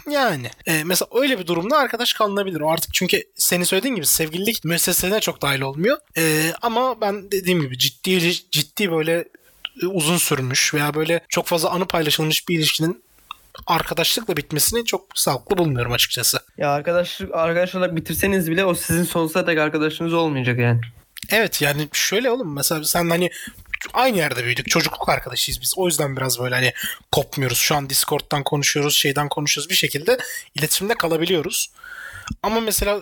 Yani 0.09 0.49
e, 0.65 0.83
mesela 0.83 1.09
öyle 1.15 1.39
bir 1.39 1.47
durumda 1.47 1.77
arkadaş 1.77 2.13
kalınabilir. 2.13 2.61
O 2.61 2.71
artık 2.71 2.93
çünkü 2.93 3.23
senin 3.35 3.63
söylediğin 3.63 3.95
gibi 3.95 4.05
sevgililik 4.05 4.65
müessesesine 4.65 5.19
çok 5.19 5.41
dahil 5.41 5.61
olmuyor. 5.61 5.97
E, 6.17 6.51
ama 6.61 7.01
ben 7.01 7.31
dediğim 7.31 7.61
gibi 7.61 7.77
ciddi 7.77 8.31
ciddi 8.51 8.91
böyle 8.91 9.25
uzun 9.91 10.17
sürmüş 10.17 10.73
veya 10.73 10.93
böyle 10.93 11.19
çok 11.29 11.45
fazla 11.45 11.69
anı 11.69 11.85
paylaşılmış 11.87 12.47
bir 12.49 12.57
ilişkinin 12.59 13.03
arkadaşlıkla 13.67 14.37
bitmesini 14.37 14.85
çok 14.85 15.05
sağlıklı 15.15 15.57
bulmuyorum 15.57 15.91
açıkçası. 15.91 16.39
Ya 16.57 16.69
arkadaşlık 16.71 17.35
arkadaş 17.35 17.75
olarak 17.75 17.95
bitirseniz 17.95 18.51
bile 18.51 18.65
o 18.65 18.75
sizin 18.75 19.03
sonsuza 19.03 19.47
dek 19.47 19.57
arkadaşınız 19.57 20.13
olmayacak 20.13 20.59
yani. 20.59 20.81
Evet 21.29 21.61
yani 21.61 21.89
şöyle 21.93 22.31
oğlum 22.31 22.55
mesela 22.55 22.83
sen 22.83 23.09
hani 23.09 23.29
aynı 23.93 24.17
yerde 24.17 24.43
büyüdük. 24.43 24.69
Çocukluk 24.69 25.09
arkadaşıyız 25.09 25.61
biz. 25.61 25.73
O 25.77 25.87
yüzden 25.87 26.17
biraz 26.17 26.39
böyle 26.39 26.55
hani 26.55 26.73
kopmuyoruz. 27.11 27.57
Şu 27.57 27.75
an 27.75 27.89
Discord'dan 27.89 28.43
konuşuyoruz, 28.43 28.95
şeyden 28.95 29.29
konuşuyoruz. 29.29 29.69
Bir 29.69 29.75
şekilde 29.75 30.17
iletişimde 30.55 30.93
kalabiliyoruz. 30.93 31.71
Ama 32.43 32.59
mesela 32.59 33.01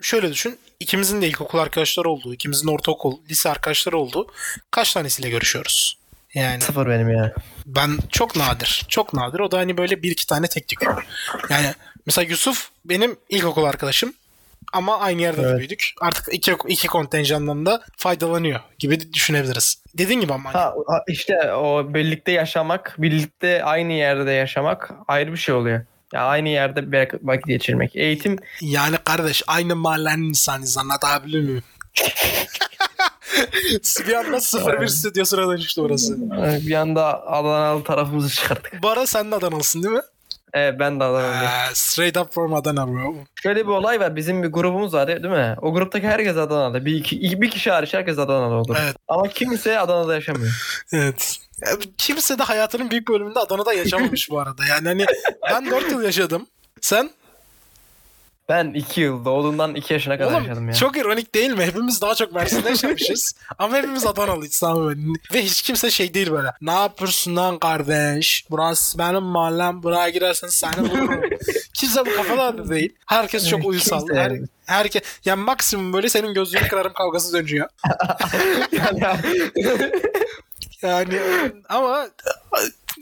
şöyle 0.00 0.32
düşün. 0.32 0.58
ikimizin 0.80 1.22
de 1.22 1.28
ilkokul 1.28 1.58
arkadaşları 1.58 2.08
olduğu, 2.10 2.34
ikimizin 2.34 2.68
ortaokul, 2.68 3.18
lise 3.30 3.50
arkadaşları 3.50 3.98
olduğu 3.98 4.26
kaç 4.70 4.92
tanesiyle 4.92 5.30
görüşüyoruz? 5.30 5.98
Yani 6.36 6.60
Sıfır 6.60 6.88
benim 6.88 7.08
ya. 7.10 7.32
ben 7.66 7.98
çok 8.12 8.36
nadir. 8.36 8.84
Çok 8.88 9.14
nadir. 9.14 9.38
O 9.40 9.50
da 9.50 9.58
hani 9.58 9.76
böyle 9.76 10.02
bir 10.02 10.10
iki 10.10 10.26
tane 10.26 10.46
tek 10.46 10.68
tük. 10.68 10.82
Yani 11.50 11.66
mesela 12.06 12.28
Yusuf 12.30 12.68
benim 12.84 13.16
ilkokul 13.28 13.64
arkadaşım. 13.64 14.12
Ama 14.72 14.98
aynı 15.00 15.22
yerde 15.22 15.42
de 15.42 15.46
Evet. 15.46 15.58
büyüdük. 15.58 15.90
Artık 16.00 16.34
iki, 16.34 16.56
iki 16.68 16.88
kontenjandan 16.88 17.66
da 17.66 17.82
faydalanıyor 17.96 18.60
gibi 18.78 19.12
düşünebiliriz. 19.12 19.82
Dediğin 19.98 20.20
gibi 20.20 20.32
ama 20.32 20.54
hani 20.54 20.62
Ha, 20.62 20.74
işte 21.08 21.52
o 21.52 21.94
birlikte 21.94 22.32
yaşamak, 22.32 22.94
birlikte 22.98 23.64
aynı 23.64 23.92
yerde 23.92 24.30
yaşamak 24.30 24.90
ayrı 25.08 25.32
bir 25.32 25.36
şey 25.38 25.54
oluyor. 25.54 25.84
Ya 26.12 26.20
aynı 26.24 26.48
yerde 26.48 26.92
bir 26.92 27.08
vakit 27.22 27.46
geçirmek. 27.46 27.96
Eğitim 27.96 28.38
Yani 28.60 28.96
kardeş 29.04 29.42
aynı 29.46 29.76
mahallenin 29.76 30.28
insanıyız 30.28 30.78
anlatabiliyor 30.78 31.44
muyum? 31.44 31.62
bir 34.08 34.12
anda 34.14 34.38
01 34.80 34.86
stüdyosuna 34.86 35.48
dönüştü 35.48 35.82
burası. 35.82 36.16
bir 36.66 36.74
anda 36.74 37.26
Adanalı 37.26 37.84
tarafımızı 37.84 38.28
çıkarttık. 38.28 38.82
Bu 38.82 38.88
arada 38.88 39.06
sen 39.06 39.30
de 39.30 39.34
Adanalısın 39.36 39.82
değil 39.82 39.94
mi? 39.94 40.02
Evet 40.52 40.74
ben 40.78 41.00
de 41.00 41.04
Adanalıyım. 41.04 41.44
Ee, 41.44 41.74
straight 41.74 42.16
up 42.16 42.34
from 42.34 42.54
Adana 42.54 42.88
bro. 42.88 43.14
Şöyle 43.42 43.66
bir 43.66 43.70
olay 43.70 44.00
var. 44.00 44.16
Bizim 44.16 44.42
bir 44.42 44.48
grubumuz 44.48 44.94
var 44.94 45.08
değil 45.08 45.20
mi? 45.20 45.56
O 45.62 45.72
gruptaki 45.74 46.06
herkes 46.08 46.36
Adanalı. 46.36 46.84
Bir, 46.84 46.94
iki, 46.94 47.42
bir 47.42 47.50
kişi 47.50 47.70
hariç 47.70 47.94
herkes 47.94 48.18
Adanalı 48.18 48.54
olur. 48.54 48.76
Evet. 48.82 48.96
Ama 49.08 49.28
kimse 49.28 49.78
Adana'da 49.78 50.14
yaşamıyor. 50.14 50.52
Evet. 50.92 51.36
Kimse 51.98 52.38
de 52.38 52.42
hayatının 52.42 52.90
büyük 52.90 53.08
bölümünde 53.08 53.38
Adana'da 53.38 53.72
yaşamamış 53.72 54.30
bu 54.30 54.40
arada. 54.40 54.66
Yani 54.66 54.88
hani 54.88 55.06
ben 55.50 55.70
4 55.70 55.90
yıl 55.90 56.02
yaşadım. 56.02 56.46
Sen? 56.80 57.10
Ben 58.48 58.72
2 58.74 59.00
yıl 59.00 59.24
doğduğundan 59.24 59.74
2 59.74 59.92
yaşına 59.92 60.18
kadar 60.18 60.32
yaşadım 60.40 60.52
Oğlum 60.56 60.68
ya. 60.68 60.74
çok 60.74 60.96
ironik 60.96 61.34
değil 61.34 61.50
mi? 61.50 61.64
Hepimiz 61.64 62.00
daha 62.00 62.14
çok 62.14 62.32
Mersin'de 62.32 62.68
yaşamışız. 62.68 63.34
ama 63.58 63.76
hepimiz 63.76 64.06
Adanalıyız 64.06 64.60
tamam 64.60 64.84
mı? 64.84 65.14
Ve 65.34 65.42
hiç 65.44 65.62
kimse 65.62 65.90
şey 65.90 66.14
değil 66.14 66.30
böyle. 66.30 66.48
Ne 66.60 66.72
yapıyorsun 66.72 67.36
lan 67.36 67.58
kardeş? 67.58 68.46
Burası 68.50 68.98
benim 68.98 69.22
mahallem. 69.22 69.82
Buraya 69.82 70.08
girersen 70.08 70.48
seni 70.48 70.90
bulurum. 70.90 71.20
kimse 71.74 72.06
bu 72.06 72.16
kafada 72.16 72.58
da 72.58 72.68
değil. 72.68 72.94
Herkes 73.06 73.48
çok 73.48 73.64
uysal. 73.64 74.08
Her, 74.08 74.30
yani. 74.30 74.46
herkes, 74.66 75.02
yani 75.24 75.42
maksimum 75.42 75.92
böyle 75.92 76.08
senin 76.08 76.34
gözlüğünü 76.34 76.68
kırarım 76.68 76.92
kavgası 76.92 77.32
dönüyor. 77.32 77.68
Yani 80.82 81.20
ama 81.68 82.08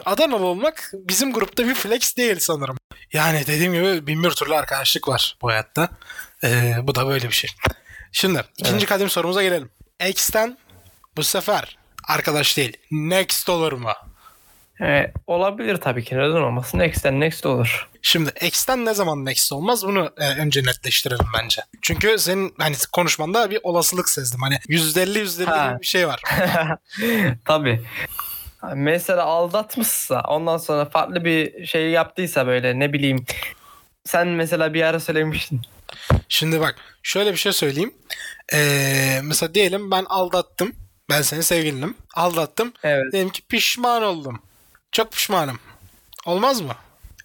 Adanalı 0.05 0.47
olmak 0.47 0.90
bizim 0.95 1.32
grupta 1.32 1.66
bir 1.68 1.74
flex 1.74 2.16
değil 2.16 2.36
sanırım. 2.38 2.76
Yani 3.12 3.47
dediğim 3.47 3.72
gibi 3.72 4.07
bin 4.07 4.22
bir 4.24 4.30
türlü 4.30 4.55
arkadaşlık 4.55 5.09
var 5.09 5.36
bu 5.42 5.49
hayatta. 5.49 5.88
Ee, 6.45 6.74
bu 6.82 6.95
da 6.95 7.07
böyle 7.09 7.28
bir 7.28 7.34
şey. 7.34 7.51
Şimdi 8.12 8.42
ikinci 8.59 8.76
Evet. 8.76 8.88
kadim 8.88 9.11
sorumuza 9.11 9.42
gelelim. 9.42 9.70
X'ten 10.09 10.59
bu 11.16 11.24
sefer 11.24 11.78
arkadaş 12.09 12.57
değil. 12.57 12.76
Next 12.90 13.49
olur 13.49 13.72
mu? 13.72 13.92
E, 14.82 15.12
olabilir 15.26 15.76
tabii 15.76 16.05
ki. 16.05 16.14
Neden 16.14 16.24
olmasın? 16.42 16.78
Next'ten 16.78 17.20
next 17.20 17.47
olur. 17.47 17.88
Şimdi 18.03 18.30
X'ten 18.42 18.84
ne 18.84 18.95
zaman 18.95 19.24
next 19.24 19.53
olmaz 19.53 19.86
bunu 19.86 20.12
e, 20.18 20.28
önce 20.28 20.61
netleştirelim 20.62 21.26
bence. 21.42 21.62
Çünkü 21.82 22.18
senin 22.18 22.55
hani 22.59 22.76
konuşmanda 22.92 23.51
bir 23.51 23.59
olasılık 23.62 24.09
sezdim. 24.09 24.40
Hani 24.42 24.55
%50 24.68 25.18
%50 25.18 25.45
Ha. 25.45 25.76
bir 25.80 25.86
şey 25.86 26.09
var. 26.09 26.22
tabii. 27.45 27.82
Mesela 28.74 29.24
aldatmışsa 29.24 30.22
ondan 30.28 30.56
sonra 30.56 30.84
farklı 30.84 31.24
bir 31.24 31.66
şey 31.66 31.90
yaptıysa 31.90 32.46
böyle 32.46 32.78
ne 32.78 32.92
bileyim 32.92 33.24
sen 34.04 34.28
mesela 34.28 34.74
bir 34.74 34.82
ara 34.82 35.00
söylemiştin. 35.00 35.60
Şimdi 36.28 36.60
bak 36.60 36.76
şöyle 37.02 37.32
bir 37.32 37.36
şey 37.36 37.52
söyleyeyim. 37.52 37.94
Ee, 38.52 39.20
mesela 39.22 39.54
diyelim 39.54 39.90
ben 39.90 40.04
aldattım. 40.04 40.72
Ben 41.10 41.22
senin 41.22 41.40
sevgilinim. 41.40 41.96
Aldattım. 42.14 42.72
Evet. 42.82 43.12
Diyelim 43.12 43.30
ki 43.30 43.42
pişman 43.48 44.02
oldum. 44.02 44.42
Çok 44.92 45.12
pişmanım. 45.12 45.58
Olmaz 46.26 46.60
mı? 46.60 46.72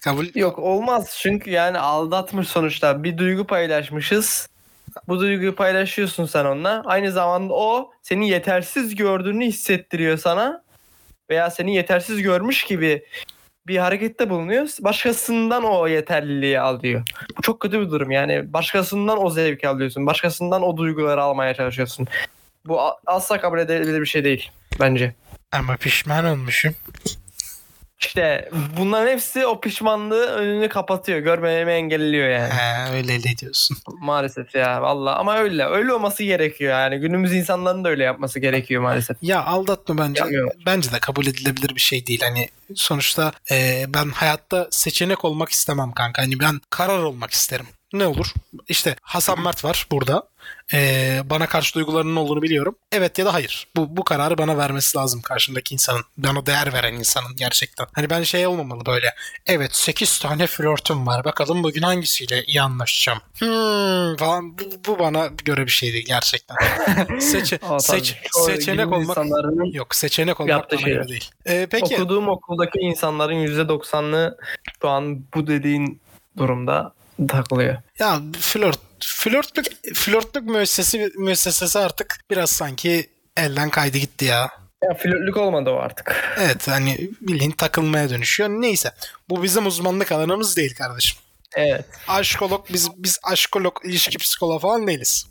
Kabul. 0.04 0.26
Yok 0.34 0.58
olmaz 0.58 1.18
çünkü 1.22 1.50
yani 1.50 1.78
aldatmış 1.78 2.48
sonuçta 2.48 3.04
bir 3.04 3.18
duygu 3.18 3.46
paylaşmışız. 3.46 4.48
Bu 5.08 5.20
duyguyu 5.20 5.54
paylaşıyorsun 5.54 6.26
sen 6.26 6.44
onunla. 6.44 6.82
Aynı 6.86 7.12
zamanda 7.12 7.54
o 7.54 7.90
seni 8.02 8.28
yetersiz 8.28 8.94
gördüğünü 8.94 9.44
hissettiriyor 9.44 10.18
sana. 10.18 10.62
Veya 11.30 11.50
seni 11.50 11.74
yetersiz 11.74 12.22
görmüş 12.22 12.64
gibi 12.64 13.04
bir 13.66 13.76
harekette 13.76 14.30
bulunuyor. 14.30 14.68
Başkasından 14.80 15.64
o 15.64 15.86
yeterliliği 15.88 16.60
alıyor. 16.60 17.02
Bu 17.38 17.42
çok 17.42 17.60
kötü 17.60 17.80
bir 17.80 17.90
durum 17.90 18.10
yani. 18.10 18.52
Başkasından 18.52 19.24
o 19.24 19.30
zevki 19.30 19.68
alıyorsun. 19.68 20.06
Başkasından 20.06 20.62
o 20.62 20.76
duyguları 20.76 21.22
almaya 21.22 21.54
çalışıyorsun. 21.54 22.06
Bu 22.66 22.80
asla 23.06 23.40
kabul 23.40 23.58
edilebilir 23.58 24.00
bir 24.00 24.06
şey 24.06 24.24
değil 24.24 24.50
bence. 24.80 25.14
Ama 25.52 25.76
pişman 25.76 26.24
olmuşum. 26.24 26.74
İşte 28.00 28.50
bunların 28.78 29.12
hepsi 29.12 29.46
o 29.46 29.60
pişmanlığı 29.60 30.26
önünü 30.26 30.68
kapatıyor. 30.68 31.18
Görmemi 31.18 31.72
engelliyor 31.72 32.28
yani. 32.28 32.52
He, 32.52 32.96
öyle 32.96 33.12
öyle 33.12 33.36
diyorsun. 33.36 33.76
Maalesef 34.00 34.54
ya 34.54 34.82
valla 34.82 35.16
ama 35.16 35.36
öyle. 35.38 35.64
Öyle 35.64 35.92
olması 35.92 36.22
gerekiyor 36.24 36.72
yani. 36.72 36.98
Günümüz 36.98 37.34
insanların 37.34 37.84
da 37.84 37.88
öyle 37.88 38.04
yapması 38.04 38.40
gerekiyor 38.40 38.82
maalesef. 38.82 39.16
Ya 39.22 39.44
aldatma 39.44 39.98
bence. 39.98 40.20
Yapmıyor. 40.20 40.50
Bence 40.66 40.92
de 40.92 40.98
kabul 40.98 41.26
edilebilir 41.26 41.74
bir 41.74 41.80
şey 41.80 42.06
değil. 42.06 42.20
Hani 42.22 42.48
sonuçta 42.74 43.32
e, 43.50 43.84
ben 43.88 44.08
hayatta 44.08 44.68
seçenek 44.70 45.24
olmak 45.24 45.48
istemem 45.50 45.92
kanka. 45.92 46.22
Hani 46.22 46.40
ben 46.40 46.60
karar 46.70 47.02
olmak 47.02 47.30
isterim. 47.30 47.66
Ne 47.92 48.06
olur? 48.06 48.32
İşte 48.68 48.96
Hasan 49.02 49.42
Mert 49.42 49.64
var 49.64 49.86
burada. 49.90 50.22
E, 50.72 51.20
bana 51.24 51.46
karşı 51.46 51.74
duygularının 51.74 52.16
olduğunu 52.16 52.42
biliyorum. 52.42 52.74
Evet 52.92 53.18
ya 53.18 53.26
da 53.26 53.34
hayır. 53.34 53.66
Bu, 53.76 53.96
bu 53.96 54.04
kararı 54.04 54.38
bana 54.38 54.58
vermesi 54.58 54.98
lazım 54.98 55.22
karşındaki 55.22 55.74
insanın. 55.74 56.04
Bana 56.16 56.46
değer 56.46 56.72
veren 56.72 56.94
insanın 56.94 57.36
gerçekten. 57.36 57.86
Hani 57.94 58.10
ben 58.10 58.22
şey 58.22 58.46
olmamalı 58.46 58.86
böyle. 58.86 59.14
Evet 59.46 59.76
8 59.76 60.18
tane 60.18 60.46
flörtüm 60.46 61.06
var. 61.06 61.24
Bakalım 61.24 61.62
bugün 61.62 61.82
hangisiyle 61.82 62.44
iyi 62.44 62.62
anlaşacağım. 62.62 63.18
Hmm, 63.38 64.16
falan. 64.16 64.58
Bu, 64.58 64.62
bu 64.86 64.98
bana 64.98 65.26
göre 65.44 65.66
bir 65.66 65.70
şey 65.70 65.92
değil 65.92 66.06
gerçekten. 66.06 66.56
Seçe, 67.18 67.58
Aa, 67.62 67.78
seç, 67.80 68.16
seçenek 68.30 68.92
olmak 68.92 69.18
Yok 69.74 69.94
seçenek 69.94 70.40
olmak 70.40 70.70
bana 70.72 70.80
şeyler. 70.80 70.96
göre 70.96 71.08
değil. 71.08 71.30
Ee, 71.46 71.66
peki 71.70 71.94
okuduğum 71.94 72.28
okuldaki 72.28 72.78
insanların 72.78 73.46
%90'ı 73.46 74.38
şu 74.82 74.88
an 74.88 75.24
bu 75.34 75.46
dediğin 75.46 76.00
durumda 76.36 76.92
takılıyor. 77.28 77.76
ya 77.98 78.20
flört 78.40 78.78
flörtlük 79.00 79.94
flörtlük 79.94 80.42
müessesesi 80.44 81.12
müessesesi 81.18 81.78
artık 81.78 82.20
biraz 82.30 82.50
sanki 82.50 83.10
elden 83.36 83.70
kaydı 83.70 83.98
gitti 83.98 84.24
ya. 84.24 84.50
Ya 84.82 84.94
flörtlük 84.94 85.36
olmadı 85.36 85.70
o 85.70 85.76
artık. 85.76 86.34
Evet 86.40 86.68
hani 86.68 87.10
bildiğin 87.20 87.50
takılmaya 87.50 88.10
dönüşüyor. 88.10 88.50
Neyse 88.50 88.92
bu 89.28 89.42
bizim 89.42 89.66
uzmanlık 89.66 90.12
alanımız 90.12 90.56
değil 90.56 90.74
kardeşim. 90.74 91.18
Evet. 91.54 91.84
Aşkolog 92.08 92.66
biz 92.72 92.88
biz 92.96 93.18
aşkolog 93.22 93.76
ilişki 93.84 94.18
psikoloğu 94.18 94.58
falan 94.58 94.86
değiliz. 94.86 95.26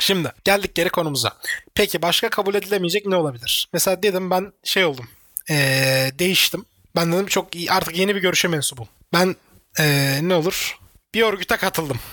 Şimdi 0.00 0.32
geldik 0.44 0.74
geri 0.74 0.88
konumuza. 0.88 1.32
Peki 1.74 2.02
başka 2.02 2.30
kabul 2.30 2.54
edilemeyecek 2.54 3.06
ne 3.06 3.16
olabilir? 3.16 3.68
Mesela 3.72 4.02
dedim 4.02 4.30
ben 4.30 4.52
şey 4.64 4.84
oldum. 4.84 5.08
Ee, 5.50 6.10
değiştim. 6.18 6.64
Ben 6.96 7.12
dedim 7.12 7.26
çok 7.26 7.54
iyi 7.54 7.72
artık 7.72 7.98
yeni 7.98 8.14
bir 8.14 8.20
görüşe 8.20 8.48
mensubum. 8.48 8.88
Ben 9.12 9.36
ee, 9.78 10.18
ne 10.22 10.34
olur? 10.34 10.78
Bir 11.14 11.22
örgüte 11.22 11.56
katıldım. 11.56 11.98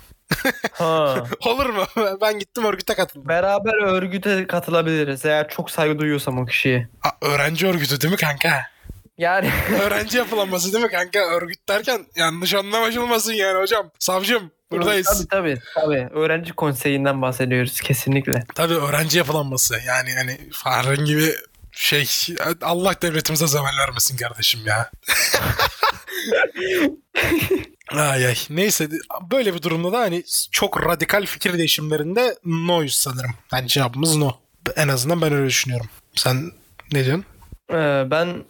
Ha. 0.72 1.24
Olur 1.45 1.66
mu? 1.66 1.86
Ben 2.22 2.39
gittim 2.39 2.66
örgüte 2.66 2.93
katıldım. 2.93 3.28
Beraber 3.28 3.74
örgüte 3.84 4.47
katılabiliriz 4.47 5.26
eğer 5.26 5.49
çok 5.49 5.72
saygı 5.72 5.99
duyuyorsam 5.99 6.38
o 6.38 6.45
kişiye. 6.45 6.88
Aa, 7.03 7.28
öğrenci 7.28 7.68
örgütü 7.68 8.01
değil 8.01 8.14
mi 8.14 8.18
kanka? 8.18 8.66
Yani 9.18 9.51
öğrenci 9.82 10.18
yapılanması 10.18 10.74
değil 10.74 10.84
mi 10.84 10.91
kanka? 10.91 11.20
Örgüt 11.20 11.70
derken 11.70 12.05
yanlış 12.16 12.53
anlaşılmasın 12.53 13.34
yani 13.34 13.59
hocam. 13.59 13.91
Savcım 13.99 14.51
buradayız. 14.72 15.07
Tabii 15.07 15.28
tabii. 15.28 15.62
tabii. 15.76 16.09
Öğrenci 16.20 16.53
konseyinden 16.53 17.22
bahsediyoruz 17.22 17.82
kesinlikle. 17.82 18.43
Tabii 18.55 18.76
öğrenci 18.76 19.18
yapılanması. 19.18 19.80
Yani 19.88 20.14
hani 20.14 20.39
Farın 20.51 21.05
gibi 21.05 21.36
şey 21.72 22.07
Allah 22.62 22.95
devletimize 23.01 23.47
zeval 23.47 23.78
vermesin 23.80 24.18
kardeşim 24.18 24.59
ya. 24.66 24.91
ay 27.91 28.26
ay. 28.26 28.36
Neyse 28.49 28.89
böyle 29.32 29.53
bir 29.53 29.61
durumda 29.61 29.91
da 29.91 29.99
hani 29.99 30.24
çok 30.51 30.86
radikal 30.86 31.26
fikir 31.26 31.57
değişimlerinde 31.57 32.36
no'yuz 32.45 32.95
sanırım. 32.95 33.32
Yani 33.53 33.67
cevabımız 33.67 34.15
no. 34.15 34.32
En 34.76 34.88
azından 34.88 35.22
ben 35.22 35.34
öyle 35.34 35.47
düşünüyorum. 35.47 35.88
Sen 36.15 36.51
ne 36.93 37.05
diyorsun? 37.05 37.26
Ee, 37.72 38.03
ben 38.11 38.43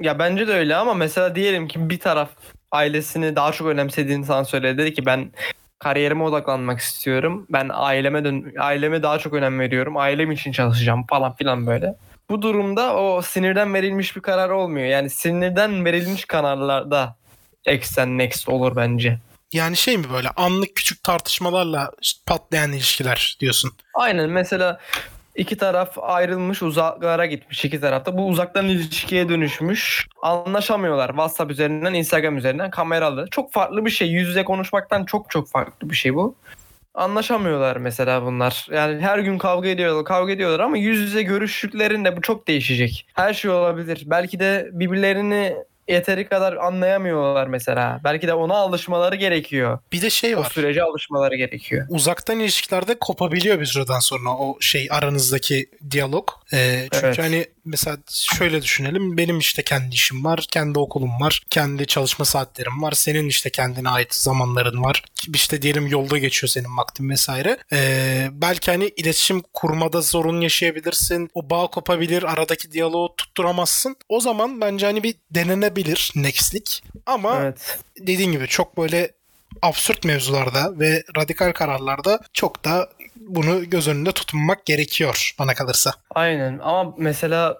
ya 0.00 0.18
bence 0.18 0.48
de 0.48 0.52
öyle 0.52 0.76
ama 0.76 0.94
mesela 0.94 1.34
diyelim 1.34 1.68
ki 1.68 1.90
bir 1.90 1.98
taraf 1.98 2.30
ailesini 2.70 3.36
daha 3.36 3.52
çok 3.52 3.68
önemsediğini 3.68 4.26
sana 4.26 4.44
söyledi. 4.44 4.78
Dedi 4.78 4.94
ki 4.94 5.06
ben 5.06 5.32
kariyerime 5.78 6.24
odaklanmak 6.24 6.80
istiyorum. 6.80 7.46
Ben 7.50 7.70
aileme 7.72 8.24
dön 8.24 8.52
aileme 8.58 9.02
daha 9.02 9.18
çok 9.18 9.32
önem 9.32 9.60
veriyorum. 9.60 9.96
Ailem 9.96 10.32
için 10.32 10.52
çalışacağım 10.52 11.06
falan 11.06 11.36
filan 11.36 11.66
böyle. 11.66 11.94
Bu 12.30 12.42
durumda 12.42 12.96
o 12.96 13.22
sinirden 13.22 13.74
verilmiş 13.74 14.16
bir 14.16 14.20
karar 14.20 14.50
olmuyor. 14.50 14.86
Yani 14.86 15.10
sinirden 15.10 15.84
verilmiş 15.84 16.24
kararlarda 16.24 17.16
exten 17.64 18.18
next 18.18 18.48
olur 18.48 18.76
bence. 18.76 19.18
Yani 19.52 19.76
şey 19.76 19.98
mi 19.98 20.04
böyle 20.12 20.28
anlık 20.28 20.76
küçük 20.76 21.02
tartışmalarla 21.02 21.90
işte 22.00 22.20
patlayan 22.26 22.72
ilişkiler 22.72 23.36
diyorsun. 23.40 23.70
Aynen 23.94 24.30
mesela 24.30 24.80
iki 25.36 25.56
taraf 25.56 25.98
ayrılmış 25.98 26.62
uzaklara 26.62 27.26
gitmiş 27.26 27.64
iki 27.64 27.80
tarafta. 27.80 28.18
Bu 28.18 28.26
uzaktan 28.26 28.68
ilişkiye 28.68 29.28
dönüşmüş. 29.28 30.06
Anlaşamıyorlar 30.22 31.08
WhatsApp 31.08 31.50
üzerinden 31.50 31.94
Instagram 31.94 32.36
üzerinden 32.38 32.70
kameralı. 32.70 33.26
Çok 33.30 33.52
farklı 33.52 33.84
bir 33.84 33.90
şey. 33.90 34.08
Yüz 34.08 34.28
yüze 34.28 34.44
konuşmaktan 34.44 35.04
çok 35.04 35.30
çok 35.30 35.50
farklı 35.50 35.90
bir 35.90 35.94
şey 35.96 36.14
bu. 36.14 36.34
Anlaşamıyorlar 36.94 37.76
mesela 37.76 38.22
bunlar. 38.26 38.66
Yani 38.70 39.00
her 39.00 39.18
gün 39.18 39.38
kavga 39.38 39.68
ediyorlar, 39.68 40.04
kavga 40.04 40.32
ediyorlar 40.32 40.60
ama 40.60 40.76
yüz 40.78 40.98
yüze 41.00 41.22
görüştüklerinde 41.22 42.16
bu 42.16 42.20
çok 42.20 42.48
değişecek. 42.48 43.06
Her 43.14 43.34
şey 43.34 43.50
olabilir. 43.50 44.02
Belki 44.06 44.40
de 44.40 44.68
birbirlerini 44.72 45.54
yeteri 45.88 46.28
kadar 46.28 46.52
anlayamıyorlar 46.56 47.46
mesela. 47.46 48.00
Belki 48.04 48.26
de 48.28 48.34
ona 48.34 48.54
alışmaları 48.54 49.16
gerekiyor. 49.16 49.78
Bir 49.92 50.02
de 50.02 50.10
şey 50.10 50.36
O 50.36 50.38
var. 50.40 50.50
sürece 50.52 50.82
alışmaları 50.82 51.36
gerekiyor. 51.36 51.86
Uzaktan 51.90 52.40
ilişkilerde 52.40 52.94
kopabiliyor 53.00 53.60
bir 53.60 53.66
süreden 53.66 53.98
sonra 53.98 54.30
o 54.30 54.56
şey 54.60 54.88
aranızdaki 54.90 55.66
diyalog. 55.90 56.28
Ee, 56.52 56.88
çünkü 56.92 57.06
Evet. 57.06 57.18
hani 57.18 57.46
mesela 57.64 57.96
şöyle 58.10 58.62
düşünelim. 58.62 59.16
Benim 59.16 59.38
işte 59.38 59.62
kendi 59.62 59.94
işim 59.94 60.24
var, 60.24 60.46
kendi 60.50 60.78
okulum 60.78 61.20
var, 61.20 61.42
kendi 61.50 61.86
çalışma 61.86 62.24
saatlerim 62.24 62.82
var. 62.82 62.92
Senin 62.92 63.28
işte 63.28 63.50
kendine 63.50 63.88
ait 63.88 64.14
zamanların 64.14 64.82
var. 64.82 65.04
İşte 65.34 65.62
diyelim 65.62 65.86
yolda 65.86 66.18
geçiyor 66.18 66.48
senin 66.48 66.76
vaktin 66.76 67.10
vesaire. 67.10 67.58
Ee, 67.72 68.28
belki 68.32 68.70
hani 68.70 68.88
iletişim 68.96 69.42
kurmada 69.52 70.02
sorun 70.02 70.40
yaşayabilirsin. 70.40 71.30
O 71.34 71.50
bağ 71.50 71.66
kopabilir, 71.66 72.22
aradaki 72.22 72.72
diyaloğu 72.72 73.16
tutturamazsın. 73.16 73.96
O 74.08 74.20
zaman 74.20 74.60
bence 74.60 74.86
hani 74.86 75.02
bir 75.02 75.14
denenebilir 75.30 76.12
nextlik. 76.14 76.82
Ama 77.06 77.40
Evet. 77.42 77.78
dediğin 77.98 78.32
gibi 78.32 78.48
çok 78.48 78.76
böyle 78.78 79.10
absürt 79.62 80.04
mevzularda 80.04 80.78
ve 80.78 81.02
radikal 81.16 81.52
kararlarda 81.52 82.20
çok 82.32 82.64
da 82.64 82.88
bunu 83.28 83.70
göz 83.70 83.88
önünde 83.88 84.12
tutmak 84.12 84.66
gerekiyor 84.66 85.34
bana 85.38 85.54
kalırsa. 85.54 85.90
Aynen 86.10 86.58
ama 86.62 86.94
mesela 86.98 87.58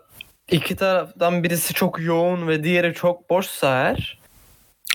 iki 0.51 0.77
taraftan 0.77 1.43
birisi 1.45 1.75
çok 1.75 2.01
yoğun 2.01 2.49
ve 2.49 2.65
diğeri 2.65 2.95
çok 2.95 3.31
boşsa 3.31 3.69
eğer 3.83 4.23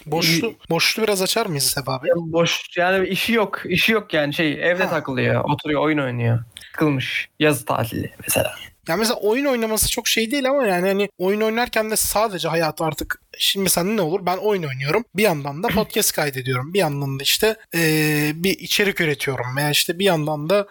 Boşlu, 0.06 0.54
boşluğu 0.70 1.04
biraz 1.04 1.22
açar 1.22 1.46
mıyız 1.46 1.64
Seba 1.64 1.94
abi? 1.96 2.08
boş 2.16 2.62
yani 2.78 3.08
işi 3.08 3.34
yok 3.34 3.62
işi 3.66 3.92
yok 3.92 4.14
yani 4.14 4.34
şey 4.34 4.52
evde 4.72 4.84
Ha. 4.84 4.90
takılıyor 4.90 5.44
oturuyor 5.44 5.82
oyun 5.82 5.98
oynuyor 5.98 6.40
sıkılmış 6.72 7.30
yazı 7.40 7.66
tatili 7.66 8.12
mesela 8.22 8.56
Yani 8.88 9.00
mesela 9.00 9.16
oyun 9.20 9.46
oynaması 9.46 9.90
çok 9.92 10.08
şey 10.08 10.32
değil 10.32 10.50
ama 10.50 10.68
yani 10.68 10.88
hani 10.88 11.10
oyun 11.18 11.42
oynarken 11.42 11.92
de 11.92 11.96
sadece 11.96 12.48
hayatı 12.48 12.84
artık 12.86 13.22
şimdi 13.38 13.64
mesela 13.64 13.88
ne 13.88 14.02
olur? 14.02 14.26
Ben 14.26 14.38
oyun 14.38 14.64
oynuyorum. 14.64 15.06
Bir 15.16 15.24
yandan 15.24 15.64
da 15.64 15.68
podcast 15.76 16.12
kaydediyorum. 16.12 16.74
Bir 16.74 16.80
yandan 16.80 17.20
da 17.20 17.24
işte 17.24 17.56
eee, 17.74 18.32
bir 18.36 18.60
içerik 18.60 19.02
üretiyorum 19.02 19.58
veya 19.58 19.70
işte 19.70 20.00
bir 20.00 20.06
yandan 20.06 20.50
da 20.50 20.68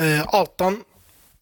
eee, 0.00 0.18
alttan 0.26 0.76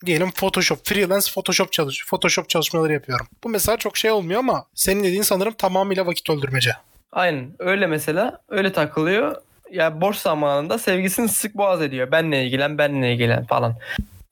diyelim 0.06 0.30
Photoshop 0.30 0.86
freelance 0.86 1.32
Photoshop 1.32 1.72
çalış 1.72 2.06
Photoshop 2.06 2.48
çalışmaları 2.48 2.92
yapıyorum. 2.92 3.26
Bu 3.44 3.48
mesela 3.48 3.76
çok 3.76 3.96
şey 3.96 4.10
olmuyor 4.10 4.38
ama 4.40 4.64
senin 4.74 5.04
dediğin 5.04 5.22
sanırım 5.22 5.52
tamamıyla 5.52 6.06
vakit 6.06 6.30
öldürmece. 6.30 6.70
aynen. 7.12 7.50
Öyle 7.58 7.86
mesela. 7.86 8.40
Öyle 8.48 8.72
takılıyor. 8.72 9.36
Ya 9.70 10.00
boş 10.00 10.16
zamanında 10.16 10.78
sevgisini 10.78 11.28
sık 11.28 11.54
boğaz 11.54 11.82
ediyor. 11.82 12.12
Benle 12.12 12.44
ilgilen 12.46 12.78
benle 12.78 13.12
ilgilen 13.12 13.44
falan 13.44 13.76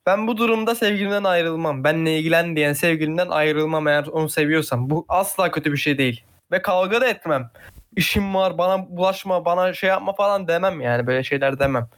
ben 0.09 0.26
bu 0.26 0.36
durumda 0.36 0.74
sevgilimden 0.74 1.24
ayrılmam. 1.24 1.84
Benle 1.84 2.18
ilgilen 2.18 2.56
diyen 2.56 2.72
sevgilimden 2.72 3.28
ayrılmam 3.28 3.88
eğer 3.88 4.06
onu 4.06 4.28
seviyorsam. 4.28 4.90
Bu 4.90 5.04
asla 5.09 5.50
kötü 5.50 5.72
bir 5.72 5.76
şey 5.76 5.98
değil. 5.98 6.22
Ve 6.52 6.62
kavga 6.62 7.00
da 7.00 7.09
etmem. 7.09 7.50
İşim 7.96 8.34
var 8.34 8.59
bana 8.59 8.96
bulaşma 8.96 9.44
bana 9.44 9.72
şey 9.72 9.88
yapma 9.88 10.12
falan 10.12 10.48
demem 10.48 10.80
yani. 10.80 11.06
Böyle 11.06 11.24
şeyler 11.24 11.59
demem. 11.59 11.88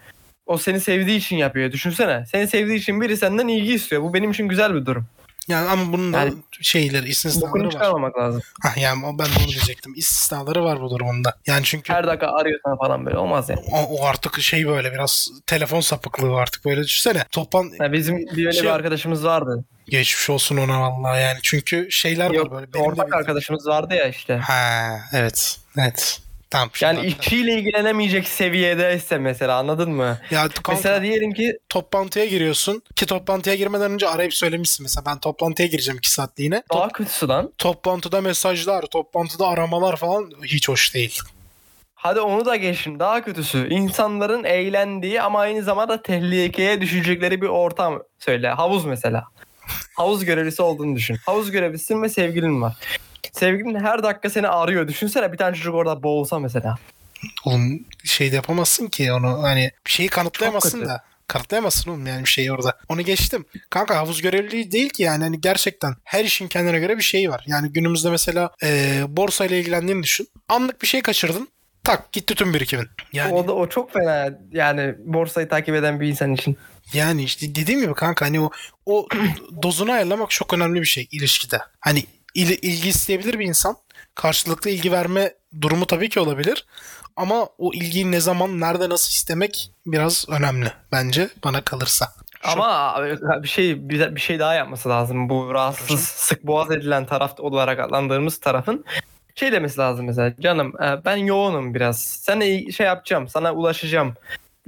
O 0.47 0.59
seni 0.59 0.81
sevdiği 0.81 1.19
için 1.19 1.37
yapıyor. 1.37 1.73
Düşünsene. 1.73 2.27
Seni 2.27 2.49
sevdiği 2.49 2.79
için 2.79 3.01
biri 3.01 3.17
senden 3.17 3.49
ilgi 3.49 3.75
istiyor. 3.75 4.03
Bu 4.03 4.15
benim 4.15 4.31
için 4.31 4.49
güzel 4.49 4.75
bir 4.75 4.87
durum 4.87 5.07
Yani 5.51 5.69
ama 5.69 5.93
bunun 5.93 6.13
da 6.13 6.19
Yani- 6.19 6.35
şeyleri, 6.63 7.09
istisnaları 7.09 7.65
var. 7.65 7.71
çıkarmamak 7.71 8.19
lazım 8.19 8.43
Hah, 8.63 8.77
yani 8.77 9.03
ben 9.03 9.25
onu 9.25 9.49
diyecektim. 9.49 9.93
İstisnaları 9.97 10.65
var 10.65 10.81
bu 10.81 10.91
durumda. 10.91 11.37
Yani 11.47 11.65
çünkü 11.65 11.93
her 11.93 12.07
dakika 12.07 12.27
arıyorsan 12.27 12.79
falan 12.79 13.07
böyle 13.07 13.19
olmaz 13.19 13.49
yani 13.49 13.61
o, 13.73 13.79
o 13.97 14.05
artık 14.07 14.41
şey 14.41 14.69
böyle 14.69 14.93
biraz 14.93 15.29
telefon 15.47 15.81
sapıklığı 15.81 16.37
artık 16.37 16.65
böyle 16.65 16.83
düşünsene. 16.85 17.25
Toplan 17.31 17.71
Ya 17.81 17.93
bizim 17.93 18.19
bir 18.19 18.47
öyle 18.47 18.53
Şey- 18.53 18.63
bir 18.63 18.69
arkadaşımız 18.69 19.25
vardı. 19.25 19.65
geçmiş 19.89 20.31
olsun 20.31 20.57
ona 20.57 20.81
vallahi 20.81 21.23
yani. 21.23 21.39
Çünkü 21.43 21.91
şeyler 21.91 22.31
Yok 22.31 22.47
var 22.47 22.61
böyle. 22.61 22.73
Benim 22.75 22.87
ortak 22.87 23.15
arkadaşımız 23.15 23.67
vardı 23.67 23.95
ya 23.95 24.09
işte. 24.09 24.37
Ha 24.37 25.01
evet. 25.13 25.57
Evet. 25.79 26.21
Tamam. 26.51 26.71
şimdi 26.73 26.97
Yani 27.01 27.15
işiyle 27.21 27.55
ilgilenemeyecek 27.55 28.29
seviyedeyse 28.29 29.19
mesela 29.19 29.57
anladın 29.59 29.91
mı? 29.91 30.19
ya 30.31 30.41
kanka, 30.49 30.73
Mesela 30.73 31.03
diyelim 31.03 31.33
ki 31.33 31.59
toplantıya 31.69 32.25
giriyorsun 32.27 32.83
ki 32.97 33.07
toplantıya 33.07 33.57
girmeden 33.57 33.93
önce 33.93 34.09
arayıp 34.09 34.35
söylemişsin 34.35 34.85
mesela 34.85 35.05
ben 35.07 35.19
toplantıya 35.19 35.69
gireceğim 35.69 35.99
iki 35.99 36.11
saatliğine. 36.11 36.63
daha 36.73 36.85
Top- 36.89 36.93
kötüsü 36.95 37.29
lan. 37.29 37.53
toplantıda 37.59 38.21
mesajlar, 38.21 38.83
toplantıda 38.83 39.49
aramalar 39.49 39.97
falan 39.97 40.31
hiç 40.45 40.69
hoş 40.69 40.95
değil. 40.95 41.19
Hadi 41.95 42.21
onu 42.21 42.45
da 42.45 42.57
geçin. 42.57 42.99
Daha 42.99 43.25
kötüsü. 43.25 43.69
insanların 43.71 44.45
eğlendiği 44.45 45.23
ama 45.23 45.41
aynı 45.41 45.63
zamanda 45.63 46.03
tehlikeye 46.03 46.81
düşecekleri 46.81 47.43
bir 47.43 47.49
ortam 47.49 48.03
söyle. 48.19 48.49
Havuz 48.49 48.85
mesela. 48.85 49.25
Havuz 49.97 50.25
görevlisi 50.25 50.63
olduğunu 50.63 50.97
düşün. 50.97 51.17
Havuz 51.27 51.51
görevlisin 51.51 52.03
ve 52.03 52.09
sevgilin 52.09 52.63
var. 52.63 52.77
Sevgilin 53.33 53.81
her 53.81 54.03
dakika 54.03 54.31
seni 54.31 54.49
arıyor. 54.49 54.89
Düşünsene 54.89 55.33
bir 55.33 55.39
tane 55.39 55.57
çocuk 55.57 55.75
orada 55.75 56.03
boğulsa 56.03 56.39
mesela. 56.39 56.79
Oğlum 57.45 57.85
şey 58.05 58.33
de 58.33 58.37
yapamazsın 58.37 58.87
ki 58.87 59.13
onu 59.13 59.43
hani 59.43 59.71
bir 59.87 59.91
şeyi 59.91 60.09
kanıtlayamazsın 60.09 60.85
da. 60.85 61.03
Kanıtlayamazsın 61.29 61.91
oğlum 61.91 62.07
yani 62.07 62.25
bir 62.25 62.29
şeyi 62.29 62.53
orada. 62.53 62.79
Onu 62.89 63.03
geçtim. 63.03 63.45
Kanka 63.71 63.97
havuz 63.97 64.23
görevliliği 64.23 64.73
değil 64.73 64.89
ki 64.91 65.03
yani 65.03 65.25
hani 65.25 65.41
gerçekten 65.41 65.95
her 66.05 66.25
işin 66.25 66.49
kendine 66.49 66.79
göre 66.79 66.97
bir 66.97 67.03
şeyi 67.03 67.31
var. 67.31 67.45
Yani 67.47 67.73
günümüzde 67.73 68.11
mesela 68.11 68.51
e, 68.63 69.03
borsa 69.09 69.47
ile 69.47 69.61
ilgilendiğini 69.61 70.03
düşün. 70.03 70.29
Anlık 70.49 70.83
bir 70.83 70.87
şey 70.87 71.03
kaçırdın. 71.03 71.49
Tak 71.85 72.13
gitti 72.13 72.35
tüm 72.35 72.55
birikimin. 72.55 72.87
Yani 73.13 73.35
O 73.35 73.49
da 73.49 73.53
o 73.55 73.69
çok 73.69 73.93
fena 73.93 74.39
yani 74.53 74.95
borsayı 74.99 75.49
takip 75.49 75.75
eden 75.75 76.01
bir 76.01 76.09
insan 76.09 76.35
için. 76.35 76.57
yani 76.93 77.23
işte 77.23 77.55
dediğim 77.55 77.81
gibi 77.81 77.95
kanka 77.95 78.25
hani 78.27 78.41
o 78.41 78.51
o 78.87 79.09
dozunu 79.63 79.93
ayarlamak 79.93 80.31
çok 80.31 80.55
önemli 80.55 80.81
bir 80.81 80.87
şey 80.87 81.09
ilişkide. 81.11 81.59
Hani 81.81 82.05
il- 82.35 82.59
ilgi 82.63 82.89
isteyebilir 82.89 83.39
bir 83.39 83.45
insan. 83.47 83.77
Karşılıklı 84.15 84.71
ilgi 84.71 84.93
verme 84.93 85.33
durumu 85.61 85.87
tabii 85.87 86.09
ki 86.09 86.21
olabilir. 86.21 86.67
Ama 87.17 87.49
o 87.59 87.73
ilgiyi 87.75 88.13
ne 88.13 88.21
zaman, 88.21 88.61
nerede, 88.61 88.89
nasıl 88.89 89.11
istemek 89.11 89.71
biraz 89.87 90.25
önemli 90.29 90.73
bence 90.93 91.29
bana 91.45 91.61
kalırsa. 91.65 92.09
Şu- 92.43 92.51
Ama 92.51 92.97
bir 93.43 93.49
şey 93.49 93.89
bir, 93.89 94.15
bir 94.15 94.21
şey 94.21 94.39
daha 94.39 94.55
yapması 94.55 94.89
lazım. 94.89 95.29
Bu 95.29 95.55
rahatsız 95.55 96.01
sık 96.01 96.47
boğaz 96.47 96.71
edilen 96.71 97.07
taraf 97.07 97.41
olarak 97.41 97.79
adlandırdığımız 97.81 98.39
tarafın 98.41 98.85
şey 99.35 99.53
demesi 99.53 99.79
lazım 99.81 100.07
mesela. 100.07 100.33
Canım 100.41 100.83
e, 100.83 101.05
ben 101.05 101.17
yoğunum 101.17 101.75
biraz. 101.75 102.03
Sana 102.03 102.45
iyi- 102.45 102.73
şey 102.73 102.87
yapacağım. 102.87 103.29
Sana 103.29 103.53
ulaşacağım. 103.53 104.15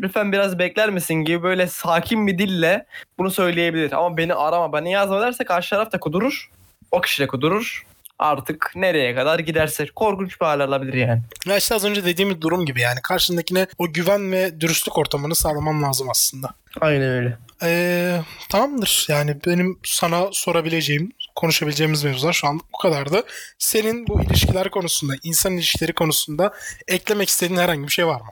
Lütfen 0.00 0.32
biraz 0.32 0.58
bekler 0.58 0.90
misin 0.90 1.14
gibi 1.14 1.42
böyle 1.42 1.66
sakin 1.66 2.26
bir 2.26 2.38
dille 2.38 2.86
bunu 3.18 3.30
söyleyebilir. 3.30 3.92
Ama 3.92 4.16
beni 4.16 4.34
arama 4.34 4.72
beni 4.72 4.92
yazma 4.92 5.20
derse 5.20 5.44
karşı 5.44 5.70
taraf 5.70 5.92
da 5.92 6.00
kudurur. 6.00 6.50
O 6.92 7.00
kişi 7.00 7.22
de 7.22 7.26
kudurur. 7.26 7.86
Artık 8.18 8.72
nereye 8.74 9.14
kadar 9.14 9.38
giderse 9.38 9.86
korkunç 9.86 10.40
bir 10.40 10.46
hal 10.46 10.60
alabilir 10.60 10.94
yani. 10.94 11.22
Ya 11.46 11.56
işte 11.56 11.74
az 11.74 11.84
önce 11.84 12.04
dediğimiz 12.04 12.40
durum 12.40 12.66
gibi 12.66 12.80
yani 12.80 13.00
karşındakine 13.02 13.66
o 13.78 13.92
güven 13.92 14.32
ve 14.32 14.60
dürüstlük 14.60 14.98
ortamını 14.98 15.34
sağlaman 15.34 15.82
lazım 15.82 16.10
aslında. 16.10 16.48
Aynen 16.80 17.08
öyle. 17.08 17.38
Ee, 17.62 18.20
tamamdır. 18.50 19.06
Yani 19.08 19.36
benim 19.46 19.78
sana 19.84 20.28
sorabileceğim, 20.32 21.12
konuşabileceğimiz 21.34 22.04
mevzular 22.04 22.32
şu 22.32 22.46
anlık 22.46 22.64
bu 22.72 22.78
kadardı. 22.78 23.22
Senin 23.58 24.06
bu 24.06 24.22
ilişkiler 24.22 24.70
konusunda, 24.70 25.14
insan 25.22 25.52
ilişkileri 25.52 25.92
konusunda 25.92 26.52
eklemek 26.88 27.28
istediğin 27.28 27.60
herhangi 27.60 27.86
bir 27.86 27.92
şey 27.92 28.06
var 28.06 28.20
mı? 28.20 28.30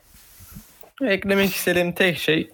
Eklemek 1.10 1.54
istediğim 1.54 1.92
tek 1.92 2.18
şey 2.18 2.50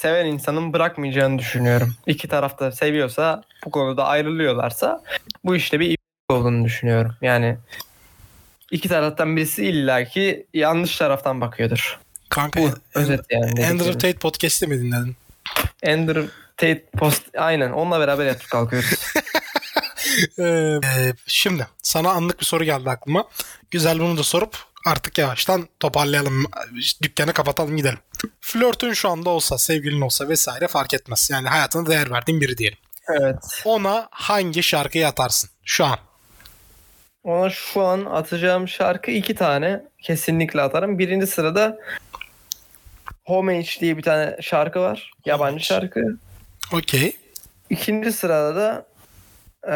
seven 0.00 0.26
insanın 0.26 0.72
bırakmayacağını 0.72 1.38
düşünüyorum. 1.38 1.94
İki 2.06 2.28
tarafta 2.28 2.72
seviyorsa 2.72 3.42
bu 3.64 3.70
konuda 3.70 4.06
ayrılıyorlarsa 4.06 5.02
bu 5.44 5.56
işte 5.56 5.80
bir 5.80 5.98
olduğunu 6.28 6.64
düşünüyorum. 6.64 7.14
Yani 7.22 7.56
iki 8.70 8.88
taraftan 8.88 9.36
birisi 9.36 9.66
illaki 9.66 10.46
yanlış 10.54 10.96
taraftan 10.96 11.40
bakıyordur. 11.40 11.98
Kanka 12.28 12.60
Bu 12.60 12.70
özet 12.94 13.20
yani. 13.30 13.66
Andrew. 13.66 13.92
Tate 13.92 14.18
podcast'i 14.18 14.66
mi 14.66 14.80
dinledin? 14.80 15.16
Andrew 15.86 16.28
Tate 16.56 16.84
post 16.98 17.22
aynen 17.36 17.70
onunla 17.70 18.00
beraber 18.00 18.26
yatıp 18.26 18.50
kalkıyoruz. 18.50 18.90
Ee, 20.38 20.80
şimdi 21.26 21.66
sana 21.82 22.10
anlık 22.10 22.40
bir 22.40 22.44
soru 22.44 22.64
geldi 22.64 22.90
aklıma. 22.90 23.24
Güzel 23.70 23.98
bunu 23.98 24.16
da 24.16 24.22
sorup 24.22 24.56
artık 24.86 25.18
yavaştan 25.18 25.68
toparlayalım. 25.80 26.44
Dükkanı 27.02 27.32
kapatalım 27.32 27.76
gidelim. 27.76 27.98
Flörtün 28.40 28.92
şu 28.92 29.08
anda 29.10 29.30
olsa, 29.30 29.58
sevgilin 29.58 30.00
olsa 30.00 30.28
vesaire 30.28 30.68
fark 30.68 30.94
etmez. 30.94 31.28
Yani 31.32 31.48
hayatına 31.48 31.86
değer 31.90 32.10
verdiğin 32.10 32.40
biri 32.40 32.58
diyelim. 32.58 32.78
evet. 33.20 33.62
Ona 33.64 34.08
hangi 34.10 34.62
şarkıyı 34.62 35.08
atarsın 35.08 35.50
şu 35.64 35.84
an? 35.84 35.98
Ona 37.24 37.50
şu 37.50 37.82
an 37.82 38.04
atacağım 38.04 38.68
şarkı 38.68 39.10
iki 39.10 39.34
tane 39.34 39.82
kesinlikle 40.02 40.60
atarım. 40.62 40.98
Birinci 40.98 41.26
sırada 41.26 41.78
Homage 43.24 43.66
diye 43.80 43.96
bir 43.96 44.02
tane 44.02 44.36
şarkı 44.42 44.80
var. 44.80 45.10
Yabancı 45.24 45.46
Homage. 45.50 45.64
şarkı. 45.64 46.00
Okey. 46.72 47.16
İkinci 47.70 48.12
sırada 48.12 48.56
da 48.56 48.86
eee, 49.66 49.74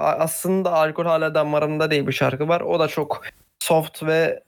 aslında 0.00 0.72
alkol 0.72 1.04
hala 1.04 1.34
damarımda 1.34 1.90
diye 1.90 2.06
bir 2.06 2.12
şarkı 2.12 2.48
var. 2.48 2.60
O 2.60 2.80
da 2.80 2.88
çok 2.88 3.22
soft 3.60 4.02
ve 4.02 4.42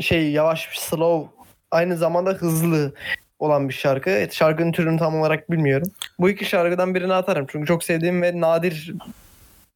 şey 0.00 0.30
yavaş 0.30 0.68
slow 0.78 1.30
aynı 1.70 1.96
zamanda 1.96 2.30
hızlı 2.30 2.94
olan 3.38 3.68
bir 3.68 3.74
şarkı. 3.74 4.28
Şarkının 4.32 4.72
türünü 4.72 4.98
tam 4.98 5.20
olarak 5.20 5.50
bilmiyorum. 5.50 5.88
Bu 6.18 6.30
iki 6.30 6.44
şarkıdan 6.44 6.94
birini 6.94 7.14
atarım. 7.14 7.46
Çünkü 7.48 7.66
çok 7.66 7.84
sevdiğim 7.84 8.22
ve 8.22 8.40
nadir 8.40 8.94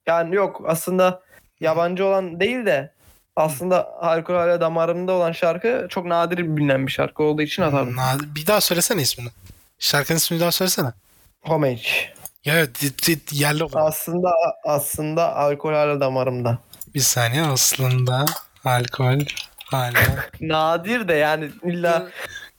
yani 0.07 0.35
yok 0.35 0.63
aslında 0.67 1.23
yabancı 1.61 2.05
olan 2.07 2.41
değil 2.41 2.67
de 2.67 2.93
aslında 3.37 3.89
hala 4.01 4.61
damarımda 4.61 5.13
olan 5.13 5.33
şarkı 5.33 5.87
çok 5.91 6.07
nadir 6.07 6.39
bilinen 6.57 6.87
bir 6.87 6.93
şarkı 6.93 7.23
olduğu 7.23 7.43
için 7.43 7.63
atardım. 7.63 7.97
Na- 7.97 8.19
Bir 8.35 8.47
daha 8.47 8.61
söylesene 8.61 9.03
ismini. 9.03 9.29
Şarkının 9.79 10.17
ismini 10.17 10.39
bir 10.39 10.43
daha 10.43 10.53
söylesene. 10.53 10.89
Homage. 11.41 11.83
Ya 12.45 12.67
di- 12.67 13.19
yerli 13.33 13.65
olan. 13.65 13.87
Aslında 13.87 14.31
aslında 14.65 15.37
alkol 15.37 15.73
hala 15.73 16.01
damarımda. 16.01 16.59
Bir 16.95 17.01
saniye 17.01 17.43
aslında 17.43 18.25
alkol 18.65 19.21
hala. 19.65 19.93
Nadir 20.41 21.09
de 21.09 21.15
yani 21.15 21.51
illa 21.65 22.07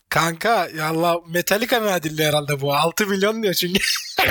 Kanka 0.09 0.67
yallah 0.77 1.15
Metallica 1.27 1.81
nadilli 1.85 2.25
herhalde 2.25 2.61
bu. 2.61 2.73
6 2.75 3.07
milyon 3.07 3.43
diyor 3.43 3.53
çünkü. 3.53 3.79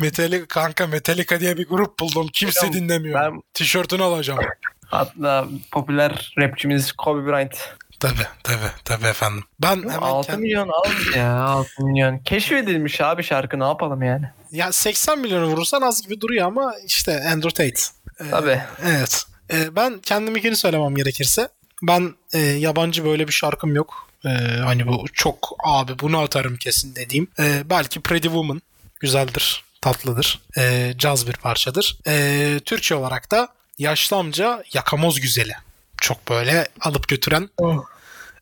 Metallica 0.00 0.46
kanka 0.46 0.86
Metallica 0.86 1.40
diye 1.40 1.56
bir 1.58 1.68
grup 1.68 2.00
buldum. 2.00 2.28
Kimse 2.32 2.66
Ya 2.66 2.72
dinlemiyor. 2.72 3.20
ben- 3.20 3.42
Tişörtünü 3.54 4.02
alacağım. 4.02 4.40
hatta 4.86 5.44
popüler 5.72 6.34
rapçimiz 6.38 6.92
Kobe 6.92 7.26
Bryant. 7.26 7.54
Tabi 8.00 8.22
tabi 8.42 8.56
tabi 8.84 9.06
efendim. 9.06 9.44
Ben 9.62 9.76
hemen 9.76 9.98
6 9.98 10.32
kend- 10.32 10.40
milyon 10.40 10.68
az 10.84 11.16
ya 11.16 11.40
6 11.42 11.84
milyon. 11.84 12.18
Keşfedilmiş 12.18 13.00
abi 13.00 13.22
şarkı 13.22 13.60
ne 13.60 13.64
yapalım 13.64 14.02
yani. 14.02 14.24
ya 14.52 14.72
80 14.72 15.18
milyonu 15.18 15.46
vurursan 15.46 15.82
az 15.82 16.02
gibi 16.02 16.20
duruyor 16.20 16.46
ama 16.46 16.74
işte 16.86 17.24
Andrew 17.32 17.50
Tate. 17.50 17.82
Ee, 18.20 18.30
Tabii. 18.30 18.60
Evet. 18.86 19.24
Ee, 19.52 19.76
ben 19.76 19.98
kendiminkini 19.98 20.56
söylemem 20.56 20.94
gerekirse. 20.96 21.48
Ben 21.82 22.14
e, 22.32 22.38
yabancı 22.38 23.04
böyle 23.04 23.28
bir 23.28 23.32
şarkım 23.32 23.74
yok. 23.74 24.08
Ee, 24.24 24.28
hani 24.64 24.86
bu 24.86 25.04
çok 25.12 25.52
abi 25.64 25.98
bunu 25.98 26.18
atarım 26.18 26.56
kesin 26.56 26.94
dediğim. 26.94 27.28
Ee, 27.38 27.62
belki 27.70 28.00
Pretty 28.00 28.28
Woman 28.28 28.62
güzeldir, 29.00 29.64
tatlıdır. 29.80 30.40
Ee, 30.58 30.94
caz 30.98 31.26
bir 31.28 31.32
parçadır. 31.32 31.98
Ee, 32.06 32.60
Türkçe 32.64 32.94
olarak 32.94 33.30
da 33.30 33.48
Yaşlı 33.78 34.16
Amca 34.16 34.64
Yakamoz 34.72 35.20
Güzeli. 35.20 35.52
Çok 36.00 36.28
böyle 36.28 36.68
alıp 36.80 37.08
götüren, 37.08 37.48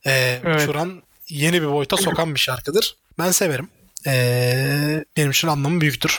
e, 0.07 0.41
Evet. 0.45 0.63
uçuran, 0.63 1.03
yeni 1.29 1.63
bir 1.63 1.69
boyuta 1.71 1.97
sokan 1.97 2.35
bir 2.35 2.41
şarkıdır. 2.41 2.97
Ben 3.19 3.31
severim. 3.31 3.69
Ee, 4.07 5.05
benim 5.17 5.31
için 5.31 5.49
anlamı 5.49 5.81
büyüktür. 5.81 6.19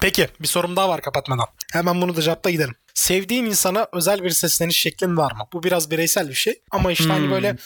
Peki 0.00 0.28
bir 0.40 0.48
sorum 0.48 0.76
daha 0.76 0.88
var 0.88 1.00
kapatmadan. 1.00 1.46
Hemen 1.72 2.02
bunu 2.02 2.16
da 2.16 2.22
cevapla 2.22 2.50
gidelim. 2.50 2.74
Sevdiğin 2.94 3.44
insana 3.46 3.86
özel 3.92 4.24
bir 4.24 4.30
sesleniş 4.30 4.78
şeklin 4.80 5.16
var 5.16 5.32
mı? 5.32 5.48
Bu 5.52 5.62
biraz 5.62 5.90
bireysel 5.90 6.28
bir 6.28 6.34
şey. 6.34 6.60
Ama 6.70 6.92
işte 6.92 7.08
hani 7.08 7.24
Hmm. 7.24 7.30
böyle 7.30 7.56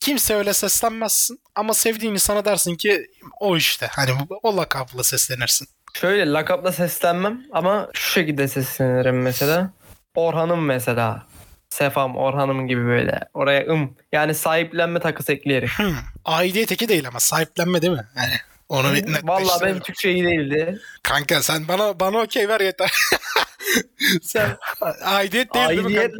kimse 0.00 0.34
öyle 0.34 0.52
seslenmezsin. 0.52 1.40
Ama 1.54 1.74
sevdiğin 1.74 2.12
insana 2.12 2.44
dersin 2.44 2.76
ki 2.76 3.06
o 3.40 3.56
işte. 3.56 3.86
Hani 3.92 4.10
o 4.42 4.56
lakapla 4.56 5.04
seslenirsin. 5.04 5.68
Şöyle 5.94 6.32
lakapla 6.32 6.72
seslenmem 6.72 7.40
ama 7.52 7.88
şu 7.92 8.12
şekilde 8.12 8.48
seslenirim 8.48 9.22
mesela. 9.22 9.70
Orhan'ım 10.14 10.64
mesela. 10.64 11.26
Sefam, 11.70 12.16
Orhan'ım 12.16 12.68
gibi 12.68 12.84
böyle. 12.86 13.20
Oraya 13.34 13.66
ım. 13.66 13.96
Yani 14.12 14.34
sahiplenme 14.34 15.00
takısı 15.00 15.32
ekleyerek. 15.32 15.70
Hmm. 15.70 15.94
Aidiyet 16.24 16.72
eki 16.72 16.88
değil 16.88 17.08
ama 17.08 17.20
sahiplenme 17.20 17.82
değil 17.82 17.92
mi? 17.92 18.06
Yani 18.16 18.32
onu 18.68 18.94
netleştirelim. 18.94 19.28
Vallahi 19.28 19.64
benim 19.64 19.80
Türkçe 19.80 20.12
iyi 20.12 20.24
değildi. 20.24 20.80
Kanka 21.02 21.42
sen 21.42 21.68
bana 21.68 22.00
bana 22.00 22.18
okey 22.18 22.48
ver 22.48 22.60
yeter. 22.60 22.92
sen 24.22 24.56
aidiyet 25.04 25.54
değil 25.54 25.68
değil 25.68 25.82
mi 25.82 25.94
kanka? 25.94 26.12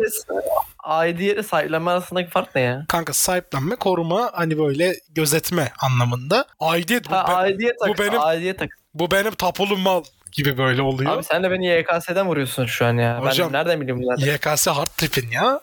Aidiyetle, 0.85 1.43
sahiplenme 1.43 1.91
arasındaki 1.91 2.31
fark 2.31 2.55
ne 2.55 2.61
ya? 2.61 2.85
Kanka 2.89 3.13
sahiplenme, 3.13 3.77
koruma 3.77 4.31
hani 4.35 4.59
böyle 4.59 4.95
gözetme 5.11 5.73
anlamında. 5.83 6.45
Aidiyet 6.61 7.11
bu, 7.11 7.15
Ha, 7.15 7.29
be- 7.29 7.33
aidiyet 7.33 7.79
takısı. 7.81 8.03
benim- 8.09 8.21
Aidiyet 8.21 8.59
takısı. 8.59 8.81
bu 8.95 9.11
benim 9.11 9.33
tapulu 9.35 9.77
mal 9.77 10.05
gibi 10.33 10.59
böyle 10.59 10.83
oluyor. 10.83 11.13
Abi 11.13 11.25
sen 11.25 11.43
de 11.43 11.51
beni 11.51 11.67
YKS'den 11.67 12.27
vuruyorsun 12.29 12.67
şu 12.67 12.87
an 12.87 12.97
ya. 12.99 13.21
Hocam, 13.21 13.53
ben 13.53 13.59
nereden 13.61 13.81
bileyim 13.81 14.03
bunları? 14.03 14.21
YKS 14.31 14.67
hard 14.67 14.87
trip'in 14.97 15.31
ya. 15.31 15.61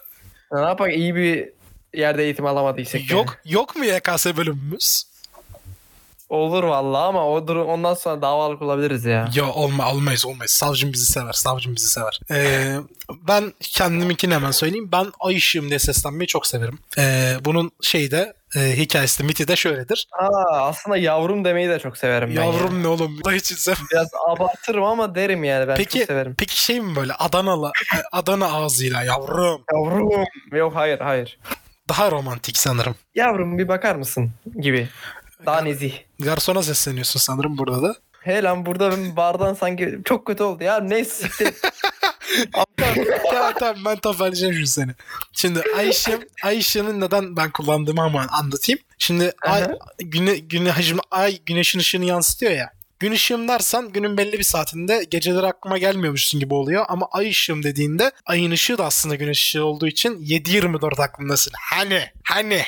Ne 0.51 0.61
yapak 0.61 0.93
iyi 0.93 1.15
bir 1.15 1.49
yerde 1.93 2.23
eğitim 2.23 2.45
alamadıysak. 2.45 3.11
Yok 3.11 3.38
yok 3.45 3.75
mu 3.75 3.86
YKS 3.86 4.25
bölümümüz? 4.38 5.03
Olur 6.34 6.63
vallahi 6.63 7.03
ama 7.03 7.27
o 7.29 7.47
durum 7.47 7.67
ondan 7.67 7.93
sonra 7.93 8.21
davalık 8.21 8.61
olabiliriz 8.61 9.05
ya. 9.05 9.29
Ya 9.36 9.49
olma 9.51 9.91
olmayız 9.91 10.25
olmayız. 10.25 10.51
Savcım 10.51 10.93
bizi 10.93 11.05
sever. 11.05 11.34
Savcım 11.34 11.75
bizi 11.75 11.88
sever. 11.89 12.19
Ee, 12.31 12.75
ben 13.27 13.53
kendiminkini 13.59 14.34
hemen 14.34 14.51
söyleyeyim. 14.51 14.89
Ben 14.91 15.11
ay 15.19 15.36
ışığım 15.36 15.69
diye 15.69 15.79
seslenmeyi 15.79 16.27
çok 16.27 16.47
severim. 16.47 16.79
Ee, 16.97 17.34
bunun 17.45 17.71
şeyi 17.81 18.11
de 18.11 18.34
e, 18.55 18.59
hikayesi 18.77 19.23
miti 19.23 19.47
de 19.47 19.55
şöyledir. 19.55 20.07
Aa, 20.19 20.61
aslında 20.67 20.97
yavrum 20.97 21.45
demeyi 21.45 21.69
de 21.69 21.79
çok 21.79 21.97
severim 21.97 22.29
ben. 22.29 22.36
ya. 22.36 22.43
Yavrum 22.45 22.84
ne 22.84 22.88
oğlum? 22.88 23.23
Da 23.25 23.31
hiç 23.31 23.45
sev- 23.45 23.75
Biraz 23.91 24.07
abartırım 24.29 24.84
ama 24.84 25.15
derim 25.15 25.43
yani 25.43 25.67
ben 25.67 25.75
Peki 25.75 25.99
çok 25.99 26.07
severim. 26.07 26.36
peki 26.38 26.63
şey 26.63 26.79
mi 26.81 26.95
böyle 26.95 27.13
Adanalı 27.13 27.71
Adana 28.11 28.45
ağzıyla 28.53 29.03
yavrum? 29.03 29.61
Yavrum. 29.73 30.23
Yok 30.51 30.75
hayır 30.75 30.99
hayır. 30.99 31.38
Daha 31.89 32.11
romantik 32.11 32.57
sanırım. 32.57 32.95
Yavrum 33.15 33.57
bir 33.57 33.67
bakar 33.67 33.95
mısın 33.95 34.31
gibi. 34.61 34.88
Daha 35.45 35.61
nezih. 35.61 35.93
Garsona 36.19 36.63
sesleniyorsun 36.63 37.19
sanırım 37.19 37.57
burada 37.57 37.81
da. 37.81 37.95
He 38.19 38.43
lan 38.43 38.65
burada 38.65 38.91
ben 38.91 39.15
bardan 39.15 39.53
sanki 39.53 39.99
çok 40.05 40.25
kötü 40.25 40.43
oldu 40.43 40.63
ya. 40.63 40.79
Neyse 40.79 41.27
siktir. 41.27 41.53
Tamam 43.31 43.53
tamam 43.59 43.85
ben 43.85 43.95
toparlayacağım 43.95 44.53
şimdi 44.53 44.67
seni. 44.67 44.91
Şimdi 45.33 45.61
Ayşe, 45.77 46.19
Ayşe'nin 46.43 47.01
neden 47.01 47.37
ben 47.37 47.51
kullandığımı 47.51 48.01
hemen 48.01 48.27
anlatayım. 48.27 48.79
Şimdi 48.97 49.31
ay, 49.41 49.67
güne, 49.97 50.35
güne, 50.35 50.73
şimdi 50.81 51.01
ay 51.11 51.39
güneşin 51.45 51.79
ışığını 51.79 52.05
yansıtıyor 52.05 52.51
ya. 52.51 52.71
Gün 52.99 53.11
ışığım 53.11 53.47
dersen 53.47 53.89
günün 53.89 54.17
belli 54.17 54.39
bir 54.39 54.43
saatinde 54.43 55.03
geceleri 55.11 55.45
aklıma 55.45 55.77
gelmiyormuşsun 55.77 56.39
gibi 56.39 56.53
oluyor. 56.53 56.85
Ama 56.87 57.07
ay 57.11 57.29
ışığım 57.29 57.63
dediğinde 57.63 58.11
ayın 58.25 58.51
ışığı 58.51 58.77
da 58.77 58.85
aslında 58.85 59.15
güneş 59.15 59.37
ışığı 59.37 59.65
olduğu 59.65 59.87
için 59.87 60.25
7-24 60.25 61.03
aklımdasın. 61.03 61.53
Hani 61.71 62.01
hani 62.23 62.61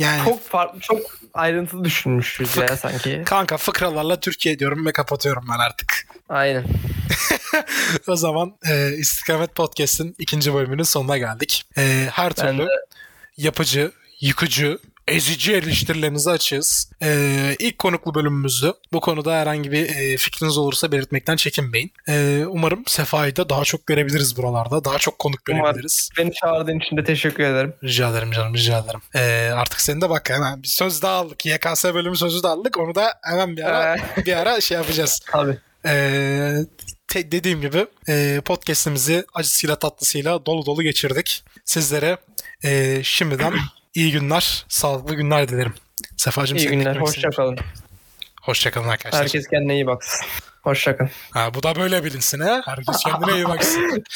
yani 0.00 0.24
çok 0.24 0.40
farklı 0.42 0.80
çok 0.80 1.00
ayrıntılı 1.34 1.84
düşünmüşüz 1.84 2.56
ya 2.56 2.76
sanki. 2.76 3.22
kanka 3.26 3.56
fıkralarla 3.56 4.20
Türkiye 4.20 4.58
diyorum 4.58 4.86
ve 4.86 4.92
kapatıyorum 4.92 5.44
ben 5.52 5.58
artık. 5.58 6.06
Aynen. 6.28 6.64
o 8.06 8.16
zaman 8.16 8.56
e, 8.70 8.92
İstikamet 8.96 9.54
Podcast'in 9.54 10.14
ikinci 10.18 10.54
bölümünün 10.54 10.82
sonuna 10.82 11.18
geldik. 11.18 11.64
E, 11.78 12.08
her 12.12 12.32
Ben 12.36 12.56
türlü 12.56 12.66
de 12.66 12.72
yapıcı, 13.36 13.92
yıkıcı, 14.20 14.78
ezici 15.10 15.52
eleştirilerinizi 15.52 16.30
açığız. 16.30 16.90
E, 17.02 17.56
ilk 17.58 17.78
konuklu 17.78 18.14
bölümümüzdü. 18.14 18.72
Bu 18.92 19.00
konuda 19.00 19.34
herhangi 19.34 19.72
bir 19.72 19.88
e, 19.96 20.16
fikriniz 20.16 20.58
olursa 20.58 20.92
belirtmekten 20.92 21.36
çekinmeyin. 21.36 21.92
E, 22.08 22.44
umarım 22.48 22.82
Sefa'yı 22.86 23.36
da 23.36 23.48
daha 23.48 23.64
çok 23.64 23.86
görebiliriz 23.86 24.36
buralarda. 24.36 24.84
Daha 24.84 24.98
çok 24.98 25.18
konuk 25.18 25.40
Umarım. 25.48 25.64
görebiliriz. 25.64 26.08
beni 26.18 26.32
çağırdığın 26.32 26.78
için 26.78 26.96
de 26.96 27.04
teşekkür 27.04 27.44
ederim. 27.44 27.74
Rica 27.84 28.10
ederim 28.10 28.32
canım 28.32 28.54
rica 28.54 28.78
ederim. 28.78 29.00
E, 29.14 29.50
artık 29.54 29.80
seni 29.80 30.00
de 30.00 30.10
bak 30.10 30.30
hemen 30.30 30.62
bir 30.62 30.68
söz 30.68 31.02
daha 31.02 31.12
aldık. 31.14 31.46
YKS 31.46 31.84
bölümü 31.84 32.16
sözü 32.16 32.42
de 32.42 32.48
aldık. 32.48 32.78
Onu 32.78 32.94
da 32.94 33.14
hemen 33.22 33.56
bir 33.56 33.62
ara, 33.62 33.96
bir 34.26 34.36
ara 34.36 34.60
şey 34.60 34.76
yapacağız. 34.76 35.20
Tabii. 35.32 35.58
Ee, 35.86 36.52
te- 37.08 37.32
dediğim 37.32 37.60
gibi 37.60 37.86
e, 38.08 38.40
podcast'imizi 38.44 39.24
acısıyla 39.34 39.76
tatlısıyla 39.78 40.46
dolu 40.46 40.66
dolu 40.66 40.82
geçirdik. 40.82 41.44
Sizlere 41.64 42.16
e, 42.64 43.00
şimdiden 43.02 43.52
iyi 43.94 44.12
günler, 44.12 44.64
sağlıklı 44.68 45.14
günler 45.14 45.48
dilerim. 45.48 45.74
Sefacığım 46.16 46.58
İyi 46.58 46.68
günler. 46.68 46.96
Hoşçakalın. 46.96 47.58
Hoşçakalın 48.42 48.88
arkadaşlar. 48.88 49.22
Herkes 49.22 49.48
kendine 49.48 49.74
iyi 49.74 49.86
baksın. 49.86 50.26
Hoşçakalın. 50.62 51.10
Ha, 51.30 51.54
bu 51.54 51.62
da 51.62 51.76
böyle 51.76 52.04
bilinsin 52.04 52.40
ha. 52.40 52.62
Herkes 52.64 52.96
kendine 53.04 53.34
iyi 53.34 53.48
baksın. 53.48 54.04